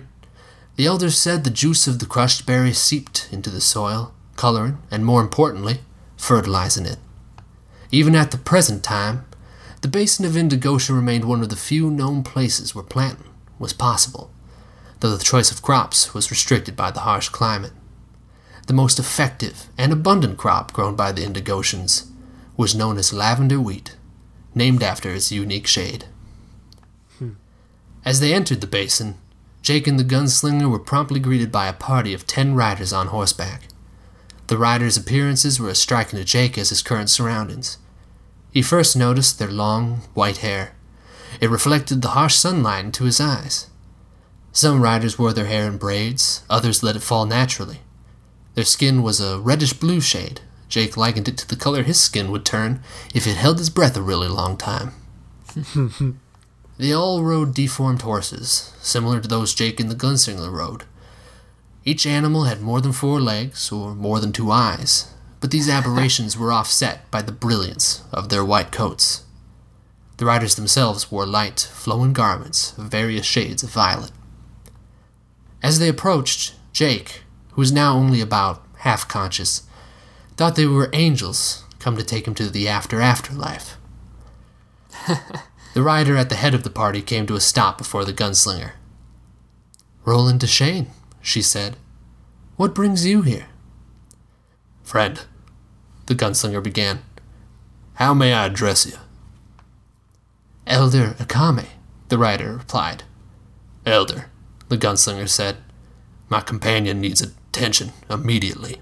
the 0.74 0.86
elders 0.86 1.16
said 1.16 1.44
the 1.44 1.50
juice 1.50 1.86
of 1.86 2.00
the 2.00 2.06
crushed 2.06 2.44
berries 2.44 2.78
seeped 2.78 3.28
into 3.30 3.50
the 3.50 3.60
soil, 3.60 4.12
coloring, 4.34 4.78
and 4.90 5.06
more 5.06 5.20
importantly, 5.20 5.78
fertilizing 6.16 6.86
it. 6.86 6.98
Even 7.92 8.16
at 8.16 8.32
the 8.32 8.36
present 8.36 8.82
time, 8.82 9.24
the 9.80 9.86
basin 9.86 10.24
of 10.24 10.32
Indigosha 10.32 10.92
remained 10.92 11.24
one 11.24 11.40
of 11.40 11.50
the 11.50 11.64
few 11.70 11.88
known 11.88 12.24
places 12.24 12.74
where 12.74 12.82
planting 12.82 13.30
was 13.60 13.72
possible, 13.72 14.31
though 15.02 15.16
the 15.16 15.24
choice 15.24 15.50
of 15.50 15.62
crops 15.62 16.14
was 16.14 16.30
restricted 16.30 16.76
by 16.76 16.92
the 16.92 17.00
harsh 17.00 17.28
climate. 17.28 17.72
The 18.68 18.72
most 18.72 19.00
effective 19.00 19.66
and 19.76 19.92
abundant 19.92 20.38
crop 20.38 20.72
grown 20.72 20.94
by 20.94 21.10
the 21.10 21.22
Indigoshans 21.22 22.08
was 22.56 22.76
known 22.76 22.96
as 22.96 23.12
lavender 23.12 23.60
wheat, 23.60 23.96
named 24.54 24.80
after 24.80 25.10
its 25.10 25.32
unique 25.32 25.66
shade. 25.66 26.04
As 28.04 28.20
they 28.20 28.32
entered 28.32 28.60
the 28.60 28.68
basin, 28.68 29.16
Jake 29.60 29.88
and 29.88 29.98
the 29.98 30.04
gunslinger 30.04 30.70
were 30.70 30.78
promptly 30.78 31.18
greeted 31.18 31.50
by 31.50 31.66
a 31.66 31.72
party 31.72 32.14
of 32.14 32.28
ten 32.28 32.54
riders 32.54 32.92
on 32.92 33.08
horseback. 33.08 33.62
The 34.46 34.56
riders' 34.56 34.96
appearances 34.96 35.58
were 35.58 35.70
as 35.70 35.80
striking 35.80 36.18
to 36.20 36.24
Jake 36.24 36.56
as 36.56 36.68
his 36.68 36.82
current 36.82 37.10
surroundings. 37.10 37.78
He 38.52 38.62
first 38.62 38.96
noticed 38.96 39.40
their 39.40 39.50
long, 39.50 40.02
white 40.14 40.38
hair. 40.38 40.74
It 41.40 41.50
reflected 41.50 42.02
the 42.02 42.10
harsh 42.10 42.36
sunlight 42.36 42.84
into 42.84 43.04
his 43.04 43.20
eyes. 43.20 43.66
Some 44.52 44.82
riders 44.82 45.18
wore 45.18 45.32
their 45.32 45.46
hair 45.46 45.66
in 45.66 45.78
braids, 45.78 46.42
others 46.50 46.82
let 46.82 46.94
it 46.94 47.02
fall 47.02 47.24
naturally. 47.24 47.80
Their 48.54 48.64
skin 48.64 49.02
was 49.02 49.18
a 49.18 49.38
reddish 49.38 49.72
blue 49.72 50.00
shade. 50.00 50.42
Jake 50.68 50.96
likened 50.96 51.26
it 51.26 51.38
to 51.38 51.48
the 51.48 51.56
color 51.56 51.82
his 51.82 52.00
skin 52.00 52.30
would 52.30 52.44
turn 52.44 52.82
if 53.14 53.26
it 53.26 53.36
held 53.36 53.58
his 53.58 53.70
breath 53.70 53.96
a 53.96 54.02
really 54.02 54.28
long 54.28 54.58
time. 54.58 54.92
they 56.78 56.92
all 56.92 57.22
rode 57.22 57.54
deformed 57.54 58.02
horses, 58.02 58.74
similar 58.80 59.20
to 59.20 59.28
those 59.28 59.54
Jake 59.54 59.80
and 59.80 59.90
the 59.90 59.94
gunslinger 59.94 60.50
rode. 60.50 60.84
Each 61.84 62.06
animal 62.06 62.44
had 62.44 62.60
more 62.60 62.80
than 62.80 62.92
four 62.92 63.20
legs 63.20 63.72
or 63.72 63.94
more 63.94 64.20
than 64.20 64.32
two 64.32 64.50
eyes, 64.50 65.12
but 65.40 65.50
these 65.50 65.68
aberrations 65.78 66.36
were 66.36 66.52
offset 66.52 67.10
by 67.10 67.22
the 67.22 67.32
brilliance 67.32 68.02
of 68.12 68.28
their 68.28 68.44
white 68.44 68.70
coats. 68.70 69.24
The 70.18 70.26
riders 70.26 70.54
themselves 70.54 71.10
wore 71.10 71.26
light, 71.26 71.60
flowing 71.72 72.12
garments 72.12 72.76
of 72.76 72.84
various 72.84 73.26
shades 73.26 73.62
of 73.62 73.70
violet. 73.70 74.12
As 75.62 75.78
they 75.78 75.88
approached, 75.88 76.54
Jake, 76.72 77.22
who 77.52 77.60
was 77.60 77.72
now 77.72 77.96
only 77.96 78.20
about 78.20 78.64
half 78.78 79.08
conscious, 79.08 79.62
thought 80.36 80.56
they 80.56 80.66
were 80.66 80.90
angels 80.92 81.64
come 81.78 81.96
to 81.96 82.04
take 82.04 82.26
him 82.26 82.34
to 82.34 82.48
the 82.48 82.68
after 82.68 83.00
afterlife. 83.00 83.76
the 85.74 85.82
rider 85.82 86.16
at 86.16 86.28
the 86.28 86.36
head 86.36 86.54
of 86.54 86.62
the 86.62 86.70
party 86.70 87.02
came 87.02 87.26
to 87.26 87.34
a 87.34 87.40
stop 87.40 87.78
before 87.78 88.04
the 88.04 88.12
gunslinger. 88.12 88.72
Roland 90.04 90.40
Deschain, 90.40 90.86
she 91.20 91.42
said. 91.42 91.76
What 92.56 92.74
brings 92.74 93.06
you 93.06 93.22
here? 93.22 93.46
Friend, 94.82 95.20
the 96.06 96.14
gunslinger 96.14 96.62
began. 96.62 97.02
How 97.94 98.14
may 98.14 98.32
I 98.32 98.46
address 98.46 98.86
you? 98.86 98.96
Elder 100.66 101.14
Akame, 101.18 101.66
the 102.08 102.18
rider 102.18 102.56
replied. 102.56 103.04
Elder, 103.86 104.26
the 104.72 104.78
gunslinger 104.78 105.28
said. 105.28 105.58
My 106.30 106.40
companion 106.40 107.00
needs 107.00 107.20
attention 107.20 107.92
immediately. 108.08 108.80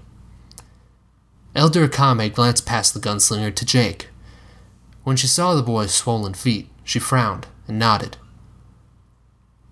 Elder 1.53 1.85
Akame 1.85 2.33
glanced 2.33 2.65
past 2.65 2.93
the 2.93 2.99
gunslinger 3.01 3.53
to 3.53 3.65
Jake. 3.65 4.07
When 5.03 5.17
she 5.17 5.27
saw 5.27 5.53
the 5.53 5.61
boy's 5.61 5.93
swollen 5.93 6.33
feet, 6.33 6.69
she 6.85 6.97
frowned 6.97 7.47
and 7.67 7.77
nodded. 7.77 8.15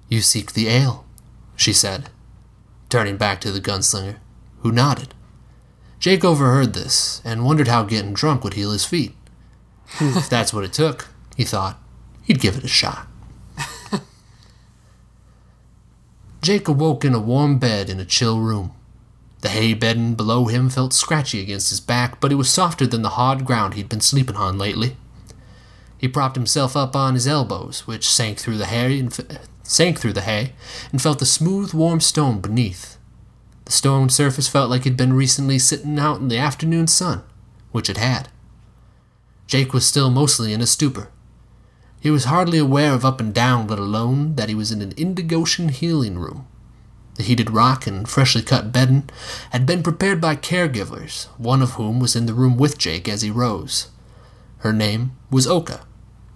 You 0.09 0.19
seek 0.19 0.51
the 0.51 0.67
ale, 0.67 1.05
she 1.55 1.71
said, 1.71 2.09
turning 2.89 3.15
back 3.15 3.39
to 3.41 3.51
the 3.51 3.61
gunslinger, 3.61 4.17
who 4.59 4.73
nodded. 4.73 5.13
Jake 5.99 6.25
overheard 6.25 6.73
this 6.73 7.21
and 7.23 7.45
wondered 7.45 7.69
how 7.69 7.83
getting 7.83 8.13
drunk 8.13 8.43
would 8.43 8.55
heal 8.55 8.71
his 8.71 8.85
feet. 8.85 9.15
if 10.01 10.29
that's 10.29 10.53
what 10.53 10.65
it 10.65 10.73
took, 10.73 11.07
he 11.37 11.45
thought, 11.45 11.79
he'd 12.23 12.41
give 12.41 12.57
it 12.57 12.65
a 12.65 12.67
shot. 12.67 13.08
Jake 16.41 16.67
awoke 16.67 17.03
in 17.03 17.13
a 17.13 17.19
warm 17.19 17.59
bed 17.59 17.89
in 17.89 17.99
a 17.99 18.05
chill 18.05 18.39
room. 18.39 18.71
The 19.41 19.49
hay 19.49 19.73
bedding 19.73 20.15
below 20.15 20.45
him 20.45 20.69
felt 20.69 20.93
scratchy 20.93 21.41
against 21.41 21.69
his 21.69 21.79
back, 21.79 22.19
but 22.19 22.31
it 22.31 22.35
was 22.35 22.49
softer 22.49 22.87
than 22.87 23.01
the 23.01 23.09
hard 23.09 23.45
ground 23.45 23.73
he'd 23.73 23.89
been 23.89 24.01
sleeping 24.01 24.35
on 24.35 24.57
lately. 24.57 24.97
He 25.97 26.07
propped 26.07 26.37
himself 26.37 26.77
up 26.77 26.95
on 26.95 27.13
his 27.13 27.27
elbows, 27.27 27.85
which 27.85 28.09
sank 28.09 28.37
through 28.37 28.57
the 28.57 28.67
hay 28.67 28.99
and 28.99 29.11
f- 29.11 29.47
sank 29.63 29.99
through 29.99 30.13
the 30.13 30.21
hay, 30.21 30.53
and 30.91 31.01
felt 31.01 31.19
the 31.19 31.25
smooth, 31.25 31.73
warm 31.73 31.99
stone 31.99 32.39
beneath. 32.39 32.97
The 33.65 33.73
stone 33.73 34.09
surface 34.09 34.47
felt 34.47 34.69
like 34.69 34.81
it'd 34.81 34.97
been 34.97 35.13
recently 35.13 35.59
sitting 35.59 35.99
out 35.99 36.19
in 36.19 36.29
the 36.29 36.37
afternoon 36.37 36.87
sun, 36.87 37.23
which 37.71 37.89
it 37.89 37.97
had. 37.97 38.29
Jake 39.45 39.73
was 39.73 39.85
still 39.85 40.09
mostly 40.09 40.53
in 40.53 40.61
a 40.61 40.67
stupor. 40.67 41.09
He 41.99 42.09
was 42.09 42.25
hardly 42.25 42.57
aware 42.57 42.93
of 42.93 43.03
up 43.03 43.19
and 43.19 43.33
down, 43.33 43.67
let 43.67 43.79
alone 43.79 44.35
that 44.35 44.49
he 44.49 44.55
was 44.55 44.71
in 44.71 44.81
an 44.81 44.93
Indigosian 44.93 45.69
healing 45.69 46.17
room. 46.17 46.47
The 47.15 47.23
heated 47.23 47.49
rock 47.49 47.85
and 47.85 48.07
freshly 48.07 48.41
cut 48.41 48.71
bedding 48.71 49.09
had 49.49 49.65
been 49.65 49.83
prepared 49.83 50.21
by 50.21 50.37
caregivers, 50.37 51.25
one 51.37 51.61
of 51.61 51.71
whom 51.71 51.99
was 51.99 52.15
in 52.15 52.25
the 52.25 52.33
room 52.33 52.55
with 52.55 52.77
Jake 52.77 53.09
as 53.09 53.21
he 53.21 53.29
rose. 53.29 53.89
Her 54.59 54.71
name 54.71 55.11
was 55.29 55.45
Oka, 55.45 55.81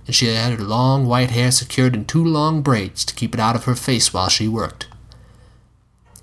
and 0.06 0.14
she 0.14 0.28
had 0.28 0.60
her 0.60 0.64
long 0.64 1.06
white 1.06 1.32
hair 1.32 1.52
secured 1.52 1.96
in 1.96 2.04
two 2.04 2.24
long 2.24 2.62
braids 2.62 3.06
to 3.06 3.16
keep 3.16 3.34
it 3.34 3.40
out 3.40 3.56
of 3.56 3.64
her 3.64 3.76
face 3.76 4.14
while 4.14 4.28
she 4.28 4.50
worked. 4.50 4.88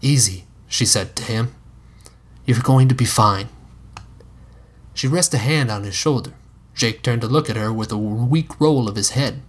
Easy, 0.02 0.44
she 0.68 0.84
said 0.84 1.16
to 1.16 1.22
him. 1.22 1.54
You're 2.44 2.60
going 2.60 2.88
to 2.88 2.94
be 2.94 3.06
fine. 3.06 3.48
She 4.92 5.08
rested 5.08 5.38
a 5.38 5.42
hand 5.42 5.70
on 5.70 5.84
his 5.84 5.94
shoulder. 5.94 6.34
Jake 6.80 7.02
turned 7.02 7.20
to 7.20 7.28
look 7.28 7.50
at 7.50 7.56
her 7.56 7.70
with 7.70 7.92
a 7.92 7.98
weak 7.98 8.58
roll 8.58 8.88
of 8.88 8.96
his 8.96 9.10
head. 9.10 9.42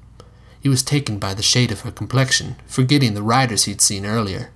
He 0.59 0.67
was 0.67 0.83
taken 0.83 1.17
by 1.17 1.33
the 1.33 1.41
shade 1.41 1.71
of 1.71 1.79
her 1.79 1.91
complexion, 1.91 2.57
forgetting 2.67 3.13
the 3.13 3.23
riders 3.23 3.63
he'd 3.63 3.79
seen 3.79 4.05
earlier. 4.05 4.51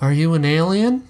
Are 0.00 0.12
you 0.12 0.34
an 0.34 0.44
alien? 0.44 1.06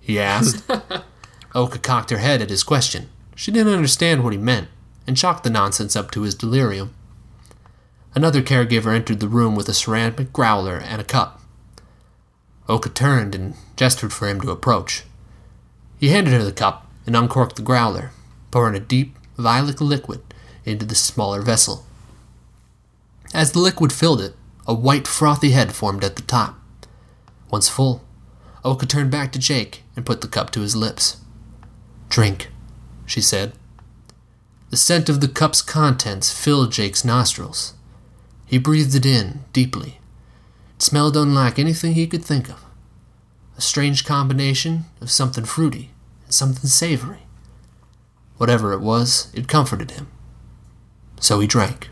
he 0.00 0.18
asked. 0.18 0.64
Oka 1.54 1.78
cocked 1.78 2.08
her 2.08 2.16
head 2.16 2.40
at 2.40 2.48
his 2.48 2.62
question. 2.62 3.10
She 3.34 3.50
didn't 3.50 3.74
understand 3.74 4.24
what 4.24 4.32
he 4.32 4.38
meant, 4.38 4.68
and 5.06 5.14
chalked 5.14 5.44
the 5.44 5.50
nonsense 5.50 5.94
up 5.94 6.10
to 6.12 6.22
his 6.22 6.34
delirium. 6.34 6.94
Another 8.14 8.40
caregiver 8.40 8.94
entered 8.94 9.20
the 9.20 9.28
room 9.28 9.54
with 9.54 9.68
a 9.68 9.74
ceramic 9.74 10.32
growler 10.32 10.78
and 10.78 11.02
a 11.02 11.04
cup. 11.04 11.42
Oka 12.66 12.88
turned 12.88 13.34
and 13.34 13.52
gestured 13.76 14.14
for 14.14 14.26
him 14.26 14.40
to 14.40 14.50
approach. 14.50 15.02
He 15.98 16.08
handed 16.08 16.32
her 16.32 16.44
the 16.44 16.50
cup 16.50 16.90
and 17.04 17.14
uncorked 17.14 17.56
the 17.56 17.62
growler, 17.62 18.12
pouring 18.50 18.74
a 18.74 18.80
deep, 18.80 19.14
violet 19.36 19.80
liquid 19.80 20.22
into 20.64 20.84
the 20.84 20.94
smaller 20.94 21.42
vessel. 21.42 21.84
As 23.34 23.52
the 23.52 23.58
liquid 23.58 23.92
filled 23.92 24.20
it, 24.20 24.34
a 24.66 24.74
white, 24.74 25.06
frothy 25.06 25.50
head 25.50 25.72
formed 25.72 26.02
at 26.02 26.16
the 26.16 26.22
top. 26.22 26.58
Once 27.50 27.68
full, 27.68 28.02
Oka 28.64 28.86
turned 28.86 29.10
back 29.10 29.30
to 29.32 29.38
Jake 29.38 29.82
and 29.94 30.04
put 30.04 30.20
the 30.20 30.28
cup 30.28 30.50
to 30.50 30.60
his 30.60 30.74
lips. 30.74 31.18
Drink, 32.08 32.48
she 33.04 33.20
said. 33.20 33.52
The 34.70 34.76
scent 34.76 35.08
of 35.08 35.20
the 35.20 35.28
cup's 35.28 35.62
contents 35.62 36.32
filled 36.32 36.72
Jake's 36.72 37.04
nostrils. 37.04 37.74
He 38.46 38.58
breathed 38.58 38.94
it 38.94 39.06
in 39.06 39.44
deeply. 39.52 40.00
It 40.76 40.82
smelled 40.82 41.16
unlike 41.16 41.58
anything 41.58 41.94
he 41.94 42.06
could 42.06 42.24
think 42.24 42.48
of. 42.48 42.64
A 43.56 43.60
strange 43.60 44.04
combination 44.04 44.86
of 45.00 45.10
something 45.10 45.44
fruity 45.44 45.90
and 46.24 46.34
something 46.34 46.68
savory. 46.68 47.25
Whatever 48.36 48.72
it 48.72 48.80
was, 48.80 49.30
it 49.34 49.48
comforted 49.48 49.92
him. 49.92 50.08
So 51.20 51.40
he 51.40 51.46
drank. 51.46 51.88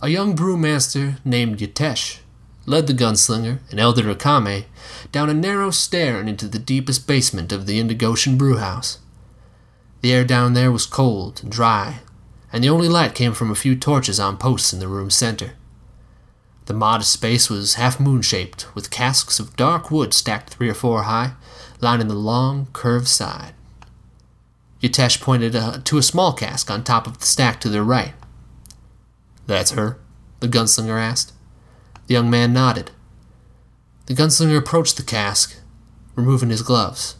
A 0.00 0.08
young 0.08 0.36
brewmaster 0.36 1.18
named 1.24 1.58
Yatesh 1.58 2.18
led 2.66 2.86
the 2.86 2.92
gunslinger 2.92 3.58
and 3.70 3.80
Elder 3.80 4.14
Akame 4.14 4.66
down 5.10 5.28
a 5.28 5.34
narrow 5.34 5.70
stair 5.70 6.20
and 6.20 6.28
into 6.28 6.46
the 6.46 6.58
deepest 6.58 7.06
basement 7.06 7.50
of 7.50 7.66
the 7.66 7.80
Indigosian 7.80 8.38
brewhouse. 8.38 8.98
The 10.02 10.12
air 10.12 10.24
down 10.24 10.52
there 10.52 10.70
was 10.70 10.86
cold 10.86 11.40
and 11.42 11.50
dry, 11.50 12.00
and 12.52 12.62
the 12.62 12.68
only 12.68 12.88
light 12.88 13.14
came 13.14 13.32
from 13.32 13.50
a 13.50 13.56
few 13.56 13.74
torches 13.74 14.20
on 14.20 14.36
posts 14.36 14.72
in 14.72 14.78
the 14.78 14.86
room's 14.86 15.16
center. 15.16 15.52
The 16.66 16.74
modest 16.74 17.10
space 17.10 17.50
was 17.50 17.74
half 17.74 17.98
moon 17.98 18.22
shaped, 18.22 18.66
with 18.74 18.90
casks 18.90 19.40
of 19.40 19.56
dark 19.56 19.90
wood 19.90 20.14
stacked 20.14 20.50
three 20.50 20.68
or 20.68 20.74
four 20.74 21.04
high, 21.04 21.32
lining 21.80 22.08
the 22.08 22.14
long, 22.14 22.68
curved 22.72 23.08
side. 23.08 23.54
Yatesh 24.82 25.20
pointed 25.20 25.56
uh, 25.56 25.78
to 25.84 25.98
a 25.98 26.02
small 26.02 26.32
cask 26.32 26.70
on 26.70 26.84
top 26.84 27.06
of 27.06 27.18
the 27.18 27.26
stack 27.26 27.60
to 27.60 27.68
their 27.68 27.84
right. 27.84 28.14
That's 29.46 29.72
her? 29.72 29.98
the 30.40 30.48
gunslinger 30.48 31.00
asked. 31.00 31.32
The 32.06 32.14
young 32.14 32.30
man 32.30 32.52
nodded. 32.52 32.90
The 34.06 34.14
gunslinger 34.14 34.56
approached 34.56 34.96
the 34.96 35.02
cask, 35.02 35.56
removing 36.14 36.50
his 36.50 36.62
gloves. 36.62 37.16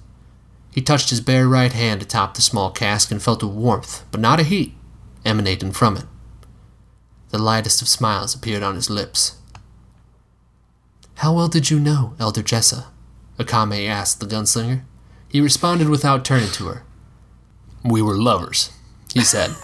He 0.70 0.80
touched 0.80 1.11
his 1.11 1.20
bare 1.20 1.48
right 1.48 1.72
hand 1.72 2.02
atop 2.02 2.34
the 2.34 2.42
small 2.42 2.70
cask 2.70 3.11
and 3.11 3.22
felt 3.22 3.42
a 3.42 3.46
warmth, 3.46 4.04
but 4.11 4.20
not 4.20 4.40
a 4.40 4.44
heat, 4.44 4.74
emanating 5.24 5.72
from 5.72 5.96
it. 5.96 6.04
The 7.30 7.38
lightest 7.38 7.82
of 7.82 7.88
smiles 7.88 8.34
appeared 8.34 8.62
on 8.62 8.76
his 8.76 8.88
lips. 8.88 9.36
How 11.16 11.34
well 11.34 11.48
did 11.48 11.68
you 11.68 11.80
know, 11.80 12.14
Elder 12.20 12.42
Jessa? 12.42 12.86
Akame 13.39 13.89
asked 13.89 14.20
the 14.20 14.26
gunslinger. 14.26 14.82
He 15.28 15.41
responded 15.41 15.89
without 15.89 16.24
turning 16.24 16.51
to 16.53 16.66
her. 16.66 16.82
We 17.84 18.03
were 18.03 18.16
lovers, 18.16 18.70
he 19.12 19.20
said. 19.20 19.55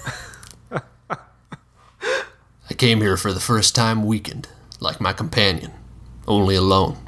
I 0.71 0.81
came 2.77 3.01
here 3.01 3.17
for 3.17 3.33
the 3.33 3.41
first 3.41 3.75
time 3.75 4.05
weakened, 4.05 4.49
like 4.81 5.01
my 5.01 5.13
companion, 5.13 5.73
only 6.27 6.55
alone. 6.55 6.99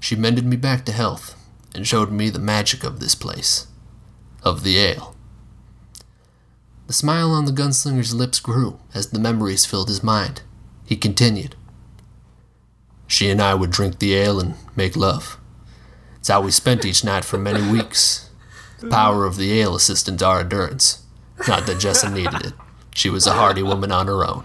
She 0.00 0.14
mended 0.14 0.44
me 0.44 0.56
back 0.56 0.84
to 0.84 0.92
health 0.92 1.34
and 1.74 1.86
showed 1.86 2.10
me 2.10 2.30
the 2.30 2.38
magic 2.38 2.84
of 2.84 3.00
this 3.00 3.14
place, 3.14 3.66
of 4.42 4.62
the 4.62 4.78
ale. 4.78 5.14
The 6.86 6.92
smile 6.92 7.32
on 7.32 7.44
the 7.44 7.52
gunslinger's 7.52 8.14
lips 8.14 8.40
grew 8.40 8.78
as 8.94 9.10
the 9.10 9.18
memories 9.18 9.66
filled 9.66 9.88
his 9.88 10.02
mind. 10.02 10.42
He 10.86 10.96
continued. 10.96 11.54
She 13.06 13.30
and 13.30 13.42
I 13.42 13.54
would 13.54 13.70
drink 13.70 13.98
the 13.98 14.14
ale 14.14 14.40
and 14.40 14.54
make 14.74 14.96
love. 14.96 15.38
It's 16.18 16.28
how 16.28 16.40
we 16.40 16.50
spent 16.50 16.84
each 16.84 17.04
night 17.04 17.24
for 17.24 17.38
many 17.38 17.70
weeks. 17.70 18.30
The 18.80 18.88
power 18.88 19.24
of 19.24 19.36
the 19.36 19.58
ale 19.60 19.74
assisted 19.74 20.22
our 20.22 20.40
endurance. 20.40 21.04
Not 21.46 21.66
that 21.66 21.78
Jessa 21.78 22.12
needed 22.12 22.46
it. 22.46 22.52
She 22.94 23.10
was 23.10 23.26
a 23.26 23.32
hardy 23.32 23.62
woman 23.62 23.92
on 23.92 24.06
her 24.06 24.26
own. 24.26 24.44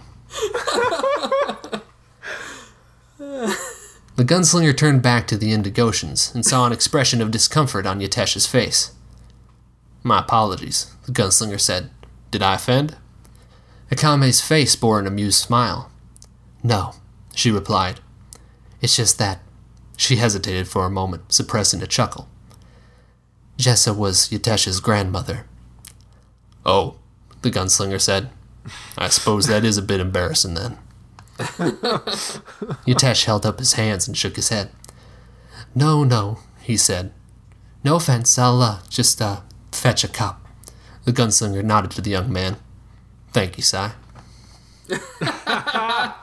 The 4.15 4.23
gunslinger 4.23 4.77
turned 4.77 5.01
back 5.01 5.25
to 5.27 5.37
the 5.37 5.51
Indigosians 5.51 6.33
and 6.35 6.45
saw 6.45 6.67
an 6.67 6.71
expression 6.71 7.19
of 7.19 7.31
discomfort 7.31 7.87
on 7.87 7.99
Yatesh's 7.99 8.45
face. 8.45 8.91
My 10.03 10.19
apologies, 10.19 10.91
the 11.05 11.11
gunslinger 11.11 11.59
said. 11.59 11.89
Did 12.29 12.43
I 12.43 12.55
offend? 12.55 12.95
Akame's 13.89 14.39
face 14.39 14.75
bore 14.75 14.99
an 14.99 15.07
amused 15.07 15.43
smile. 15.43 15.91
No, 16.61 16.93
she 17.35 17.51
replied. 17.51 17.99
It's 18.81 18.95
just 18.95 19.17
that. 19.17 19.39
She 19.97 20.17
hesitated 20.17 20.67
for 20.67 20.85
a 20.85 20.89
moment, 20.89 21.31
suppressing 21.31 21.81
a 21.81 21.87
chuckle. 21.87 22.27
Jessa 23.57 23.95
was 23.95 24.29
Yatesh's 24.29 24.79
grandmother. 24.79 25.45
Oh, 26.65 26.95
the 27.41 27.51
gunslinger 27.51 28.01
said. 28.01 28.29
I 28.97 29.09
suppose 29.09 29.47
that 29.47 29.65
is 29.65 29.77
a 29.77 29.81
bit 29.81 29.99
embarrassing 29.99 30.53
then. 30.53 30.77
Yatesh 32.87 33.25
held 33.25 33.45
up 33.45 33.59
his 33.59 33.73
hands 33.73 34.07
and 34.07 34.17
shook 34.17 34.35
his 34.35 34.49
head. 34.49 34.71
No, 35.75 36.03
no, 36.03 36.39
he 36.61 36.77
said. 36.77 37.11
No 37.83 37.95
offense, 37.95 38.37
I'll 38.37 38.61
uh, 38.61 38.79
just 38.89 39.21
uh, 39.21 39.41
fetch 39.71 40.03
a 40.03 40.07
cup. 40.07 40.45
The 41.05 41.11
gunslinger 41.11 41.63
nodded 41.63 41.91
to 41.91 42.01
the 42.01 42.11
young 42.11 42.31
man. 42.31 42.57
Thank 43.31 43.57
you, 43.57 43.63
sai. 43.63 43.93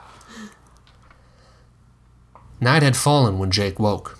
Night 2.63 2.83
had 2.83 2.95
fallen 2.95 3.39
when 3.39 3.49
Jake 3.49 3.79
woke. 3.79 4.19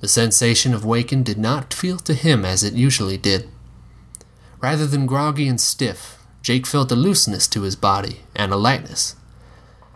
The 0.00 0.06
sensation 0.06 0.72
of 0.72 0.84
waking 0.84 1.24
did 1.24 1.38
not 1.38 1.74
feel 1.74 1.98
to 1.98 2.14
him 2.14 2.44
as 2.44 2.62
it 2.62 2.74
usually 2.74 3.16
did. 3.16 3.48
Rather 4.60 4.86
than 4.86 5.06
groggy 5.06 5.48
and 5.48 5.60
stiff, 5.60 6.16
Jake 6.40 6.66
felt 6.66 6.92
a 6.92 6.94
looseness 6.94 7.48
to 7.48 7.62
his 7.62 7.74
body 7.74 8.20
and 8.36 8.52
a 8.52 8.56
lightness. 8.56 9.16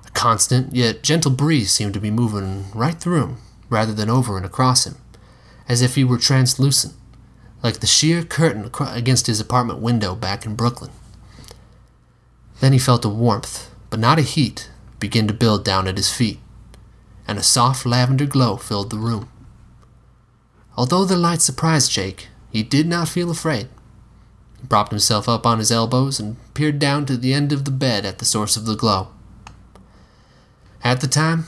A 0.04 0.10
constant 0.10 0.74
yet 0.74 1.04
gentle 1.04 1.30
breeze 1.30 1.70
seemed 1.70 1.94
to 1.94 2.00
be 2.00 2.10
moving 2.10 2.64
right 2.74 2.96
through 2.96 3.22
him 3.22 3.36
rather 3.70 3.92
than 3.92 4.10
over 4.10 4.36
and 4.36 4.44
across 4.44 4.84
him, 4.84 4.96
as 5.68 5.80
if 5.80 5.94
he 5.94 6.02
were 6.02 6.18
translucent, 6.18 6.94
like 7.62 7.78
the 7.78 7.86
sheer 7.86 8.24
curtain 8.24 8.68
against 8.80 9.28
his 9.28 9.38
apartment 9.38 9.78
window 9.78 10.16
back 10.16 10.44
in 10.44 10.56
Brooklyn. 10.56 10.90
Then 12.58 12.72
he 12.72 12.78
felt 12.78 13.04
a 13.04 13.08
warmth, 13.08 13.70
but 13.88 14.00
not 14.00 14.18
a 14.18 14.22
heat, 14.22 14.68
begin 14.98 15.28
to 15.28 15.34
build 15.34 15.64
down 15.64 15.86
at 15.86 15.96
his 15.96 16.12
feet, 16.12 16.40
and 17.28 17.38
a 17.38 17.42
soft 17.42 17.86
lavender 17.86 18.26
glow 18.26 18.56
filled 18.56 18.90
the 18.90 18.96
room. 18.96 19.28
Although 20.76 21.04
the 21.04 21.16
light 21.16 21.42
surprised 21.42 21.92
Jake, 21.92 22.28
he 22.50 22.62
did 22.62 22.86
not 22.86 23.08
feel 23.08 23.30
afraid. 23.30 23.68
He 24.60 24.66
propped 24.66 24.90
himself 24.90 25.28
up 25.28 25.46
on 25.46 25.58
his 25.58 25.70
elbows 25.70 26.18
and 26.18 26.36
peered 26.54 26.78
down 26.78 27.04
to 27.06 27.16
the 27.16 27.34
end 27.34 27.52
of 27.52 27.64
the 27.64 27.70
bed 27.70 28.06
at 28.06 28.18
the 28.18 28.24
source 28.24 28.56
of 28.56 28.64
the 28.64 28.74
glow. 28.74 29.08
At 30.82 31.00
the 31.00 31.06
time, 31.06 31.46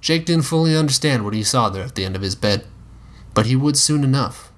Jake 0.00 0.24
didn't 0.24 0.46
fully 0.46 0.74
understand 0.74 1.24
what 1.24 1.34
he 1.34 1.44
saw 1.44 1.68
there 1.68 1.84
at 1.84 1.94
the 1.94 2.04
end 2.04 2.16
of 2.16 2.22
his 2.22 2.34
bed, 2.34 2.64
but 3.34 3.46
he 3.46 3.54
would 3.54 3.76
soon 3.76 4.02
enough. 4.02 4.50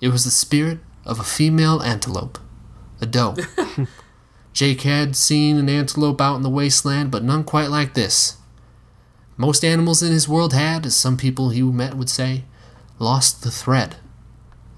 It 0.00 0.08
was 0.08 0.24
the 0.24 0.30
spirit 0.30 0.78
of 1.04 1.18
a 1.18 1.24
female 1.24 1.82
antelope, 1.82 2.38
a 3.00 3.06
doe. 3.06 3.36
Jake 4.52 4.82
had 4.82 5.16
seen 5.16 5.56
an 5.56 5.68
antelope 5.68 6.20
out 6.20 6.36
in 6.36 6.42
the 6.42 6.50
wasteland, 6.50 7.10
but 7.10 7.24
none 7.24 7.42
quite 7.42 7.70
like 7.70 7.94
this. 7.94 8.36
Most 9.36 9.64
animals 9.64 10.02
in 10.02 10.12
his 10.12 10.28
world 10.28 10.52
had, 10.52 10.86
as 10.86 10.94
some 10.94 11.16
people 11.16 11.50
he 11.50 11.62
met 11.62 11.96
would 11.96 12.10
say, 12.10 12.44
lost 12.98 13.42
the 13.42 13.50
thread. 13.50 13.96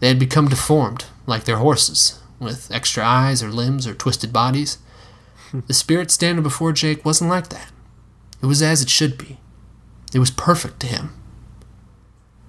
They 0.01 0.09
had 0.09 0.19
become 0.19 0.49
deformed, 0.49 1.07
like 1.27 1.45
their 1.45 1.59
horses, 1.59 2.21
with 2.39 2.71
extra 2.71 3.05
eyes 3.05 3.43
or 3.43 3.49
limbs 3.49 3.87
or 3.87 3.95
twisted 3.95 4.33
bodies. 4.33 4.79
The 5.67 5.75
spirit 5.75 6.11
standing 6.11 6.43
before 6.43 6.73
Jake 6.73 7.05
wasn't 7.05 7.31
like 7.31 7.49
that. 7.49 7.71
It 8.43 8.47
was 8.47 8.63
as 8.63 8.83
it 8.83 8.91
should 8.91 9.17
be. 9.17 9.39
It 10.13 10.19
was 10.19 10.31
perfect 10.31 10.81
to 10.81 10.87
him. 10.87 11.15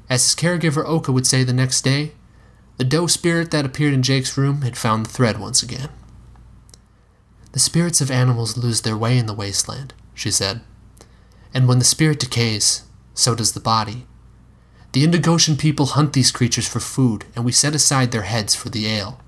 As 0.10 0.24
his 0.24 0.36
caregiver 0.36 0.86
Oka 0.86 1.12
would 1.12 1.28
say 1.28 1.44
the 1.44 1.54
next 1.54 1.82
day, 1.82 2.14
the 2.78 2.84
doe 2.84 3.08
spirit 3.08 3.52
that 3.52 3.66
appeared 3.66 3.94
in 3.94 4.04
Jake's 4.04 4.38
room 4.38 4.62
had 4.62 4.78
found 4.78 5.06
the 5.06 5.10
thread 5.10 5.40
once 5.40 5.62
again. 5.64 5.90
The 7.52 7.60
spirits 7.60 8.02
of 8.02 8.12
animals 8.12 8.58
lose 8.58 8.82
their 8.82 8.98
way 8.98 9.18
in 9.18 9.26
the 9.26 9.34
wasteland, 9.34 9.94
she 10.14 10.32
said. 10.32 10.62
And 11.54 11.68
when 11.68 11.80
the 11.80 11.86
spirit 11.86 12.20
decays, 12.20 12.84
so 13.14 13.36
does 13.36 13.54
the 13.54 13.60
body. 13.60 14.06
The 14.92 15.06
Indigosian 15.06 15.60
people 15.60 15.88
hunt 15.88 16.14
these 16.14 16.32
creatures 16.32 16.68
for 16.68 16.80
food, 16.80 17.26
and 17.36 17.46
we 17.46 17.52
set 17.52 17.76
aside 17.76 18.12
their 18.12 18.24
heads 18.24 18.56
for 18.56 18.70
the 18.70 18.88
ale. 18.88 19.20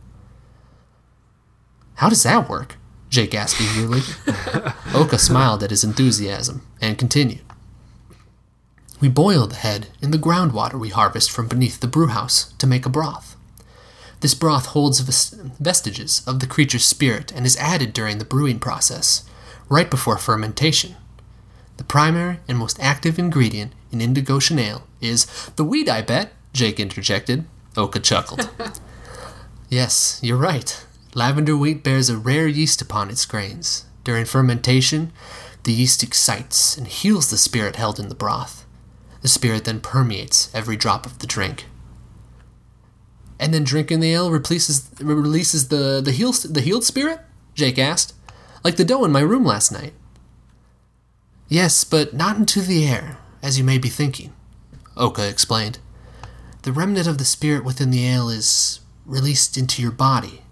How 1.95 2.09
does 2.09 2.23
that 2.23 2.49
work? 2.49 2.77
Jake 3.09 3.35
asked 3.35 3.59
eagerly. 3.59 4.01
Oka 4.93 5.17
smiled 5.17 5.63
at 5.63 5.71
his 5.71 5.83
enthusiasm 5.83 6.65
and 6.79 6.97
continued. 6.97 7.41
We 9.01 9.09
boil 9.09 9.47
the 9.47 9.55
head 9.55 9.87
in 10.01 10.11
the 10.11 10.17
groundwater 10.17 10.79
we 10.79 10.89
harvest 10.89 11.31
from 11.31 11.47
beneath 11.47 11.79
the 11.79 11.87
brewhouse 11.87 12.53
to 12.53 12.67
make 12.67 12.85
a 12.85 12.89
broth. 12.89 13.35
This 14.19 14.33
broth 14.33 14.67
holds 14.67 14.99
ves- 14.99 15.35
vestiges 15.59 16.21
of 16.27 16.39
the 16.39 16.47
creature's 16.47 16.85
spirit 16.85 17.31
and 17.33 17.45
is 17.45 17.57
added 17.57 17.93
during 17.93 18.17
the 18.17 18.25
brewing 18.25 18.59
process, 18.59 19.23
right 19.69 19.89
before 19.89 20.17
fermentation. 20.17 20.95
The 21.79 21.85
primary 21.85 22.39
and 22.45 22.57
most 22.57 22.77
active 22.81 23.17
ingredient 23.17 23.71
in 23.89 23.99
Indigosian 23.99 24.59
ale 24.59 24.83
is 24.99 25.25
the 25.55 25.63
weed, 25.63 25.87
I 25.87 26.01
bet, 26.01 26.33
Jake 26.51 26.77
interjected. 26.77 27.45
Oka 27.77 28.01
chuckled. 28.01 28.49
yes, 29.69 30.19
you're 30.21 30.35
right. 30.35 30.85
Lavender 31.15 31.55
wheat 31.55 31.81
bears 31.81 32.09
a 32.09 32.17
rare 32.17 32.47
yeast 32.47 32.81
upon 32.81 33.09
its 33.09 33.25
grains. 33.25 33.85
During 34.03 34.25
fermentation, 34.25 35.13
the 35.63 35.71
yeast 35.71 36.03
excites 36.03 36.75
and 36.75 36.85
heals 36.85 37.29
the 37.29 37.37
spirit 37.37 37.77
held 37.77 37.97
in 37.97 38.09
the 38.09 38.13
broth. 38.13 38.65
The 39.21 39.29
spirit 39.29 39.63
then 39.63 39.79
permeates 39.79 40.53
every 40.53 40.75
drop 40.75 41.05
of 41.05 41.19
the 41.19 41.27
drink. 41.27 41.67
And 43.39 43.53
then 43.53 43.63
drinking 43.63 44.01
the 44.01 44.11
ale 44.11 44.29
releases 44.29 44.91
releases 44.99 45.69
the 45.69 46.01
the 46.03 46.11
healed 46.11 46.43
the 46.49 46.59
healed 46.59 46.83
spirit. 46.83 47.21
Jake 47.55 47.79
asked, 47.79 48.13
like 48.65 48.75
the 48.75 48.83
doe 48.83 49.05
in 49.05 49.13
my 49.13 49.21
room 49.21 49.45
last 49.45 49.71
night. 49.71 49.93
Yes, 51.49 51.83
but 51.83 52.13
not 52.13 52.37
into 52.37 52.61
the 52.61 52.87
air, 52.87 53.17
as 53.41 53.57
you 53.57 53.63
may 53.63 53.79
be 53.79 53.89
thinking. 53.89 54.31
Oka 54.95 55.27
explained. 55.27 55.79
The 56.61 56.71
remnant 56.71 57.07
of 57.07 57.17
the 57.17 57.25
spirit 57.25 57.65
within 57.65 57.89
the 57.89 58.05
ale 58.05 58.29
is 58.29 58.81
released 59.05 59.57
into 59.57 59.81
your 59.81 59.91
body. 59.91 60.43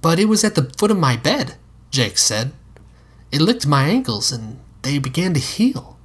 But 0.00 0.20
it 0.20 0.26
was 0.26 0.44
at 0.44 0.54
the 0.54 0.70
foot 0.78 0.92
of 0.92 0.98
my 0.98 1.16
bed, 1.16 1.56
Jake 1.90 2.18
said. 2.18 2.52
It 3.32 3.40
licked 3.40 3.66
my 3.66 3.84
ankles 3.84 4.30
and 4.30 4.60
they 4.82 4.98
began 4.98 5.34
to 5.34 5.40
heal. 5.40 5.98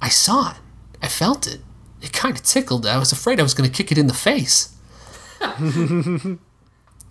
I 0.00 0.08
saw 0.08 0.52
it. 0.52 0.56
I 1.02 1.08
felt 1.08 1.46
it. 1.46 1.60
It 2.00 2.12
kind 2.12 2.36
of 2.36 2.42
tickled. 2.42 2.86
I 2.86 2.98
was 2.98 3.12
afraid 3.12 3.38
I 3.38 3.42
was 3.42 3.54
going 3.54 3.68
to 3.68 3.76
kick 3.76 3.92
it 3.92 3.98
in 3.98 4.06
the 4.06 4.14
face. 4.14 4.74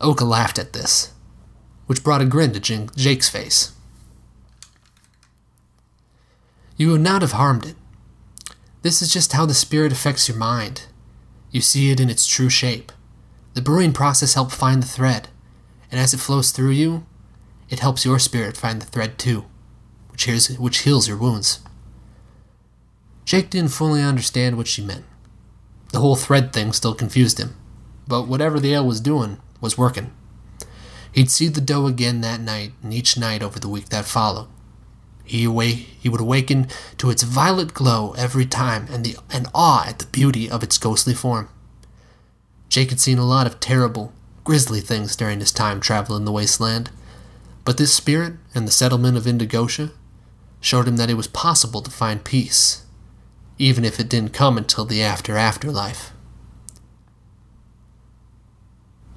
Oka 0.02 0.26
laughed 0.26 0.58
at 0.58 0.74
this, 0.74 1.14
which 1.86 2.04
brought 2.04 2.22
a 2.22 2.26
grin 2.26 2.54
to 2.54 2.60
Jake's 2.96 3.30
face. 3.30 3.74
You 6.78 6.92
would 6.92 7.02
not 7.02 7.24
have 7.24 7.32
harmed 7.34 7.66
it. 7.66 7.76
This 8.84 9.02
is 9.02 9.12
just 9.12 9.34
how 9.34 9.48
the 9.48 9.56
spirit 9.56 9.92
affects 9.92 10.30
your 10.30 10.38
mind. 10.38 10.84
You 11.50 11.60
see 11.60 11.90
it 11.90 12.00
in 12.00 12.10
its 12.10 12.28
true 12.28 12.50
shape. 12.50 12.92
The 13.56 13.64
brewing 13.64 13.94
process 13.94 14.36
helped 14.36 14.52
find 14.52 14.84
the 14.84 14.88
thread, 14.88 15.30
and 15.92 16.00
as 16.00 16.14
it 16.14 16.20
flows 16.20 16.52
through 16.52 16.72
you, 16.72 17.08
it 17.70 17.80
helps 17.80 18.06
your 18.06 18.20
spirit 18.20 18.56
find 18.56 18.80
the 18.80 18.86
thread 18.86 19.18
too, 19.18 19.46
which 20.10 20.26
heals, 20.26 20.50
which 20.60 20.80
heals 20.80 21.08
your 21.08 21.18
wounds. 21.18 21.62
Jake 23.26 23.50
didn't 23.50 23.72
fully 23.72 24.04
understand 24.04 24.56
what 24.56 24.68
she 24.68 24.84
meant. 24.84 25.06
The 25.92 26.00
whole 26.00 26.16
thread 26.16 26.54
thing 26.54 26.72
still 26.74 26.94
confused 26.94 27.40
him, 27.40 27.56
but 28.08 28.28
whatever 28.28 28.60
the 28.60 28.74
ale 28.74 28.86
was 28.86 29.02
doing 29.02 29.40
was 29.60 29.78
working. 29.78 30.12
He'd 31.12 31.32
see 31.32 31.48
the 31.48 31.60
doe 31.60 31.88
again 31.88 32.22
that 32.22 32.40
night 32.40 32.74
and 32.84 32.94
each 32.94 33.18
night 33.18 33.42
over 33.42 33.60
the 33.60 33.68
week 33.68 33.90
that 33.90 34.06
followed. 34.06 34.48
He, 35.28 35.46
he 36.00 36.10
would 36.10 36.22
awaken 36.22 36.68
to 36.98 37.10
its 37.10 37.24
violet 37.24 37.74
glow 37.74 38.14
every 38.18 38.46
time 38.46 38.88
and, 38.90 39.04
the, 39.04 39.18
and 39.30 39.48
awe 39.54 39.86
at 39.86 40.00
the 40.00 40.06
beauty 40.06 40.50
of 40.50 40.64
its 40.64 40.78
ghostly 40.78 41.14
form. 41.14 41.50
Jake 42.70 42.90
had 42.90 43.00
seen 43.02 43.18
a 43.18 43.26
lot 43.26 43.46
of 43.46 43.60
terrible, 43.60 44.14
grisly 44.46 44.80
things 44.80 45.18
during 45.18 45.42
his 45.42 45.52
time 45.52 45.82
traveling 45.82 46.24
the 46.24 46.32
wasteland, 46.32 46.90
but 47.66 47.78
this 47.78 47.94
spirit 47.94 48.36
and 48.56 48.66
the 48.66 48.72
settlement 48.72 49.18
of 49.18 49.26
Indigosha 49.26 49.92
showed 50.62 50.88
him 50.88 50.96
that 50.96 51.10
it 51.10 51.16
was 51.16 51.28
possible 51.28 51.82
to 51.82 51.92
find 51.92 52.24
peace, 52.24 52.86
even 53.58 53.84
if 53.84 54.00
it 54.00 54.08
didn't 54.08 54.32
come 54.32 54.58
until 54.58 54.86
the 54.86 55.04
after 55.04 55.36
afterlife. 55.36 56.14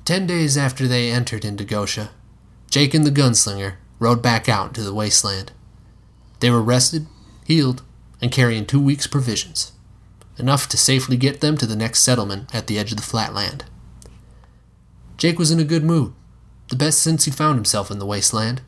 Ten 0.04 0.26
days 0.26 0.56
after 0.56 0.88
they 0.88 1.12
entered 1.12 1.42
Indigosha, 1.42 2.08
Jake 2.68 2.94
and 2.94 3.04
the 3.04 3.12
gunslinger 3.12 3.74
rode 4.00 4.22
back 4.22 4.48
out 4.48 4.68
into 4.68 4.82
the 4.82 4.94
wasteland. 4.94 5.52
They 6.40 6.50
were 6.50 6.62
rested, 6.62 7.06
healed, 7.44 7.82
and 8.20 8.32
carrying 8.32 8.66
two 8.66 8.80
weeks' 8.80 9.06
provisions, 9.06 9.72
enough 10.38 10.68
to 10.68 10.76
safely 10.76 11.16
get 11.16 11.40
them 11.40 11.56
to 11.58 11.66
the 11.66 11.76
next 11.76 12.00
settlement 12.00 12.54
at 12.54 12.66
the 12.66 12.78
edge 12.78 12.90
of 12.90 12.96
the 12.96 13.02
flatland. 13.02 13.64
Jake 15.16 15.38
was 15.38 15.50
in 15.50 15.60
a 15.60 15.64
good 15.64 15.84
mood, 15.84 16.12
the 16.68 16.76
best 16.76 17.00
since 17.00 17.24
he'd 17.24 17.34
found 17.34 17.56
himself 17.56 17.90
in 17.90 17.98
the 17.98 18.06
wasteland. 18.06 18.62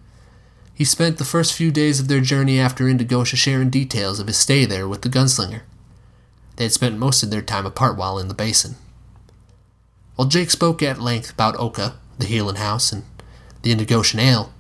He 0.75 0.85
spent 0.85 1.17
the 1.17 1.25
first 1.25 1.55
few 1.55 1.71
days 1.71 2.01
of 2.01 2.09
their 2.09 2.21
journey 2.21 2.59
after 2.59 2.85
Indigosha 2.85 3.37
sharing 3.37 3.71
details 3.71 4.21
of 4.21 4.27
his 4.27 4.37
stay 4.37 4.65
there 4.65 4.89
with 4.89 5.03
the 5.03 5.09
gunslinger. 5.09 5.63
They 6.57 6.65
had 6.65 6.73
spent 6.73 6.99
most 6.99 7.23
of 7.23 7.31
their 7.31 7.43
time 7.43 7.65
apart 7.65 7.97
while 7.97 8.19
in 8.19 8.29
the 8.29 8.35
basin. 8.35 8.77
While 10.17 10.29
Jake 10.29 10.51
spoke 10.51 10.83
at 10.83 11.01
length 11.01 11.33
about 11.33 11.59
Oka, 11.59 11.95
the 12.19 12.27
healing 12.27 12.57
house, 12.57 12.93
and 12.93 13.05
the 13.63 13.75
Indigoshan 13.75 14.19
ale, 14.19 14.53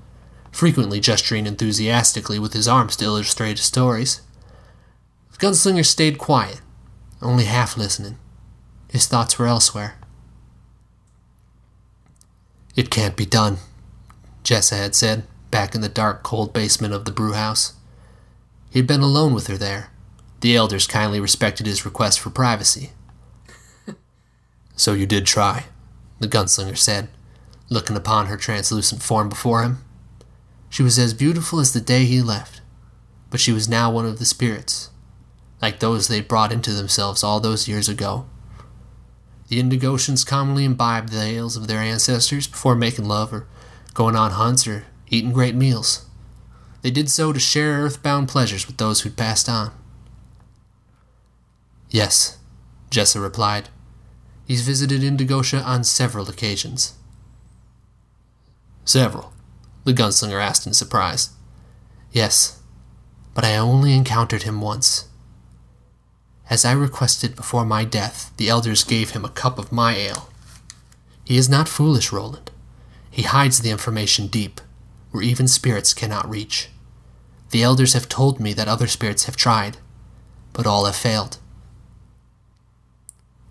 frequently 0.53 1.00
gesturing 1.00 1.46
enthusiastically 1.46 2.38
with 2.38 2.53
his 2.53 2.68
arms 2.68 2.94
to 2.96 3.05
illustrate 3.05 3.57
his 3.57 3.66
stories, 3.66 4.20
the 5.32 5.38
gunslinger 5.38 5.84
stayed 5.84 6.18
quiet, 6.18 6.61
only 7.20 7.44
half 7.44 7.76
listening. 7.76 8.18
His 8.90 9.07
thoughts 9.07 9.38
were 9.38 9.46
elsewhere. 9.46 9.96
It 12.76 12.90
can't 12.90 13.16
be 13.16 13.26
done, 13.26 13.57
Jessa 14.44 14.76
had 14.76 14.94
said, 14.94 15.24
back 15.50 15.74
in 15.74 15.80
the 15.80 15.88
dark, 15.88 16.22
cold 16.22 16.53
basement 16.53 16.94
of 16.94 17.07
the 17.07 17.11
brewhouse. 17.11 17.74
He 18.70 18.78
had 18.78 18.86
been 18.86 19.00
alone 19.00 19.34
with 19.34 19.46
her 19.48 19.57
there. 19.57 19.90
The 20.40 20.57
elders 20.57 20.86
kindly 20.86 21.20
respected 21.20 21.66
his 21.66 21.84
request 21.84 22.20
for 22.20 22.30
privacy. 22.30 22.90
so 24.76 24.92
you 24.92 25.07
did 25.07 25.26
try, 25.26 25.64
the 26.20 26.28
gunslinger 26.28 26.76
said, 26.76 27.09
looking 27.68 27.96
upon 27.96 28.26
her 28.26 28.36
translucent 28.36 29.03
form 29.03 29.28
before 29.28 29.62
him. 29.62 29.78
She 30.72 30.82
was 30.82 30.98
as 30.98 31.12
beautiful 31.12 31.60
as 31.60 31.74
the 31.74 31.82
day 31.82 32.06
he 32.06 32.22
left, 32.22 32.62
but 33.28 33.40
she 33.40 33.52
was 33.52 33.68
now 33.68 33.90
one 33.90 34.06
of 34.06 34.18
the 34.18 34.24
spirits, 34.24 34.88
like 35.60 35.80
those 35.80 36.08
they 36.08 36.22
brought 36.22 36.50
into 36.50 36.72
themselves 36.72 37.22
all 37.22 37.40
those 37.40 37.68
years 37.68 37.90
ago. 37.90 38.24
The 39.48 39.62
Indigosians 39.62 40.26
commonly 40.26 40.64
imbibed 40.64 41.10
the 41.10 41.20
ales 41.20 41.58
of 41.58 41.66
their 41.66 41.80
ancestors 41.80 42.46
before 42.46 42.74
making 42.74 43.04
love 43.04 43.34
or 43.34 43.46
going 43.92 44.16
on 44.16 44.30
hunts 44.30 44.66
or 44.66 44.86
eating 45.10 45.34
great 45.34 45.54
meals. 45.54 46.06
They 46.80 46.90
did 46.90 47.10
so 47.10 47.34
to 47.34 47.38
share 47.38 47.82
earthbound 47.82 48.30
pleasures 48.30 48.66
with 48.66 48.78
those 48.78 49.02
who'd 49.02 49.14
passed 49.14 49.50
on. 49.50 49.72
Yes, 51.90 52.38
Jessa 52.90 53.20
replied. 53.20 53.68
He's 54.46 54.62
visited 54.62 55.02
Indigosha 55.02 55.62
on 55.62 55.84
several 55.84 56.30
occasions. 56.30 56.94
Several? 58.86 59.34
The 59.85 59.93
gunslinger 59.93 60.41
asked 60.41 60.66
in 60.66 60.74
surprise. 60.74 61.30
Yes, 62.12 62.61
but 63.35 63.45
I 63.45 63.57
only 63.57 63.95
encountered 63.95 64.43
him 64.43 64.61
once. 64.61 65.09
As 66.51 66.64
I 66.64 66.72
requested 66.72 67.35
before 67.35 67.64
my 67.64 67.85
death, 67.85 68.33
the 68.37 68.49
elders 68.49 68.85
gave 68.85 69.11
him 69.11 69.24
a 69.24 69.30
cup 69.30 69.59
of 69.59 69.72
my 69.72 69.95
ale. 69.95 70.28
He 71.24 71.37
is 71.37 71.49
not 71.49 71.68
foolish, 71.68 72.12
Roland. 72.12 72.51
He 73.11 73.22
hides 73.22 73.61
the 73.61 73.70
information 73.70 74.26
deep, 74.26 74.61
where 75.11 75.22
even 75.22 75.49
spirits 75.49 75.95
cannot 75.95 76.28
reach. 76.28 76.68
The 77.51 77.62
elders 77.62 77.93
have 77.93 78.09
told 78.09 78.41
me 78.41 78.53
that 78.55 78.68
other 78.68 78.87
spirits 78.87 79.24
have 79.24 79.37
tried, 79.37 79.78
but 80.53 80.66
all 80.66 80.85
have 80.85 80.97
failed. 80.97 81.39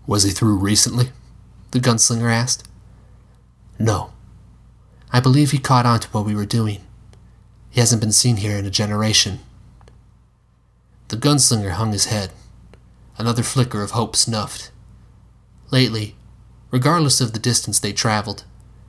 Was 0.06 0.24
he 0.24 0.30
through 0.30 0.56
recently? 0.56 1.10
The 1.70 1.80
gunslinger 1.80 2.30
asked. 2.30 2.68
No. 3.78 4.11
I 5.12 5.20
believe 5.20 5.50
he 5.50 5.58
caught 5.58 5.84
on 5.84 6.00
to 6.00 6.08
what 6.08 6.24
we 6.24 6.34
were 6.34 6.46
doing. 6.46 6.80
He 7.70 7.80
hasn't 7.80 8.00
been 8.00 8.12
seen 8.12 8.36
here 8.36 8.56
in 8.56 8.64
a 8.64 8.70
generation. 8.70 9.40
The 11.08 11.16
gunslinger 11.16 11.72
hung 11.72 11.92
his 11.92 12.06
head. 12.06 12.32
Another 13.18 13.42
flicker 13.42 13.82
of 13.82 13.90
hope 13.90 14.16
snuffed. 14.16 14.70
Lately, 15.70 16.16
regardless 16.70 17.20
of 17.20 17.32
the 17.32 17.38
distance 17.38 17.78
they 17.78 17.92
traveled, 17.92 18.44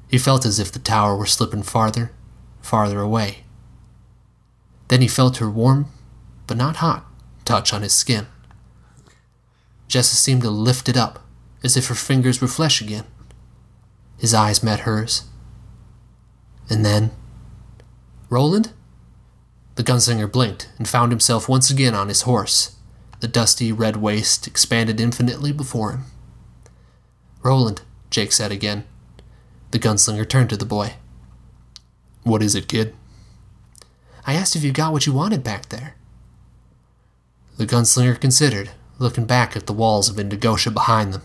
he 0.07 0.17
felt 0.17 0.45
as 0.45 0.59
if 0.59 0.71
the 0.71 0.79
tower 0.79 1.15
were 1.15 1.25
slipping 1.25 1.63
farther, 1.63 2.11
farther 2.61 3.01
away. 3.01 3.43
Then 4.87 5.01
he 5.01 5.07
felt 5.07 5.37
her 5.37 5.49
warm, 5.49 5.87
but 6.47 6.55
not 6.55 6.77
hot, 6.77 7.05
touch 7.45 7.73
on 7.73 7.81
his 7.81 7.93
skin. 7.93 8.27
Jessa 9.89 10.15
seemed 10.15 10.43
to 10.43 10.49
lift 10.49 10.87
it 10.87 10.95
up, 10.95 11.25
as 11.63 11.75
if 11.75 11.87
her 11.87 11.95
fingers 11.95 12.39
were 12.41 12.47
flesh 12.47 12.81
again. 12.81 13.05
His 14.17 14.33
eyes 14.33 14.63
met 14.63 14.81
hers. 14.81 15.23
And 16.69 16.85
then. 16.85 17.11
Roland? 18.29 18.71
The 19.75 19.83
gunslinger 19.83 20.31
blinked 20.31 20.69
and 20.77 20.87
found 20.87 21.11
himself 21.11 21.49
once 21.49 21.69
again 21.69 21.95
on 21.95 22.07
his 22.07 22.21
horse. 22.21 22.75
The 23.19 23.27
dusty 23.27 23.71
red 23.71 23.97
waste 23.97 24.47
expanded 24.47 24.99
infinitely 24.99 25.51
before 25.51 25.91
him. 25.91 26.03
Roland, 27.41 27.81
Jake 28.09 28.31
said 28.31 28.51
again. 28.51 28.85
The 29.71 29.79
gunslinger 29.79 30.27
turned 30.27 30.49
to 30.51 30.57
the 30.57 30.65
boy. 30.65 30.93
What 32.23 32.43
is 32.43 32.55
it, 32.55 32.67
kid? 32.67 32.95
I 34.25 34.33
asked 34.33 34.55
if 34.55 34.63
you 34.63 34.71
got 34.71 34.93
what 34.93 35.05
you 35.05 35.13
wanted 35.13 35.43
back 35.43 35.69
there. 35.69 35.95
The 37.57 37.65
gunslinger 37.65 38.19
considered, 38.19 38.71
looking 38.99 39.25
back 39.25 39.55
at 39.55 39.67
the 39.67 39.73
walls 39.73 40.09
of 40.09 40.15
Indigosha 40.15 40.73
behind 40.73 41.13
them. 41.13 41.23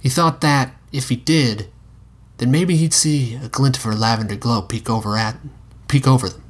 He 0.00 0.08
thought 0.08 0.40
that, 0.42 0.74
if 0.92 1.08
he 1.08 1.16
did, 1.16 1.68
then 2.38 2.50
maybe 2.50 2.76
he'd 2.76 2.92
see 2.92 3.34
a 3.36 3.48
glint 3.48 3.76
of 3.76 3.84
her 3.84 3.94
lavender 3.94 4.36
glow 4.36 4.62
peek 4.62 4.90
over 4.90 5.16
at 5.16 5.36
peek 5.88 6.06
over 6.06 6.28
them. 6.28 6.42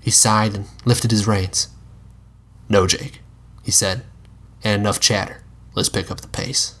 He 0.00 0.10
sighed 0.10 0.54
and 0.54 0.66
lifted 0.84 1.10
his 1.10 1.26
reins. 1.26 1.68
No, 2.68 2.86
Jake, 2.86 3.20
he 3.62 3.70
said, 3.70 4.04
and 4.64 4.80
enough 4.80 5.00
chatter. 5.00 5.42
Let's 5.74 5.88
pick 5.88 6.10
up 6.10 6.20
the 6.20 6.28
pace. 6.28 6.78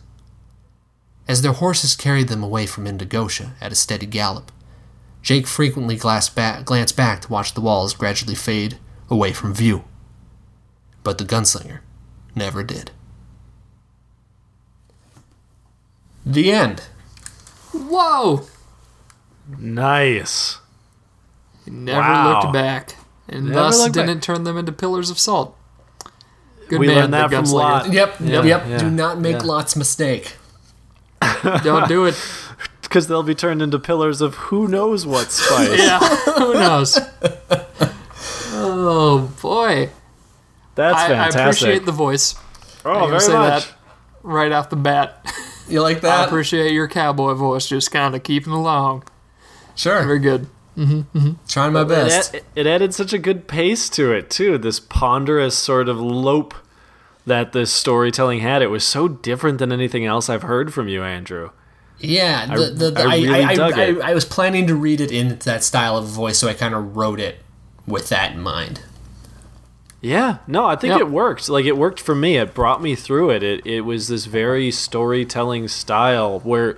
As 1.28 1.42
their 1.42 1.52
horses 1.52 1.94
carried 1.94 2.28
them 2.28 2.42
away 2.42 2.66
from 2.66 2.84
Indigosha 2.84 3.52
at 3.60 3.72
a 3.72 3.76
steady 3.76 4.06
gallop, 4.06 4.50
Jake 5.22 5.46
frequently 5.46 5.96
glanced 5.96 6.34
back, 6.34 6.64
glanced 6.64 6.96
back 6.96 7.22
to 7.22 7.28
watch 7.28 7.54
the 7.54 7.60
walls 7.60 7.94
gradually 7.94 8.34
fade 8.34 8.78
away 9.08 9.32
from 9.32 9.54
view. 9.54 9.84
But 11.04 11.18
the 11.18 11.24
gunslinger 11.24 11.80
never 12.34 12.62
did. 12.64 12.90
The 16.26 16.52
end. 16.52 16.82
Whoa! 17.72 18.42
Nice. 19.58 20.58
He 21.64 21.70
never 21.70 22.00
Wow. 22.00 22.40
looked 22.42 22.52
back, 22.52 22.96
and 23.28 23.46
Never 23.46 23.54
thus 23.54 23.88
didn't 23.90 24.20
turn 24.22 24.44
them 24.44 24.56
into 24.56 24.72
pillars 24.72 25.10
of 25.10 25.18
salt. 25.18 25.56
Good 26.68 26.80
We 26.80 26.86
man, 26.86 26.96
learned 26.96 27.14
that 27.14 27.30
from 27.30 27.44
gunslinger. 27.44 27.52
Lot. 27.52 27.92
Yep, 27.92 28.14
Yeah, 28.20 28.42
yep. 28.42 28.64
yeah, 28.68 28.78
Do 28.78 28.90
not 28.90 29.20
make 29.20 29.36
yeah. 29.40 29.44
Lot's 29.46 29.76
mistake. 29.76 30.36
Don't 31.62 31.88
do 31.88 32.04
it. 32.06 32.14
Because 32.82 33.06
they'll 33.06 33.22
be 33.22 33.34
turned 33.34 33.62
into 33.62 33.78
pillars 33.78 34.20
of 34.20 34.34
who 34.34 34.68
knows 34.68 35.06
what 35.06 35.30
spice. 35.32 35.78
Yeah, 35.78 35.98
who 35.98 36.52
knows? 36.52 36.98
Oh 38.54 39.32
boy, 39.40 39.88
That's 40.74 40.98
I, 40.98 41.04
I 41.04 41.08
fantastic. 41.08 41.40
appreciate 41.40 41.86
the 41.86 41.92
voice. 41.92 42.34
oh, 42.84 42.90
I'm 42.90 42.98
gonna 43.00 43.08
very 43.12 43.20
say 43.20 43.32
much. 43.32 43.64
that 43.66 43.74
right 44.22 44.52
off 44.52 44.68
the 44.68 44.76
bat. 44.76 45.24
You 45.68 45.82
like 45.82 46.00
that? 46.02 46.20
I 46.20 46.24
appreciate 46.26 46.72
your 46.72 46.88
cowboy 46.88 47.34
voice, 47.34 47.68
just 47.68 47.90
kind 47.90 48.14
of 48.14 48.22
keeping 48.22 48.52
along. 48.52 49.04
sure. 49.74 50.02
Very 50.04 50.18
good. 50.18 50.48
Mm-hmm, 50.76 51.18
mm-hmm. 51.18 51.32
Trying 51.48 51.72
my 51.74 51.84
best. 51.84 52.34
It, 52.34 52.44
it 52.54 52.66
added 52.66 52.94
such 52.94 53.12
a 53.12 53.18
good 53.18 53.46
pace 53.46 53.88
to 53.90 54.12
it 54.12 54.30
too. 54.30 54.58
This 54.58 54.80
ponderous 54.80 55.56
sort 55.56 55.88
of 55.88 56.00
lope 56.00 56.54
that 57.26 57.52
this 57.52 57.72
storytelling 57.72 58.40
had. 58.40 58.62
It 58.62 58.68
was 58.68 58.84
so 58.84 59.06
different 59.08 59.58
than 59.58 59.70
anything 59.72 60.06
else 60.06 60.28
I've 60.28 60.42
heard 60.42 60.72
from 60.72 60.88
you, 60.88 61.02
Andrew. 61.04 61.50
Yeah, 61.98 62.46
the, 62.46 62.70
the, 62.70 62.90
the, 62.90 63.00
I 63.02 63.04
I, 63.04 63.16
really 63.16 63.44
I, 63.44 63.54
dug 63.54 63.72
I, 63.74 63.82
it. 63.84 63.98
I, 64.00 64.10
I 64.10 64.14
was 64.14 64.24
planning 64.24 64.66
to 64.66 64.74
read 64.74 65.00
it 65.00 65.12
in 65.12 65.38
that 65.40 65.62
style 65.62 65.96
of 65.96 66.06
voice, 66.06 66.38
so 66.38 66.48
I 66.48 66.54
kind 66.54 66.74
of 66.74 66.96
wrote 66.96 67.20
it 67.20 67.36
with 67.86 68.08
that 68.08 68.32
in 68.32 68.40
mind. 68.40 68.80
Yeah, 70.02 70.38
no, 70.48 70.66
I 70.66 70.74
think 70.76 70.90
Yep. 70.92 71.00
it 71.00 71.10
worked. 71.10 71.48
Like 71.48 71.64
it 71.64 71.76
worked 71.76 72.00
for 72.00 72.14
me. 72.14 72.36
It 72.36 72.52
brought 72.54 72.82
me 72.82 72.94
through 72.96 73.30
it. 73.30 73.42
It 73.44 73.64
it 73.64 73.80
was 73.82 74.08
this 74.08 74.24
very 74.26 74.70
storytelling 74.72 75.68
style 75.68 76.40
where 76.40 76.76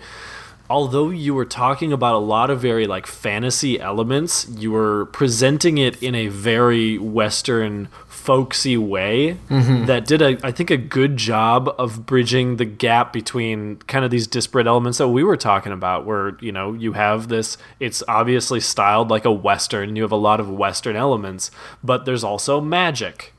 although 0.71 1.11
you 1.11 1.35
were 1.35 1.45
talking 1.45 1.93
about 1.93 2.15
a 2.15 2.19
lot 2.19 2.51
of 2.51 2.61
very 2.61 2.87
like 2.87 3.07
fantasy 3.07 3.79
elements, 3.79 4.49
you 4.49 4.73
were 4.73 5.07
presenting 5.07 5.79
it 5.79 6.03
in 6.03 6.15
a 6.15 6.29
very 6.29 6.99
western 6.99 7.89
folksy 8.09 8.77
way 8.79 9.37
mm-hmm. 9.51 9.85
that 9.85 10.07
did 10.07 10.23
a 10.23 10.39
I 10.43 10.51
think 10.51 10.71
a 10.71 10.79
good 10.79 11.19
job 11.19 11.75
of 11.79 12.07
bridging 12.07 12.57
the 12.57 12.65
gap 12.65 13.13
between 13.13 13.77
kind 13.87 14.03
of 14.03 14.11
these 14.11 14.27
disparate 14.27 14.67
elements 14.67 14.97
that 14.97 15.09
we 15.09 15.23
were 15.23 15.37
talking 15.37 15.73
about 15.73 16.07
where, 16.07 16.39
you 16.41 16.51
know, 16.51 16.73
you 16.73 16.95
have 16.95 17.29
this 17.29 17.59
it's 17.81 18.03
obviously 18.09 18.61
styled 18.61 19.11
like 19.11 19.27
a 19.27 19.33
western, 19.33 19.95
you 19.95 20.03
have 20.03 20.13
a 20.13 20.17
lot 20.17 20.41
of 20.41 20.51
western 20.51 20.97
elements, 20.97 21.51
but 21.83 22.07
there's 22.07 22.25
also 22.25 22.63
magic. 22.63 23.34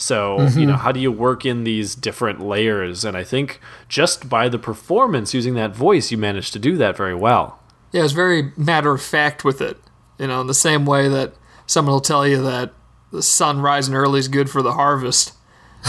So, 0.00 0.40
you 0.56 0.64
know, 0.64 0.72
mm-hmm. 0.72 0.82
how 0.82 0.92
do 0.92 0.98
you 0.98 1.12
work 1.12 1.44
in 1.44 1.64
these 1.64 1.94
different 1.94 2.40
layers? 2.40 3.04
And 3.04 3.18
I 3.18 3.22
think 3.22 3.60
just 3.86 4.30
by 4.30 4.48
the 4.48 4.58
performance 4.58 5.34
using 5.34 5.52
that 5.56 5.76
voice, 5.76 6.10
you 6.10 6.16
managed 6.16 6.54
to 6.54 6.58
do 6.58 6.78
that 6.78 6.96
very 6.96 7.14
well. 7.14 7.60
Yeah, 7.92 8.04
it's 8.04 8.14
very 8.14 8.50
matter 8.56 8.92
of 8.92 9.02
fact 9.02 9.44
with 9.44 9.60
it. 9.60 9.76
You 10.18 10.26
know, 10.26 10.40
in 10.40 10.46
the 10.46 10.54
same 10.54 10.86
way 10.86 11.08
that 11.08 11.34
someone 11.66 11.92
will 11.92 12.00
tell 12.00 12.26
you 12.26 12.42
that 12.42 12.72
the 13.12 13.22
sun 13.22 13.60
rising 13.60 13.94
early 13.94 14.20
is 14.20 14.28
good 14.28 14.48
for 14.48 14.62
the 14.62 14.72
harvest. 14.72 15.34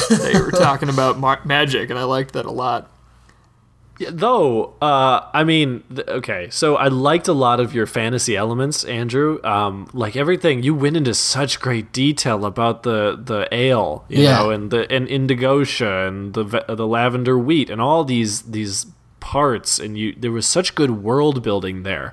they 0.09 0.33
were 0.33 0.51
talking 0.59 0.89
about 0.89 1.17
ma- 1.17 1.39
magic, 1.45 1.89
and 1.89 1.97
I 1.97 2.03
liked 2.03 2.33
that 2.33 2.45
a 2.45 2.51
lot. 2.51 2.90
Yeah, 4.01 4.09
though, 4.11 4.73
uh, 4.81 5.29
I 5.31 5.43
mean, 5.43 5.83
th- 5.93 6.07
okay, 6.07 6.47
so 6.49 6.75
I 6.75 6.87
liked 6.87 7.27
a 7.27 7.33
lot 7.33 7.59
of 7.59 7.73
your 7.75 7.85
fantasy 7.85 8.35
elements, 8.35 8.83
Andrew. 8.83 9.39
Um, 9.43 9.87
like 9.93 10.15
everything, 10.15 10.63
you 10.63 10.73
went 10.73 10.97
into 10.97 11.13
such 11.13 11.59
great 11.59 11.93
detail 11.93 12.43
about 12.45 12.81
the 12.81 13.15
the 13.31 13.47
ale, 13.51 14.03
you 14.09 14.23
Yeah. 14.23 14.37
know, 14.39 14.49
and 14.49 14.71
the 14.71 14.91
and 14.91 15.07
Indigosha 15.07 16.07
and 16.07 16.33
the 16.33 16.43
the 16.67 16.87
lavender 16.87 17.37
wheat 17.37 17.69
and 17.69 17.79
all 17.79 18.03
these 18.03 18.41
these 18.57 18.87
parts, 19.19 19.77
and 19.77 19.97
you 19.99 20.15
there 20.17 20.31
was 20.31 20.47
such 20.47 20.73
good 20.73 20.91
world 21.03 21.43
building 21.43 21.83
there. 21.83 22.11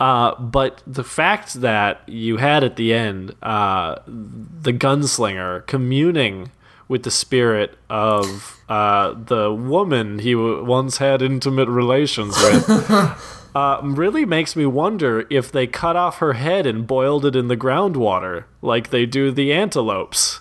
Uh, 0.00 0.34
but 0.40 0.82
the 0.86 1.04
fact 1.04 1.60
that 1.60 2.00
you 2.08 2.38
had 2.38 2.64
at 2.64 2.74
the 2.74 2.92
end 2.92 3.36
uh, 3.42 3.94
the 4.06 4.72
gunslinger 4.72 5.64
communing 5.68 6.50
with 6.90 7.04
the 7.04 7.10
spirit 7.10 7.78
of 7.88 8.58
uh, 8.68 9.14
the 9.14 9.50
woman 9.52 10.18
he 10.18 10.32
w- 10.34 10.62
once 10.64 10.98
had 10.98 11.22
intimate 11.22 11.68
relations 11.68 12.36
with. 12.36 12.68
Uh, 13.52 13.80
really 13.82 14.24
makes 14.24 14.54
me 14.54 14.64
wonder 14.64 15.26
if 15.28 15.50
they 15.50 15.66
cut 15.66 15.96
off 15.96 16.18
her 16.18 16.34
head 16.34 16.68
and 16.68 16.86
boiled 16.86 17.24
it 17.26 17.34
in 17.34 17.48
the 17.48 17.56
groundwater 17.56 18.44
like 18.62 18.90
they 18.90 19.04
do 19.04 19.32
the 19.32 19.52
antelopes. 19.52 20.38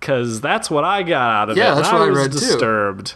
Because 0.00 0.40
that's 0.40 0.70
what 0.70 0.82
I 0.82 1.02
got 1.02 1.30
out 1.34 1.50
of 1.50 1.58
Yeah, 1.58 1.64
it. 1.64 1.68
and 1.72 1.78
that's 1.80 1.92
what 1.92 2.00
I 2.00 2.06
was 2.08 2.16
read, 2.18 2.32
too. 2.32 2.38
disturbed. 2.38 3.14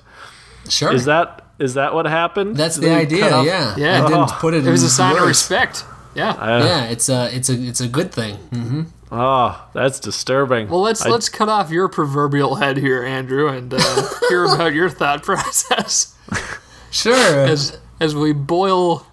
Sure. 0.68 0.92
Is 0.92 1.06
that 1.06 1.46
is 1.58 1.72
that 1.72 1.94
what 1.94 2.04
happened? 2.04 2.54
That's 2.58 2.76
the 2.76 2.82
They 2.88 2.94
idea, 2.94 3.32
off- 3.32 3.46
yeah. 3.46 3.74
Yeah. 3.78 4.04
I 4.04 4.08
didn't 4.08 4.24
Oh. 4.30 4.36
put 4.40 4.52
it 4.52 4.66
It 4.66 4.70
was 4.70 4.82
in 4.82 4.88
a 4.88 4.90
sign 4.90 5.16
of 5.16 5.26
respect. 5.26 5.86
Yeah. 6.14 6.34
Yeah, 6.62 6.84
it's 6.90 7.08
a 7.08 7.34
it's 7.34 7.48
a 7.48 7.54
it's 7.54 7.80
a 7.80 7.88
good 7.88 8.12
thing. 8.12 8.34
Hmm. 8.36 8.82
Oh, 9.12 9.68
that's 9.74 9.98
disturbing. 9.98 10.68
Well, 10.68 10.82
let's 10.82 11.04
I- 11.04 11.08
let's 11.10 11.28
cut 11.28 11.48
off 11.48 11.70
your 11.70 11.88
proverbial 11.88 12.56
head 12.56 12.76
here, 12.76 13.04
Andrew, 13.04 13.48
and 13.48 13.72
uh, 13.74 14.08
hear 14.28 14.44
about 14.44 14.72
your 14.72 14.88
thought 14.88 15.22
process 15.22 16.14
Sure. 16.90 17.44
as 17.46 17.78
as 17.98 18.14
we 18.14 18.32
boil 18.32 19.06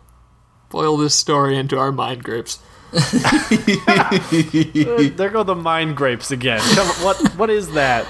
boil 0.70 0.98
this 0.98 1.16
story 1.16 1.58
into 1.58 1.78
our 1.80 1.91
mind 1.91 2.24
grapes. 2.24 2.60
there 2.91 3.02
go 5.30 5.43
the 5.43 5.56
mind 5.56 5.98
grapes 5.98 6.32
again. 6.32 6.60
Come, 6.76 6.88
what 7.04 7.18
what 7.38 7.50
is 7.50 7.72
that? 7.74 8.06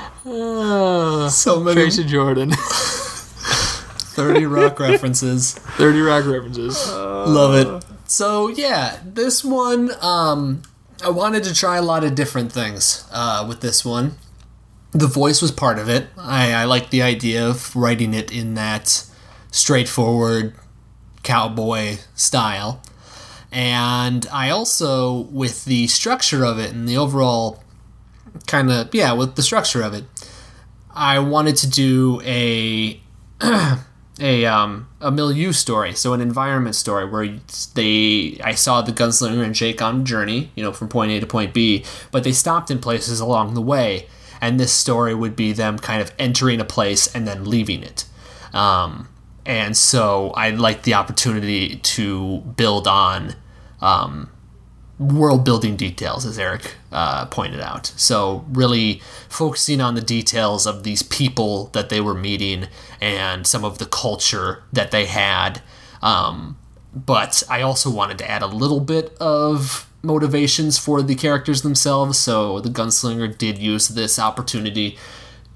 so 1.32 1.60
many 1.60 1.82
Tracy 1.82 2.04
Jordan, 2.04 2.52
30 2.52 4.46
rock 4.46 4.80
references. 4.80 5.54
Thirty 5.54 6.02
Rock 6.02 6.26
references. 6.26 6.88
Love 6.92 7.56
it. 7.56 7.86
So 8.10 8.48
yeah, 8.50 9.00
this 9.04 9.44
one, 9.44 9.92
um, 10.02 10.62
I 11.04 11.10
wanted 11.10 11.44
to 11.44 11.54
try 11.54 11.78
a 11.78 11.82
lot 11.82 12.04
of 12.04 12.16
different 12.16 12.52
things 12.52 13.08
uh, 13.12 13.46
with 13.48 13.62
this 13.62 13.86
one. 13.86 14.18
The 14.92 15.08
voice 15.08 15.42
was 15.42 15.52
part 15.52 15.78
of 15.80 15.90
it. 15.90 16.08
I, 16.18 16.54
I 16.54 16.64
like 16.66 16.90
the 16.90 17.02
idea 17.02 17.48
of 17.48 17.76
writing 17.76 18.14
it 18.14 18.32
in 18.32 18.56
that 18.56 19.06
straightforward 19.52 20.56
cowboy 21.24 21.98
style. 22.16 22.82
And 23.52 24.26
I 24.32 24.50
also, 24.50 25.22
with 25.32 25.66
the 25.66 25.88
structure 25.88 26.44
of 26.44 26.60
it 26.60 26.72
and 26.72 26.88
the 26.88 26.98
overall 26.98 27.64
kind 28.48 28.72
of, 28.72 28.94
yeah, 28.94 29.14
with 29.14 29.36
the 29.36 29.44
structure 29.44 29.82
of 29.82 29.94
it, 29.94 30.06
I 30.94 31.20
wanted 31.20 31.58
to 31.58 31.70
do 31.70 32.22
a 32.24 33.00
a 34.20 34.46
um 34.46 34.88
a 35.00 35.12
milieu 35.12 35.52
story, 35.52 35.94
so 35.94 36.14
an 36.14 36.22
environment 36.22 36.76
story 36.76 37.06
where 37.08 37.40
they 37.76 38.40
I 38.44 38.54
saw 38.56 38.82
the 38.82 38.92
gunslinger 38.92 39.44
and 39.44 39.54
Jake 39.54 39.82
on 39.82 40.02
a 40.02 40.04
journey, 40.04 40.52
you 40.56 40.64
know, 40.64 40.72
from 40.72 40.88
point 40.88 41.12
A 41.12 41.20
to 41.20 41.28
point 41.28 41.54
B, 41.54 41.86
but 42.12 42.24
they 42.24 42.32
stopped 42.32 42.72
in 42.72 42.80
places 42.80 43.20
along 43.20 43.54
the 43.54 43.62
way, 43.62 44.08
and 44.42 44.60
this 44.60 44.74
story 44.74 45.14
would 45.14 45.36
be 45.36 45.54
them 45.54 45.78
kind 45.78 46.02
of 46.02 46.12
entering 46.18 46.60
a 46.60 46.66
place 46.66 47.14
and 47.14 47.28
then 47.28 47.46
leaving 47.46 47.84
it. 47.84 48.06
Um, 48.54 49.10
and 49.46 49.78
so 49.78 50.32
I 50.32 50.50
like 50.50 50.84
the 50.84 50.96
opportunity 50.96 51.78
to 51.78 52.40
build 52.58 52.88
on 52.88 53.36
um, 53.82 54.30
world 55.00 55.46
building 55.46 55.76
details, 55.76 56.26
as 56.26 56.40
Eric 56.40 56.76
uh, 56.92 57.26
pointed 57.28 57.60
out. 57.60 57.88
So, 57.96 58.46
really 58.50 59.02
focusing 59.30 59.80
on 59.82 59.96
the 59.96 60.02
details 60.02 60.66
of 60.66 60.84
these 60.84 61.04
people 61.04 61.66
that 61.74 61.90
they 61.90 62.02
were 62.02 62.16
meeting 62.16 62.68
and 63.00 63.46
some 63.46 63.64
of 63.64 63.78
the 63.78 63.86
culture 63.86 64.64
that 64.74 64.92
they 64.92 65.06
had. 65.06 65.62
Um, 66.02 66.58
but 66.94 67.44
I 67.50 67.62
also 67.62 67.92
wanted 67.92 68.18
to 68.20 68.30
add 68.30 68.42
a 68.42 68.48
little 68.48 68.80
bit 68.80 69.16
of 69.20 69.90
motivations 70.02 70.78
for 70.78 71.02
the 71.02 71.16
characters 71.16 71.62
themselves. 71.62 72.18
So, 72.18 72.60
the 72.60 72.70
gunslinger 72.70 73.38
did 73.38 73.60
use 73.60 73.90
this 73.90 74.18
opportunity, 74.18 74.98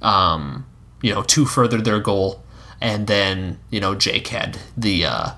um, 0.01 0.67
you 1.01 1.13
know, 1.13 1.23
to 1.23 1.45
further 1.45 1.81
their 1.81 1.99
goal. 1.99 2.43
And 2.79 3.05
then, 3.07 3.59
you 3.69 3.79
know, 3.79 3.95
Jake 3.95 4.27
had 4.27 4.59
the. 4.77 5.05
Uh, 5.05 5.31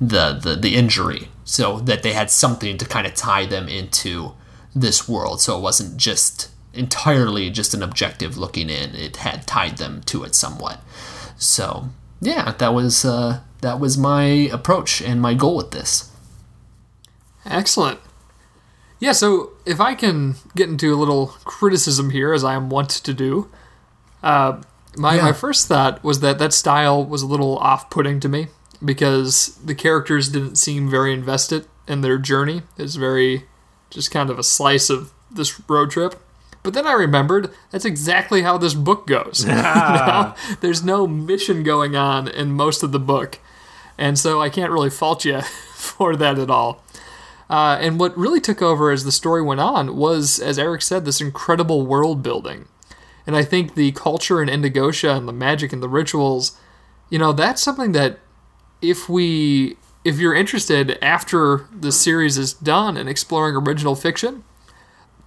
the, 0.00 0.38
the 0.40 0.54
the 0.54 0.76
injury 0.76 1.28
so 1.48 1.78
that 1.80 2.02
they 2.02 2.12
had 2.12 2.30
something 2.30 2.76
to 2.76 2.84
kind 2.84 3.06
of 3.06 3.14
tie 3.14 3.46
them 3.46 3.68
into 3.68 4.32
this 4.74 5.08
world 5.08 5.40
so 5.40 5.56
it 5.56 5.62
wasn't 5.62 5.96
just 5.96 6.50
entirely 6.74 7.48
just 7.48 7.72
an 7.72 7.82
objective 7.82 8.36
looking 8.36 8.68
in 8.68 8.94
it 8.94 9.16
had 9.16 9.46
tied 9.46 9.78
them 9.78 10.02
to 10.02 10.24
it 10.24 10.34
somewhat 10.34 10.78
so 11.38 11.88
yeah 12.20 12.52
that 12.58 12.74
was 12.74 13.02
uh, 13.04 13.40
that 13.62 13.80
was 13.80 13.96
my 13.96 14.24
approach 14.52 15.00
and 15.00 15.22
my 15.22 15.32
goal 15.34 15.56
with 15.56 15.70
this 15.70 16.12
Excellent. 17.46 17.98
Yeah, 19.00 19.12
so 19.12 19.52
if 19.64 19.80
I 19.80 19.94
can 19.94 20.34
get 20.54 20.68
into 20.68 20.92
a 20.92 20.96
little 20.96 21.28
criticism 21.44 22.10
here, 22.10 22.34
as 22.34 22.44
I 22.44 22.54
am 22.54 22.68
wont 22.68 22.90
to 22.90 23.14
do, 23.14 23.48
uh, 24.22 24.60
my, 24.96 25.14
Yeah. 25.16 25.22
my 25.22 25.32
first 25.32 25.66
thought 25.68 26.02
was 26.04 26.20
that 26.20 26.38
that 26.40 26.52
style 26.52 27.02
was 27.04 27.22
a 27.22 27.26
little 27.26 27.56
off 27.58 27.88
putting 27.90 28.20
to 28.20 28.28
me 28.28 28.48
because 28.84 29.58
the 29.64 29.74
characters 29.74 30.28
didn't 30.28 30.56
seem 30.56 30.88
very 30.88 31.12
invested 31.12 31.66
in 31.86 32.00
their 32.00 32.18
journey. 32.18 32.62
It's 32.76 32.94
very 32.94 33.44
just 33.90 34.10
kind 34.10 34.30
of 34.30 34.38
a 34.38 34.44
slice 34.44 34.90
of 34.90 35.12
this 35.30 35.60
road 35.68 35.90
trip. 35.90 36.20
But 36.62 36.74
then 36.74 36.86
I 36.86 36.92
remembered 36.92 37.50
that's 37.70 37.84
exactly 37.84 38.42
how 38.42 38.58
this 38.58 38.74
book 38.74 39.06
goes. 39.06 39.44
You 39.48 39.54
know? 39.54 40.34
There's 40.60 40.84
no 40.84 41.06
mission 41.06 41.62
going 41.62 41.96
on 41.96 42.28
in 42.28 42.52
most 42.52 42.82
of 42.82 42.92
the 42.92 42.98
book. 42.98 43.38
And 43.96 44.18
so 44.18 44.40
I 44.40 44.50
can't 44.50 44.72
really 44.72 44.90
fault 44.90 45.24
you 45.24 45.40
for 45.74 46.16
that 46.16 46.38
at 46.38 46.50
all. 46.50 46.82
Uh, 47.50 47.78
and 47.80 47.98
what 47.98 48.16
really 48.16 48.40
took 48.40 48.60
over 48.60 48.90
as 48.90 49.04
the 49.04 49.12
story 49.12 49.42
went 49.42 49.60
on 49.60 49.96
was, 49.96 50.38
as 50.38 50.58
Eric 50.58 50.82
said, 50.82 51.04
this 51.04 51.20
incredible 51.20 51.86
world 51.86 52.22
building. 52.22 52.68
And 53.26 53.36
I 53.36 53.42
think 53.42 53.74
the 53.74 53.92
culture 53.92 54.42
in 54.42 54.48
Indigosha 54.48 55.16
and 55.16 55.26
the 55.26 55.32
magic 55.32 55.72
and 55.72 55.82
the 55.82 55.88
rituals, 55.88 56.58
you 57.10 57.18
know, 57.18 57.32
that's 57.32 57.62
something 57.62 57.92
that 57.92 58.18
if 58.80 59.08
we 59.08 59.76
if 60.04 60.18
you're 60.18 60.34
interested 60.34 60.98
after 61.02 61.66
the 61.72 61.92
series 61.92 62.38
is 62.38 62.54
done 62.54 62.96
and 62.96 63.08
exploring 63.08 63.56
original 63.56 63.94
fiction, 63.94 64.44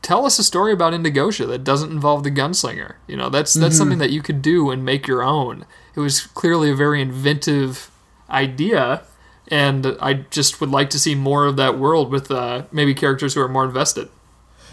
tell 0.02 0.26
us 0.26 0.40
a 0.40 0.44
story 0.44 0.74
about 0.74 0.94
Indigosha 0.94 1.48
that 1.48 1.64
doesn't 1.64 1.92
involve 1.92 2.24
the 2.24 2.32
gunslinger. 2.32 2.96
You 3.08 3.18
know, 3.18 3.30
that's 3.30 3.54
that's 3.54 3.78
something 3.78 4.00
that 4.00 4.12
you 4.12 4.22
could 4.22 4.42
do 4.42 4.72
and 4.72 4.84
make 4.84 5.08
your 5.08 5.24
own. 5.24 5.66
It 5.96 6.00
was 6.00 6.22
clearly 6.22 6.72
a 6.72 6.76
very 6.76 7.02
inventive 7.02 7.92
idea, 8.30 9.04
and 9.50 9.98
I 10.02 10.14
just 10.14 10.62
would 10.62 10.72
like 10.72 10.90
to 10.92 11.00
see 11.00 11.16
more 11.16 11.46
of 11.46 11.58
that 11.58 11.78
world 11.78 12.12
with 12.12 12.32
uh, 12.32 12.64
maybe 12.72 12.94
characters 12.94 13.34
who 13.34 13.42
are 13.42 13.50
more 13.50 13.66
invested. 13.66 14.10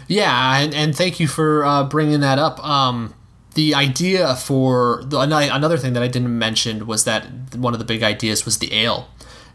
Yeah, 0.07 0.57
and, 0.57 0.73
and 0.73 0.95
thank 0.95 1.19
you 1.19 1.27
for 1.27 1.63
uh, 1.63 1.83
bringing 1.83 2.21
that 2.21 2.39
up. 2.39 2.63
Um, 2.65 3.13
the 3.55 3.73
idea 3.75 4.35
for 4.35 5.01
the, 5.05 5.19
another 5.19 5.77
thing 5.77 5.93
that 5.93 6.03
I 6.03 6.07
didn't 6.07 6.37
mention 6.37 6.85
was 6.87 7.03
that 7.05 7.25
one 7.55 7.73
of 7.73 7.79
the 7.79 7.85
big 7.85 8.03
ideas 8.03 8.45
was 8.45 8.59
the 8.59 8.73
ale 8.73 9.07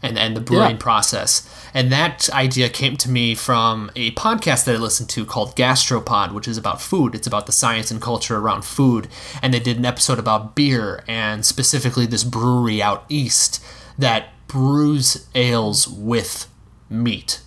and, 0.03 0.17
and 0.19 0.35
the 0.35 0.41
brewing 0.41 0.71
Yeah. 0.71 0.77
process. 0.77 1.49
And 1.73 1.91
that 1.91 2.29
idea 2.31 2.69
came 2.69 2.95
to 2.97 3.09
me 3.09 3.35
from 3.35 3.91
a 3.95 4.11
podcast 4.11 4.65
that 4.65 4.75
I 4.75 4.77
listened 4.77 5.09
to 5.09 5.25
called 5.25 5.55
Gastropod, 5.55 6.33
which 6.33 6.47
is 6.47 6.57
about 6.57 6.81
food. 6.81 7.15
It's 7.15 7.27
about 7.27 7.45
the 7.47 7.51
science 7.51 7.89
and 7.91 8.01
culture 8.01 8.37
around 8.37 8.63
food. 8.65 9.07
And 9.41 9.53
they 9.53 9.59
did 9.59 9.77
an 9.77 9.85
episode 9.85 10.19
about 10.19 10.55
beer 10.55 11.03
and 11.07 11.45
specifically 11.45 12.05
this 12.05 12.23
brewery 12.23 12.81
out 12.81 13.05
east 13.09 13.63
that 13.97 14.29
brews 14.47 15.27
ales 15.35 15.87
with 15.87 16.47
meat. 16.89 17.41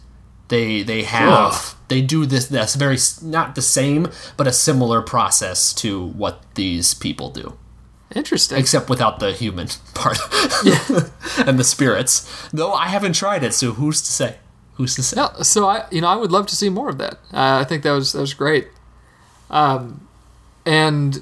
They 0.48 0.82
they 0.82 1.04
have 1.04 1.74
they 1.88 2.00
do 2.02 2.26
this 2.26 2.46
that's 2.46 2.74
very 2.74 2.98
not 3.22 3.54
the 3.54 3.62
same 3.62 4.08
but 4.36 4.46
a 4.46 4.52
similar 4.52 5.00
process 5.02 5.72
to 5.72 6.06
what 6.06 6.42
these 6.54 6.94
people 6.94 7.30
do 7.30 7.56
Interesting. 8.14 8.58
except 8.58 8.88
without 8.88 9.18
the 9.20 9.32
human 9.32 9.68
part 9.94 10.18
and 11.46 11.58
the 11.58 11.64
spirits 11.64 12.48
though 12.52 12.72
i 12.72 12.88
haven't 12.88 13.14
tried 13.14 13.42
it 13.44 13.52
so 13.54 13.72
who's 13.72 14.00
to 14.00 14.12
say 14.12 14.36
who's 14.74 14.94
to 14.94 15.02
say 15.02 15.16
No, 15.16 15.30
so 15.42 15.66
I, 15.68 15.86
you 15.90 16.00
know, 16.00 16.06
I 16.06 16.14
would 16.16 16.30
love 16.30 16.46
to 16.46 16.56
see 16.56 16.68
more 16.70 16.88
of 16.88 16.98
that. 16.98 17.14
Uh, 17.32 17.58
I 17.60 17.64
think 17.64 17.82
that 17.82 17.90
was 17.90 18.12
that 18.12 18.20
was 18.20 18.32
great. 18.32 18.68
Um, 19.50 20.06
and 20.64 21.20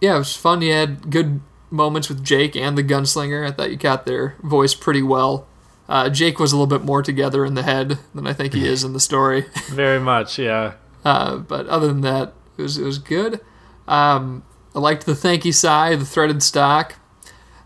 yeah, 0.00 0.16
it 0.16 0.18
was 0.18 0.34
fun. 0.36 0.60
You 0.60 0.72
had 0.72 1.08
good 1.08 1.40
moments 1.70 2.08
with 2.08 2.24
Jake 2.24 2.56
and 2.56 2.76
the 2.76 2.82
gunslinger. 2.82 3.46
I 3.46 3.52
thought 3.52 3.70
you 3.70 3.76
got 3.76 4.06
their 4.06 4.34
voice 4.42 4.74
pretty 4.74 5.02
well. 5.02 5.46
Uh, 5.88 6.08
Jake 6.10 6.38
was 6.38 6.52
a 6.52 6.56
little 6.56 6.66
bit 6.66 6.84
more 6.84 7.02
together 7.02 7.44
in 7.44 7.54
the 7.54 7.62
head 7.62 7.98
than 8.14 8.26
I 8.26 8.32
think 8.32 8.54
he 8.54 8.66
is 8.66 8.82
in 8.84 8.92
the 8.92 9.00
story. 9.00 9.46
Very 9.70 10.00
much, 10.00 10.38
yeah. 10.38 10.72
Uh, 11.04 11.36
but 11.36 11.66
other 11.68 11.86
than 11.86 12.00
that, 12.00 12.32
it 12.58 12.62
was 12.62 12.76
it 12.78 12.84
was 12.84 12.98
good. 12.98 13.40
Um, 13.86 14.42
I 14.74 14.80
liked 14.80 15.06
the 15.06 15.14
Thankee 15.14 15.52
sai, 15.52 15.94
the 15.94 16.04
threaded 16.04 16.42
stock, 16.42 16.96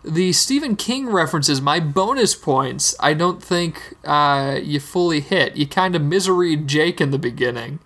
the 0.05 0.33
Stephen 0.33 0.77
King 0.77 1.07
references. 1.09 1.61
My 1.63 1.81
bonus 1.81 2.35
points, 2.35 2.95
I 3.01 3.15
don't 3.15 3.43
think 3.43 3.95
uh, 4.05 4.59
you 4.63 4.81
fully 4.81 5.21
hit. 5.21 5.57
You 5.57 5.67
kind 5.67 5.97
of 5.97 6.03
miseried 6.03 6.67
Jake 6.69 7.01
in 7.01 7.11
the 7.11 7.19
beginning. 7.19 7.79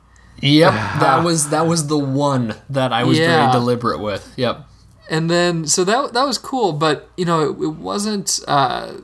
yep 0.43 0.73
that 1.01 1.23
was 1.25 1.51
that 1.51 1.67
was 1.69 1.87
the 1.87 1.97
one 1.99 2.57
that 2.69 2.93
i 2.93 3.05
was 3.05 3.17
Yeah. 3.19 3.39
very 3.47 3.53
deliberate 3.53 4.01
with 4.01 4.35
yep 4.37 4.67
and 5.09 5.31
then 5.31 5.65
so 5.65 5.85
that 5.85 6.13
that 6.13 6.25
was 6.27 6.39
cool 6.39 6.73
but 6.73 7.09
you 7.17 7.25
know 7.25 7.41
it, 7.51 7.63
it 7.63 7.75
wasn't 7.77 8.41
uh, 8.49 8.95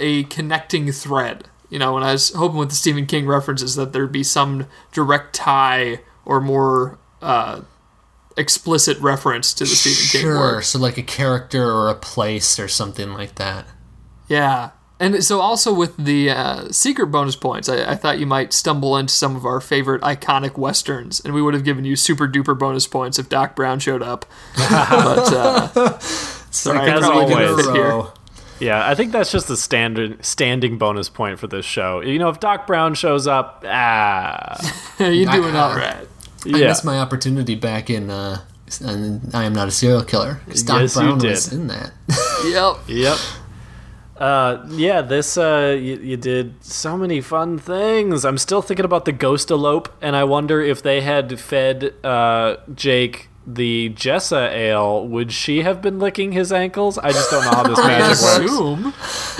a 0.00 0.24
connecting 0.24 0.90
thread. 0.92 1.48
You 1.70 1.78
know 1.78 1.96
and 1.96 2.04
i 2.04 2.12
was 2.12 2.30
hoping 2.32 2.56
with 2.56 2.70
the 2.70 2.74
stephen 2.74 3.04
king 3.04 3.26
references 3.26 3.74
that 3.76 3.92
there'd 3.92 4.10
be 4.10 4.22
some 4.24 4.66
direct 4.90 5.34
tie 5.34 6.00
or 6.24 6.40
more 6.40 6.98
uh, 7.20 7.60
explicit 8.38 8.98
reference 9.00 9.52
to 9.52 9.64
the 9.64 9.70
stephen 9.70 10.08
king 10.10 10.20
sure 10.22 10.62
so 10.62 10.78
like 10.78 10.96
a 10.96 11.02
character 11.02 11.70
or 11.70 11.90
a 11.90 11.94
place 11.94 12.58
or 12.58 12.68
something 12.68 13.12
like 13.12 13.34
that. 13.34 13.66
Yeah. 14.28 14.70
And 15.00 15.22
so 15.22 15.40
also 15.40 15.72
with 15.72 15.96
the 15.96 16.30
uh, 16.30 16.68
secret 16.70 17.08
bonus 17.08 17.36
points 17.36 17.68
I, 17.68 17.92
I 17.92 17.94
thought 17.96 18.18
you 18.18 18.26
might 18.26 18.54
stumble 18.54 18.96
into 18.96 19.12
some 19.12 19.36
of 19.36 19.44
our 19.44 19.60
favorite 19.60 20.00
iconic 20.00 20.56
westerns 20.56 21.20
and 21.20 21.34
we 21.34 21.42
would 21.42 21.52
have 21.52 21.64
given 21.64 21.84
you 21.84 21.96
super 21.96 22.26
duper 22.26 22.58
bonus 22.58 22.86
points 22.86 23.18
if 23.18 23.28
doc 23.28 23.54
brown 23.54 23.78
showed 23.78 24.02
up. 24.02 24.24
But 24.56 25.32
uh, 25.34 25.98
sorry, 25.98 26.78
I 26.78 26.96
as 26.96 27.04
always. 27.04 28.08
Fit 28.58 28.64
here. 28.66 28.74
Row. 28.74 28.80
Yeah, 28.82 28.88
I 28.88 28.94
think 28.94 29.12
that's 29.12 29.30
just 29.32 29.48
the 29.48 29.56
standard 29.56 30.24
standing 30.24 30.78
bonus 30.78 31.08
point 31.08 31.38
for 31.38 31.46
this 31.46 31.64
show. 31.66 32.00
You 32.00 32.18
know, 32.18 32.28
if 32.28 32.40
Doc 32.40 32.66
Brown 32.66 32.94
shows 32.94 33.26
up, 33.26 33.64
ah, 33.66 34.56
You're 34.98 35.30
doing 35.30 35.56
I- 35.56 35.58
all 35.60 35.76
right. 35.76 36.06
I 36.44 36.48
yeah, 36.58 36.68
missed 36.68 36.84
my 36.84 36.98
opportunity 37.00 37.56
back 37.56 37.90
in 37.90 38.10
uh, 38.10 38.42
in 38.80 39.20
I 39.34 39.44
am 39.44 39.52
not 39.54 39.66
a 39.68 39.70
serial 39.72 40.04
killer. 40.04 40.40
Doc 40.64 40.80
Yes, 40.82 40.94
you 40.96 41.02
Brown 41.02 41.18
did. 41.18 41.30
was 41.30 41.52
in 41.52 41.66
that. 41.66 41.92
Yep. 42.46 42.76
yep. 42.86 43.18
Uh, 44.16 44.64
yeah, 44.70 45.00
this 45.00 45.36
uh, 45.38 45.76
you, 45.80 45.96
you 45.96 46.16
did 46.16 46.62
so 46.64 46.96
many 46.96 47.20
fun 47.20 47.58
things. 47.58 48.24
I'm 48.24 48.38
still 48.38 48.62
thinking 48.62 48.84
about 48.84 49.04
the 49.04 49.12
ghost 49.12 49.50
elope, 49.50 49.88
and 50.00 50.16
I 50.16 50.24
wonder 50.24 50.60
if 50.60 50.82
they 50.82 51.00
had 51.02 51.38
fed 51.38 51.94
uh, 52.04 52.56
Jake 52.74 53.28
the 53.50 53.88
Jessa 53.96 54.52
ale, 54.52 55.08
would 55.08 55.32
she 55.32 55.62
have 55.62 55.80
been 55.80 55.98
licking 55.98 56.32
his 56.32 56.52
ankles? 56.52 56.98
I 56.98 57.12
just 57.12 57.30
don't 57.30 57.44
know 57.44 57.50
how 57.50 57.62
this 57.62 57.78
magic 57.78 58.22
works. 58.22 58.52
assume. 58.52 58.94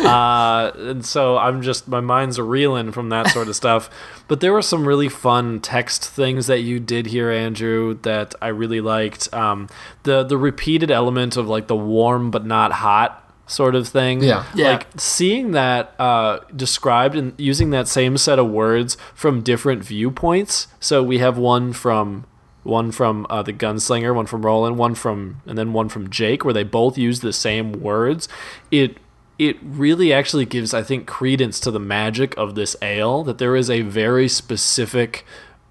Uh, 0.07 0.71
and 0.77 1.05
so 1.05 1.37
I'm 1.37 1.61
just 1.61 1.89
my 1.89 2.01
mind's 2.01 2.41
reeling 2.41 2.91
from 2.91 3.11
that 3.11 3.29
sort 3.29 3.49
of 3.49 3.57
stuff. 3.57 3.91
But 4.27 4.41
there 4.41 4.53
were 4.53 4.63
some 4.63 4.89
really 4.89 5.11
fun 5.11 5.61
text 5.61 6.09
things 6.09 6.47
that 6.47 6.61
you 6.61 6.81
did 6.81 7.07
here, 7.07 7.31
Andrew, 7.31 7.99
that 8.03 8.35
I 8.41 8.49
really 8.49 8.81
liked. 8.81 9.33
Um, 9.35 9.69
the 10.05 10.25
the 10.25 10.39
repeated 10.39 10.91
element 10.91 11.37
of 11.37 11.47
like 11.47 11.67
the 11.67 11.77
warm 11.77 12.31
but 12.31 12.47
not 12.47 12.73
hot 12.73 13.31
sort 13.47 13.75
of 13.75 13.89
thing. 13.89 14.23
Yeah. 14.23 14.47
Yeah. 14.55 14.71
Like 14.71 14.87
seeing 14.97 15.51
that 15.51 15.95
uh, 15.99 16.41
described 16.57 17.15
and 17.15 17.35
using 17.39 17.71
that 17.71 17.89
same 17.89 18.17
set 18.17 18.39
of 18.39 18.49
words 18.49 18.97
from 19.15 19.43
different 19.43 19.85
viewpoints. 19.85 20.69
So 20.81 21.03
we 21.03 21.19
have 21.19 21.37
one 21.37 21.75
from 21.75 22.25
one 22.65 22.91
from 22.93 23.27
uh, 23.31 23.43
the 23.43 23.53
gunslinger, 23.53 24.15
one 24.15 24.27
from 24.27 24.45
Roland, 24.45 24.79
one 24.79 24.95
from 24.95 25.41
and 25.47 25.57
then 25.57 25.73
one 25.73 25.89
from 25.89 26.11
Jake, 26.11 26.45
where 26.45 26.55
they 26.55 26.65
both 26.65 26.99
use 26.99 27.21
the 27.21 27.33
same 27.33 27.73
words. 27.73 28.29
It 28.71 28.97
it 29.39 29.57
really 29.63 30.13
actually 30.13 30.45
gives, 30.47 30.75
I 30.75 30.83
think, 30.83 31.07
credence 31.07 31.61
to 31.61 31.71
the 31.71 31.79
magic 31.79 32.37
of 32.37 32.57
this 32.57 32.75
ale. 32.83 33.23
That 33.23 33.39
there 33.39 33.55
is 33.55 33.71
a 33.71 33.83
very 33.83 34.29
specific 34.29 35.25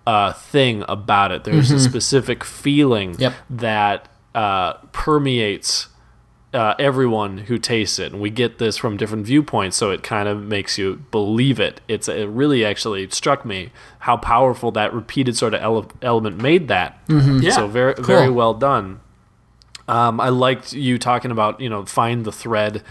uh, 0.05 0.31
thing 0.31 0.85
about 0.87 1.33
it. 1.33 1.43
There's 1.43 1.69
a 1.71 1.79
specific 1.79 2.45
feeling 2.45 3.15
Yep. 3.19 3.33
that 3.49 4.07
uh, 4.33 4.73
permeates 4.93 5.87
uh, 6.53 6.75
everyone 6.79 7.39
who 7.39 7.57
tastes 7.57 7.99
it, 7.99 8.13
and 8.13 8.21
we 8.21 8.29
get 8.29 8.57
this 8.57 8.77
from 8.77 8.95
different 8.97 9.25
viewpoints, 9.25 9.75
so 9.75 9.91
it 9.91 10.01
kind 10.01 10.29
of 10.29 10.41
makes 10.41 10.77
you 10.77 11.03
believe 11.11 11.59
it. 11.59 11.81
It's 11.87 12.07
it 12.07 12.29
really 12.29 12.63
actually 12.65 13.09
struck 13.09 13.45
me 13.45 13.71
how 13.99 14.17
powerful 14.17 14.71
that 14.71 14.93
repeated 14.93 15.35
sort 15.37 15.53
of 15.53 15.61
ele- 15.61 15.91
element 16.01 16.41
made 16.41 16.67
that. 16.69 16.99
Yeah. 17.09 17.51
So 17.51 17.67
very 17.67 17.95
very 17.97 18.29
well 18.29 18.53
done. 18.53 19.01
Um, 19.89 20.19
I 20.19 20.29
liked 20.29 20.73
you 20.73 20.97
talking 20.97 21.31
about 21.31 21.59
you 21.59 21.69
know 21.69 21.85
find 21.85 22.25
the 22.25 22.31
thread. 22.31 22.81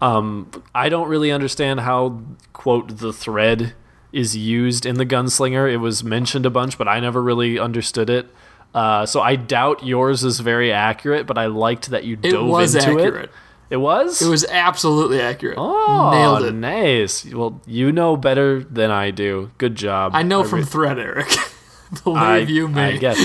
Um, 0.00 0.50
I 0.74 0.88
don't 0.88 1.08
really 1.08 1.30
understand 1.30 1.80
how 1.80 2.20
quote 2.52 2.98
the 2.98 3.12
thread 3.12 3.74
is 4.12 4.36
used 4.36 4.86
in 4.86 4.96
the 4.96 5.06
gunslinger. 5.06 5.70
It 5.70 5.76
was 5.76 6.02
mentioned 6.02 6.46
a 6.46 6.50
bunch, 6.50 6.78
but 6.78 6.88
I 6.88 7.00
never 7.00 7.22
really 7.22 7.58
understood 7.58 8.08
it. 8.08 8.28
Uh, 8.74 9.04
so 9.06 9.20
I 9.20 9.36
doubt 9.36 9.84
yours 9.84 10.22
is 10.24 10.40
very 10.40 10.72
accurate, 10.72 11.26
but 11.26 11.36
I 11.38 11.46
liked 11.46 11.90
that 11.90 12.04
you 12.04 12.14
It 12.22 12.30
dove 12.30 12.48
was 12.48 12.74
into 12.74 12.90
accurate. 12.90 13.24
it. 13.26 13.30
It 13.70 13.76
was. 13.76 14.20
It 14.20 14.28
was 14.28 14.44
absolutely 14.46 15.20
accurate. 15.20 15.56
Oh, 15.58 16.10
Nailed 16.12 16.42
it. 16.44 16.52
nice. 16.54 17.24
Well, 17.24 17.60
you 17.66 17.92
know 17.92 18.16
better 18.16 18.62
than 18.64 18.90
I 18.90 19.10
do. 19.12 19.50
Good 19.58 19.76
job. 19.76 20.12
I 20.14 20.22
know 20.22 20.42
from 20.44 20.64
thread, 20.64 20.98
Eric. 20.98 21.28
Believe 22.04 22.18
I, 22.18 22.38
you 22.38 22.68
me. 22.68 22.80
I 22.82 22.96
guess. 22.96 23.18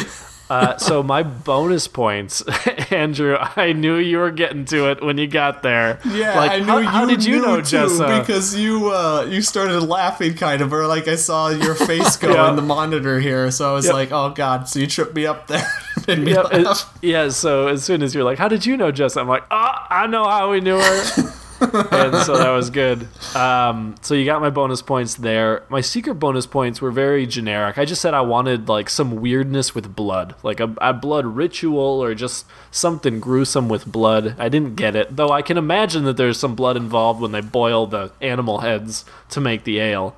Uh, 0.48 0.78
so 0.78 1.02
my 1.02 1.24
bonus 1.24 1.88
points, 1.88 2.44
Andrew. 2.92 3.36
I 3.40 3.74
knew 3.74 3.96
you 3.96 4.20
were 4.20 4.30
getting 4.30 4.66
to 4.66 4.92
it 4.92 5.02
when 5.04 5.18
you 5.18 5.26
got 5.28 5.64
there. 5.64 6.00
Yeah, 6.06 6.36
Like, 6.38 6.52
I 6.52 6.60
knew 6.60 6.66
how, 6.66 6.78
you 6.78 6.88
how 6.88 7.06
did 7.06 7.26
you 7.26 7.42
know, 7.42 7.58
Jessa? 7.62 8.20
because 8.20 8.56
you 8.56 8.92
uh, 8.92 9.26
you 9.28 9.42
started 9.42 9.82
laughing 9.82 10.36
kind 10.36 10.62
of, 10.62 10.72
or 10.72 10.86
like 10.86 11.08
I 11.08 11.16
saw 11.16 11.50
your 11.50 11.74
face 11.74 12.16
go 12.26 12.32
Yeah. 12.34 12.50
in 12.52 12.56
the 12.58 12.62
monitor 12.62 13.20
here, 13.20 13.50
so 13.50 13.72
I 13.72 13.74
was 13.74 13.86
Yep. 13.86 13.94
like, 13.96 14.12
oh 14.12 14.30
god, 14.30 14.70
so 14.70 14.78
you 14.80 14.86
tripped 14.88 15.16
me 15.16 15.26
up 15.26 15.48
there, 15.48 15.68
made 16.08 16.20
me 16.20 16.34
yeah, 16.34 16.42
laugh. 16.42 16.94
it- 17.02 17.08
yeah. 17.08 17.30
So 17.30 17.68
as 17.68 17.84
soon 17.84 18.04
as 18.04 18.14
you're 18.14 18.24
like, 18.24 18.38
"How 18.38 18.48
did 18.48 18.66
you 18.68 18.78
know 18.78 18.92
Jess?" 18.92 19.18
I'm 19.18 19.28
like, 19.28 19.46
"Oh, 19.50 19.74
I 19.90 20.06
know 20.06 20.26
how 20.30 20.52
we 20.52 20.62
knew 20.62 20.78
her," 20.80 21.34
and 21.74 22.16
so 22.26 22.38
that 22.38 22.52
was 22.52 22.70
good. 22.70 23.08
Um, 23.36 23.96
so 24.02 24.14
you 24.14 24.26
got 24.26 24.42
my 24.42 24.50
bonus 24.50 24.82
points 24.82 25.16
there. 25.16 25.64
My 25.70 25.82
secret 25.82 26.16
bonus 26.16 26.46
points 26.46 26.82
were 26.82 26.92
very 26.92 27.26
generic. 27.26 27.78
I 27.78 27.86
just 27.86 28.02
said 28.02 28.14
I 28.14 28.22
wanted 28.22 28.68
like 28.70 28.90
some 28.90 29.16
weirdness 29.22 29.74
with 29.76 29.96
blood, 29.96 30.36
like 30.44 30.60
a, 30.60 30.74
a 30.80 30.94
blood 30.94 31.26
ritual 31.26 32.04
or 32.04 32.14
just 32.16 32.46
something 32.72 33.20
gruesome 33.20 33.68
with 33.70 33.86
blood. 33.86 34.36
I 34.40 34.50
didn't 34.50 34.76
get 34.76 34.96
it, 34.96 35.16
though. 35.16 35.30
I 35.30 35.42
can 35.42 35.58
imagine 35.58 36.04
that 36.06 36.18
there's 36.18 36.40
some 36.40 36.56
blood 36.56 36.78
involved 36.78 37.22
when 37.22 37.32
they 37.32 37.42
boil 37.42 37.88
the 37.88 38.12
animal 38.22 38.60
heads 38.60 39.06
to 39.30 39.42
make 39.42 39.64
the 39.64 39.80
ale. 39.80 40.16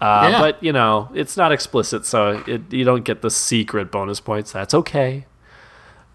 Uh, 0.00 0.28
Yeah. 0.32 0.38
But 0.40 0.62
you 0.62 0.72
know, 0.72 1.10
it's 1.14 1.36
not 1.36 1.52
explicit, 1.52 2.06
so 2.06 2.42
it, 2.46 2.72
you 2.72 2.84
don't 2.84 3.04
get 3.04 3.20
the 3.22 3.30
secret 3.30 3.90
bonus 3.90 4.18
points. 4.20 4.50
That's 4.52 4.72
okay. 4.74 5.26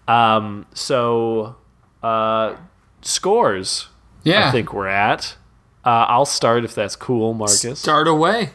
Um, 0.08 0.66
so 0.74 1.56
uh, 2.02 2.56
scores. 3.02 3.88
Yeah, 4.26 4.48
I 4.48 4.52
think 4.52 4.72
we're 4.72 4.88
at. 4.88 5.36
Uh, 5.84 6.04
I'll 6.08 6.26
start 6.26 6.64
if 6.64 6.74
that's 6.74 6.96
cool, 6.96 7.32
Marcus. 7.32 7.78
Start 7.78 8.08
away. 8.08 8.50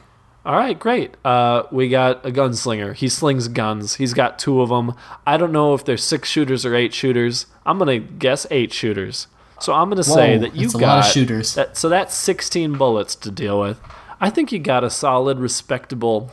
All 0.45 0.55
right, 0.55 0.77
great. 0.77 1.15
Uh, 1.23 1.63
we 1.71 1.87
got 1.87 2.25
a 2.25 2.31
gunslinger. 2.31 2.93
He 2.93 3.07
slings 3.07 3.47
guns. 3.47 3.95
He's 3.95 4.13
got 4.13 4.37
two 4.37 4.61
of 4.61 4.69
them. 4.69 4.93
I 5.25 5.37
don't 5.37 5.51
know 5.51 5.73
if 5.73 5.85
they're 5.85 5.97
six 5.97 6.29
shooters 6.29 6.65
or 6.65 6.75
eight 6.75 6.93
shooters. 6.93 7.45
I'm 7.65 7.77
gonna 7.77 7.99
guess 7.99 8.45
eight 8.51 8.73
shooters. 8.73 9.27
So 9.59 9.73
I'm 9.73 9.89
gonna 9.89 10.03
say 10.03 10.37
that 10.37 10.55
you 10.55 10.63
that's 10.63 10.75
a 10.75 10.79
got 10.79 10.95
lot 10.95 11.05
of 11.05 11.11
shooters. 11.11 11.55
That, 11.55 11.77
so 11.77 11.87
that's 11.87 12.15
16 12.15 12.73
bullets 12.77 13.15
to 13.15 13.31
deal 13.31 13.59
with. 13.59 13.79
I 14.19 14.29
think 14.29 14.51
you 14.51 14.59
got 14.59 14.83
a 14.83 14.89
solid, 14.89 15.39
respectable 15.39 16.31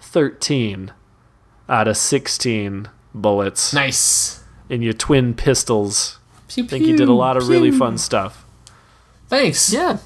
13 0.00 0.92
out 1.68 1.88
of 1.88 1.96
16 1.96 2.88
bullets 3.14 3.72
nice. 3.72 4.42
in 4.68 4.82
your 4.82 4.92
twin 4.92 5.34
pistols. 5.34 6.18
Pew, 6.48 6.64
I 6.64 6.66
think 6.66 6.86
you 6.86 6.96
did 6.96 7.08
a 7.08 7.12
lot 7.12 7.36
of 7.36 7.48
really 7.48 7.70
fun 7.70 7.98
stuff. 7.98 8.44
Thanks. 9.28 9.72
Yeah. 9.72 9.98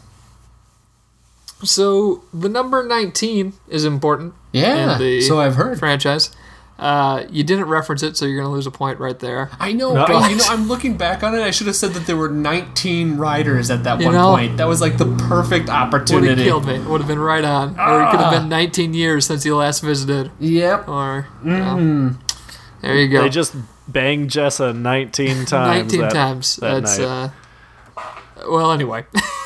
So 1.64 2.22
the 2.34 2.48
number 2.48 2.84
19 2.86 3.52
is 3.68 3.84
important 3.84 4.34
Yeah, 4.52 4.94
in 4.94 4.98
the 4.98 5.20
so 5.22 5.40
I've 5.40 5.54
heard. 5.54 5.78
franchise. 5.78 6.34
Uh, 6.78 7.24
you 7.30 7.44
didn't 7.44 7.66
reference 7.66 8.02
it, 8.02 8.16
so 8.16 8.24
you're 8.24 8.34
going 8.38 8.48
to 8.48 8.52
lose 8.52 8.66
a 8.66 8.70
point 8.72 8.98
right 8.98 9.16
there. 9.20 9.50
I 9.60 9.72
know, 9.72 9.94
No. 9.94 10.04
but 10.04 10.28
you 10.30 10.36
know, 10.36 10.44
I'm 10.48 10.66
looking 10.66 10.96
back 10.96 11.22
on 11.22 11.32
it. 11.36 11.40
I 11.40 11.52
should 11.52 11.68
have 11.68 11.76
said 11.76 11.92
that 11.94 12.06
there 12.06 12.16
were 12.16 12.28
19 12.30 13.18
riders 13.18 13.70
at 13.70 13.84
that 13.84 14.00
You 14.00 14.06
one 14.06 14.14
know- 14.16 14.30
point. 14.32 14.56
That 14.56 14.66
was 14.66 14.80
like 14.80 14.98
the 14.98 15.06
perfect 15.28 15.68
opportunity. 15.68 16.28
Would 16.30 16.38
have 16.38 16.46
killed 16.46 16.66
me. 16.66 16.80
Would 16.80 17.00
have 17.00 17.06
been 17.06 17.20
right 17.20 17.44
on. 17.44 17.78
Or 17.78 18.02
it 18.02 18.10
could 18.10 18.18
have 18.20 18.32
been 18.32 18.48
19 18.48 18.94
years 18.94 19.26
since 19.26 19.44
you 19.44 19.54
last 19.54 19.80
visited. 19.80 20.32
Yep. 20.40 20.88
Or, 20.88 21.28
well, 21.44 22.16
there 22.80 22.96
you 22.96 23.06
go. 23.08 23.22
They 23.22 23.28
just 23.28 23.54
banged 23.86 24.30
Jessa 24.30 24.74
19 24.74 25.44
times. 25.44 25.92
19 25.92 26.00
that- 26.00 26.12
times. 26.12 26.56
that 26.56 26.80
That's 26.82 26.98
night. 26.98 27.04
uh 27.06 27.28
well 28.48 28.72
anyway. 28.72 29.04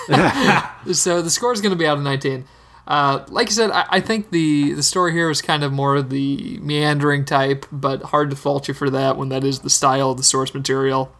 so 0.92 1.22
the 1.22 1.30
score 1.30 1.52
is 1.52 1.60
going 1.60 1.72
to 1.72 1.78
be 1.78 1.86
out 1.86 1.98
of 1.98 2.04
19. 2.04 2.44
Uh, 2.86 3.24
like 3.28 3.48
I 3.48 3.50
said, 3.50 3.70
I, 3.70 3.86
I 3.88 4.00
think 4.00 4.30
the 4.30 4.72
the 4.72 4.82
story 4.82 5.12
here 5.12 5.28
is 5.28 5.42
kind 5.42 5.64
of 5.64 5.72
more 5.72 5.96
of 5.96 6.08
the 6.08 6.58
meandering 6.62 7.24
type, 7.24 7.66
but 7.72 8.02
hard 8.02 8.30
to 8.30 8.36
fault 8.36 8.68
you 8.68 8.74
for 8.74 8.90
that 8.90 9.16
when 9.16 9.28
that 9.30 9.42
is 9.42 9.60
the 9.60 9.70
style 9.70 10.12
of 10.12 10.18
the 10.18 10.22
source 10.22 10.54
material. 10.54 11.12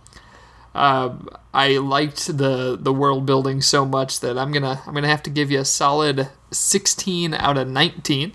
Um, 0.77 1.29
I 1.53 1.79
liked 1.79 2.27
the 2.27 2.77
the 2.81 2.93
world 2.93 3.27
building 3.27 3.63
so 3.63 3.85
much 3.85 4.21
that 4.21 4.39
I'm 4.39 4.53
gonna 4.53 4.81
I'm 4.87 4.95
gonna 4.95 5.09
have 5.09 5.25
to 5.25 5.31
give 5.31 5.51
you 5.51 5.59
a 5.59 5.65
solid 5.65 6.29
16 6.53 7.35
out 7.35 7.57
of 7.57 7.67
19. 7.67 8.35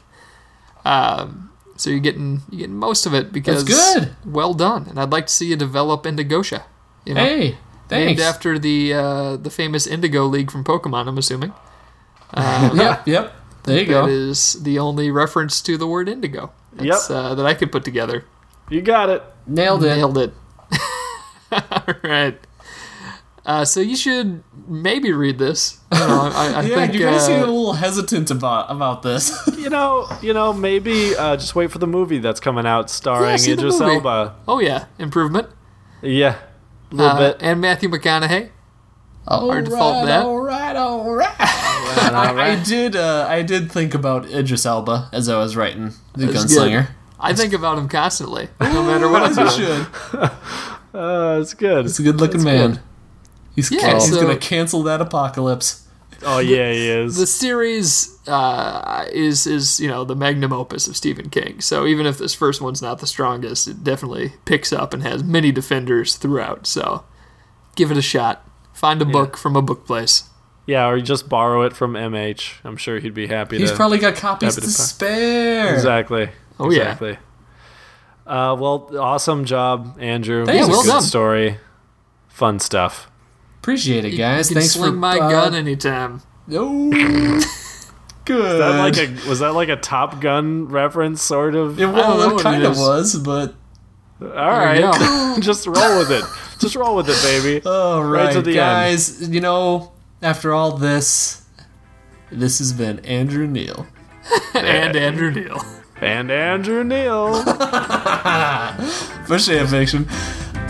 Um, 0.84 1.52
so 1.78 1.90
you're 1.90 2.00
getting 2.00 2.42
you're 2.50 2.62
getting 2.62 2.76
most 2.76 3.06
of 3.06 3.14
it 3.14 3.32
because 3.32 3.64
good. 3.64 4.16
Well 4.26 4.54
done, 4.54 4.88
and 4.90 5.00
I'd 5.00 5.12
like 5.12 5.28
to 5.28 5.34
see 5.34 5.48
you 5.48 5.56
develop 5.56 6.04
Indigosha. 6.04 6.64
You 7.06 7.14
know, 7.14 7.24
Hey, 7.24 7.58
named 7.92 8.20
after 8.20 8.58
the 8.58 8.94
uh, 8.94 9.38
the 9.38 9.50
famous 9.50 9.86
Indigo 9.88 10.26
League 10.26 10.50
from 10.52 10.64
Pokemon. 10.64 11.08
I'm 11.08 11.18
assuming 11.18 11.54
yep, 12.38 13.06
yep. 13.08 13.34
There 13.64 13.80
you 13.80 13.86
that 13.86 13.92
go. 13.92 14.08
is 14.08 14.54
the 14.64 14.80
only 14.80 15.12
reference 15.12 15.62
to 15.62 15.78
the 15.78 15.86
word 15.86 16.10
indigo. 16.10 16.52
That's, 16.74 17.10
Yep. 17.10 17.18
uh, 17.18 17.36
that 17.36 17.46
I 17.46 17.54
could 17.54 17.72
put 17.72 17.84
together. 17.84 18.26
You 18.70 18.82
got 18.82 19.10
it. 19.10 19.22
Nailed 19.46 19.84
it. 19.84 19.96
Nailed 19.98 20.18
it. 20.18 20.34
All 21.52 21.94
right. 22.04 22.40
Uh, 23.46 23.66
so 23.66 23.80
you 23.82 23.96
should 23.96 24.44
maybe 24.68 25.12
read 25.12 25.38
this. 25.40 25.80
I, 25.92 26.00
know, 26.08 26.32
I, 26.34 26.54
I 26.54 26.62
Yeah, 26.66 26.76
think 26.76 26.94
you 26.94 27.00
guys 27.02 27.24
uh, 27.24 27.26
seem 27.28 27.38
a 27.38 27.46
little 27.46 27.74
hesitant 27.74 28.32
about 28.32 28.72
about 28.72 29.02
this. 29.02 29.32
You 29.58 29.70
know, 29.70 30.08
you 30.22 30.34
know, 30.34 30.54
maybe 30.54 31.16
uh, 31.16 31.36
just 31.38 31.54
wait 31.56 31.72
for 31.72 31.80
the 31.80 31.88
movie 31.88 32.20
that's 32.20 32.40
coming 32.40 32.66
out 32.66 32.90
starring 32.90 33.38
Yeah, 33.44 33.54
Idris. 33.54 33.82
Elba. 33.82 34.36
Oh 34.48 34.60
yeah, 34.60 34.86
improvement. 35.00 35.50
Yeah, 36.02 36.38
a 36.92 36.96
little 36.96 37.12
Uh, 37.12 37.20
bit. 37.32 37.38
and 37.42 37.62
Matthew 37.62 37.90
McConaughey. 37.90 38.50
all 39.28 39.50
Hard 39.52 39.66
to 39.66 39.72
fault 39.72 40.06
that. 40.08 40.26
All 40.26 40.40
right, 40.42 40.76
all 40.76 41.14
right. 41.14 41.36
I, 41.40 42.52
I 42.60 42.64
did. 42.64 42.96
Uh, 42.96 43.26
I 43.30 43.42
did 43.42 43.72
think 43.72 43.94
about 43.94 44.26
Idris 44.32 44.66
Elba 44.66 45.10
as 45.12 45.30
I 45.30 45.38
was 45.38 45.56
writing 45.56 45.94
the 46.16 46.28
That's 46.28 46.46
Gunslinger. 46.54 46.90
I 47.20 47.34
think 47.34 47.54
about 47.54 47.78
him 47.78 47.88
constantly, 47.88 48.50
no 48.60 48.82
matter 48.84 49.08
what 49.10 49.22
I'm 49.24 49.38
As 49.38 49.58
you 49.58 49.66
should. 49.66 50.32
Uh, 50.94 51.40
it's 51.42 51.54
good. 51.54 51.86
He's 51.86 51.98
a 52.00 52.04
good-looking 52.04 52.44
man. 52.44 52.82
He's 53.56 53.72
Yeah, 53.72 53.94
he's 53.94 54.10
so- 54.10 54.20
gonna 54.20 54.36
cancel 54.36 54.84
that 54.84 55.00
apocalypse. 55.00 55.88
Oh 56.22 56.40
yeah, 56.40 56.70
he 56.74 56.90
is. 56.90 57.16
the 57.16 57.26
series 57.26 58.11
uh, 58.28 59.06
is 59.12 59.48
is 59.48 59.80
you 59.80 59.88
know 59.88 60.04
the 60.04 60.16
magnum 60.16 60.54
opus 60.54 60.88
of 60.88 60.96
Stephen 60.96 61.30
King. 61.30 61.60
So 61.62 61.86
even 61.86 62.06
if 62.06 62.18
this 62.18 62.34
first 62.34 62.62
one's 62.62 62.82
not 62.82 63.00
the 63.00 63.08
strongest, 63.08 63.68
it 63.68 63.84
definitely 63.84 64.34
picks 64.46 64.72
up 64.72 64.94
and 64.94 65.04
has 65.04 65.24
many 65.24 65.52
defenders 65.52 66.16
throughout. 66.16 66.68
So 66.68 67.04
give 67.76 67.92
it 67.92 67.98
a 67.98 68.02
shot. 68.02 68.48
Find 68.74 69.02
a 69.02 69.06
book 69.06 69.38
from 69.38 69.56
a 69.56 69.62
book 69.62 69.86
place. 69.86 70.24
yeah, 70.66 70.88
or 70.88 70.98
you 70.98 71.04
just 71.04 71.28
borrow 71.30 71.64
it 71.64 71.74
from 71.76 71.94
MH. 71.94 72.60
I'm 72.64 72.78
sure 72.78 73.00
he'd 73.00 73.14
be 73.14 73.28
happy 73.28 73.58
He's 73.58 73.72
to. 73.72 73.76
probably 73.76 73.98
got 74.00 74.16
copies 74.16 74.56
Happy 74.56 74.68
to 74.68 74.74
to 74.74 74.82
spare. 74.82 75.74
exactly. 75.74 76.30
Oh, 76.60 76.70
yeah. 76.72 76.82
exactly. 76.84 77.18
Uh, 78.26 78.56
well, 78.58 78.90
awesome 78.98 79.46
job, 79.46 79.98
Andrew. 80.00 80.46
Thanks. 80.46 80.68
Yeah, 80.68 80.72
well 80.72 80.84
good 80.84 80.90
done. 80.90 81.02
story. 81.02 81.58
Fun 82.30 82.60
stuff. 82.60 83.10
Appreciate 83.60 84.06
it, 84.06 84.12
guys. 84.12 84.50
you 84.50 84.56
can 84.56 84.62
Thanks 84.62 84.74
sling 84.76 84.92
for 84.94 84.98
my 84.98 85.18
uh, 85.20 85.30
gun 85.30 85.54
anytime. 85.56 86.22
Oh, 86.52 86.90
good. 88.32 88.62
That 88.62 88.78
like 88.80 88.98
a 88.98 89.30
was 89.30 89.40
that 89.40 89.54
like 89.54 89.70
a 89.70 89.76
Top 89.76 90.22
Gun 90.22 90.68
reference, 90.68 91.22
sort 91.22 91.56
of? 91.56 91.80
it, 91.80 91.86
I 91.86 91.92
well, 91.92 92.38
it 92.38 92.42
kind 92.42 92.64
of 92.64 92.78
was, 92.78 93.16
but 93.18 93.56
All 94.22 94.28
There 94.28 94.36
right, 94.38 94.76
you 94.78 94.82
go. 95.36 95.38
just 95.42 95.66
roll 95.68 96.00
with 96.00 96.12
it. 96.12 96.24
Just 96.60 96.76
roll 96.76 96.96
with 96.96 97.10
it, 97.10 97.20
baby. 97.24 97.66
All 97.70 98.04
right, 98.04 98.34
to 98.34 98.42
the 98.42 98.52
end. 98.52 98.58
guys. 98.58 99.30
You 99.30 99.42
know, 99.42 99.92
after 100.22 100.54
all 100.54 100.78
this, 100.78 101.44
this 102.32 102.60
has 102.60 102.72
been 102.74 103.00
Andrew 103.00 103.48
Neal. 103.48 103.88
and 104.54 104.96
Andrew 104.96 105.32
Neal. 105.32 105.60
And 106.00 106.32
Andrew 106.32 106.84
Neal. 106.84 107.44
for 109.26 109.38
Sham 109.40 109.68
Fiction. 109.68 110.06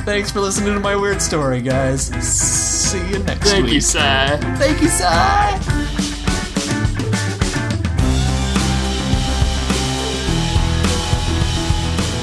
Thanks 0.05 0.31
for 0.31 0.39
listening 0.39 0.73
to 0.73 0.79
my 0.79 0.95
weird 0.95 1.21
story, 1.21 1.61
guys. 1.61 2.07
See 2.25 2.97
you 3.09 3.19
next 3.19 3.25
time. 3.25 3.37
Thank 3.39 3.65
week. 3.65 3.73
you, 3.75 3.81
Sai. 3.81 4.37
Thank 4.57 4.81
you, 4.81 4.87
Sai. 4.89 5.87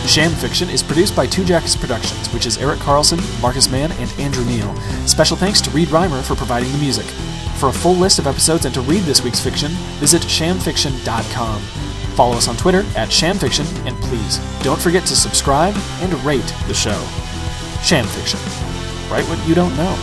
Sham 0.08 0.30
Fiction 0.32 0.70
is 0.70 0.82
produced 0.82 1.14
by 1.14 1.26
Two 1.26 1.44
Jackets 1.44 1.76
Productions, 1.76 2.32
which 2.32 2.46
is 2.46 2.56
Eric 2.56 2.80
Carlson, 2.80 3.20
Marcus 3.42 3.70
Mann, 3.70 3.92
and 3.92 4.10
Andrew 4.18 4.42
Neal. 4.46 4.74
Special 5.06 5.36
thanks 5.36 5.60
to 5.60 5.70
Reed 5.70 5.88
Reimer 5.88 6.24
for 6.24 6.34
providing 6.34 6.72
the 6.72 6.78
music. 6.78 7.04
For 7.58 7.68
a 7.68 7.72
full 7.72 7.92
list 7.92 8.18
of 8.18 8.26
episodes 8.26 8.64
and 8.64 8.74
to 8.74 8.80
read 8.80 9.02
this 9.02 9.22
week's 9.22 9.38
fiction, 9.38 9.70
visit 10.00 10.22
shamfiction.com. 10.22 11.60
Follow 12.16 12.38
us 12.38 12.48
on 12.48 12.56
Twitter 12.56 12.86
at 12.96 13.12
shamfiction, 13.12 13.66
and 13.86 13.98
please 13.98 14.38
don't 14.62 14.80
forget 14.80 15.04
to 15.04 15.14
subscribe 15.14 15.74
and 16.00 16.14
rate 16.24 16.54
the 16.68 16.74
show. 16.74 17.06
Sham 17.82 18.06
Fiction. 18.06 18.40
Write 19.10 19.28
what 19.28 19.46
you 19.46 19.54
don't 19.54 19.76
know. 19.76 19.94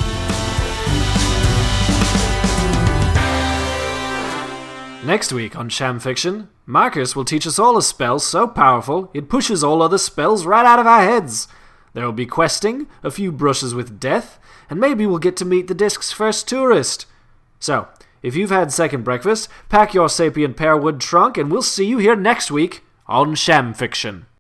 Next 5.04 5.34
week 5.34 5.56
on 5.56 5.70
Sham 5.70 6.00
Fiction, 6.00 6.50
Marcus 6.66 7.16
will 7.16 7.26
teach 7.26 7.46
us 7.46 7.60
all 7.60 7.78
a 7.78 7.82
spell 7.82 8.18
so 8.18 8.48
powerful 8.48 9.12
it 9.14 9.30
pushes 9.30 9.64
all 9.64 9.82
other 9.82 10.00
spells 10.00 10.46
right 10.46 10.66
out 10.66 10.80
of 10.80 10.88
our 10.88 11.02
heads. 11.02 11.48
There 11.94 12.06
will 12.06 12.12
be 12.12 12.26
questing, 12.26 12.88
a 13.04 13.12
few 13.12 13.32
brushes 13.32 13.74
with 13.76 14.00
death, 14.00 14.40
and 14.70 14.80
maybe 14.80 15.06
we'll 15.06 15.20
get 15.20 15.38
to 15.38 15.46
meet 15.46 15.68
the 15.68 15.76
disc's 15.76 16.12
first 16.12 16.48
tourist. 16.48 17.06
So, 17.60 17.88
if 18.24 18.36
you've 18.36 18.50
had 18.50 18.72
second 18.72 19.04
breakfast, 19.04 19.48
pack 19.70 19.94
your 19.94 20.10
sapient 20.10 20.58
pearwood 20.58 21.00
trunk 21.00 21.38
and 21.38 21.52
we'll 21.52 21.62
see 21.62 21.86
you 21.86 22.00
here 22.00 22.16
next 22.16 22.50
week 22.50 22.84
on 23.08 23.36
Sham 23.36 23.74
Fiction. 23.74 24.26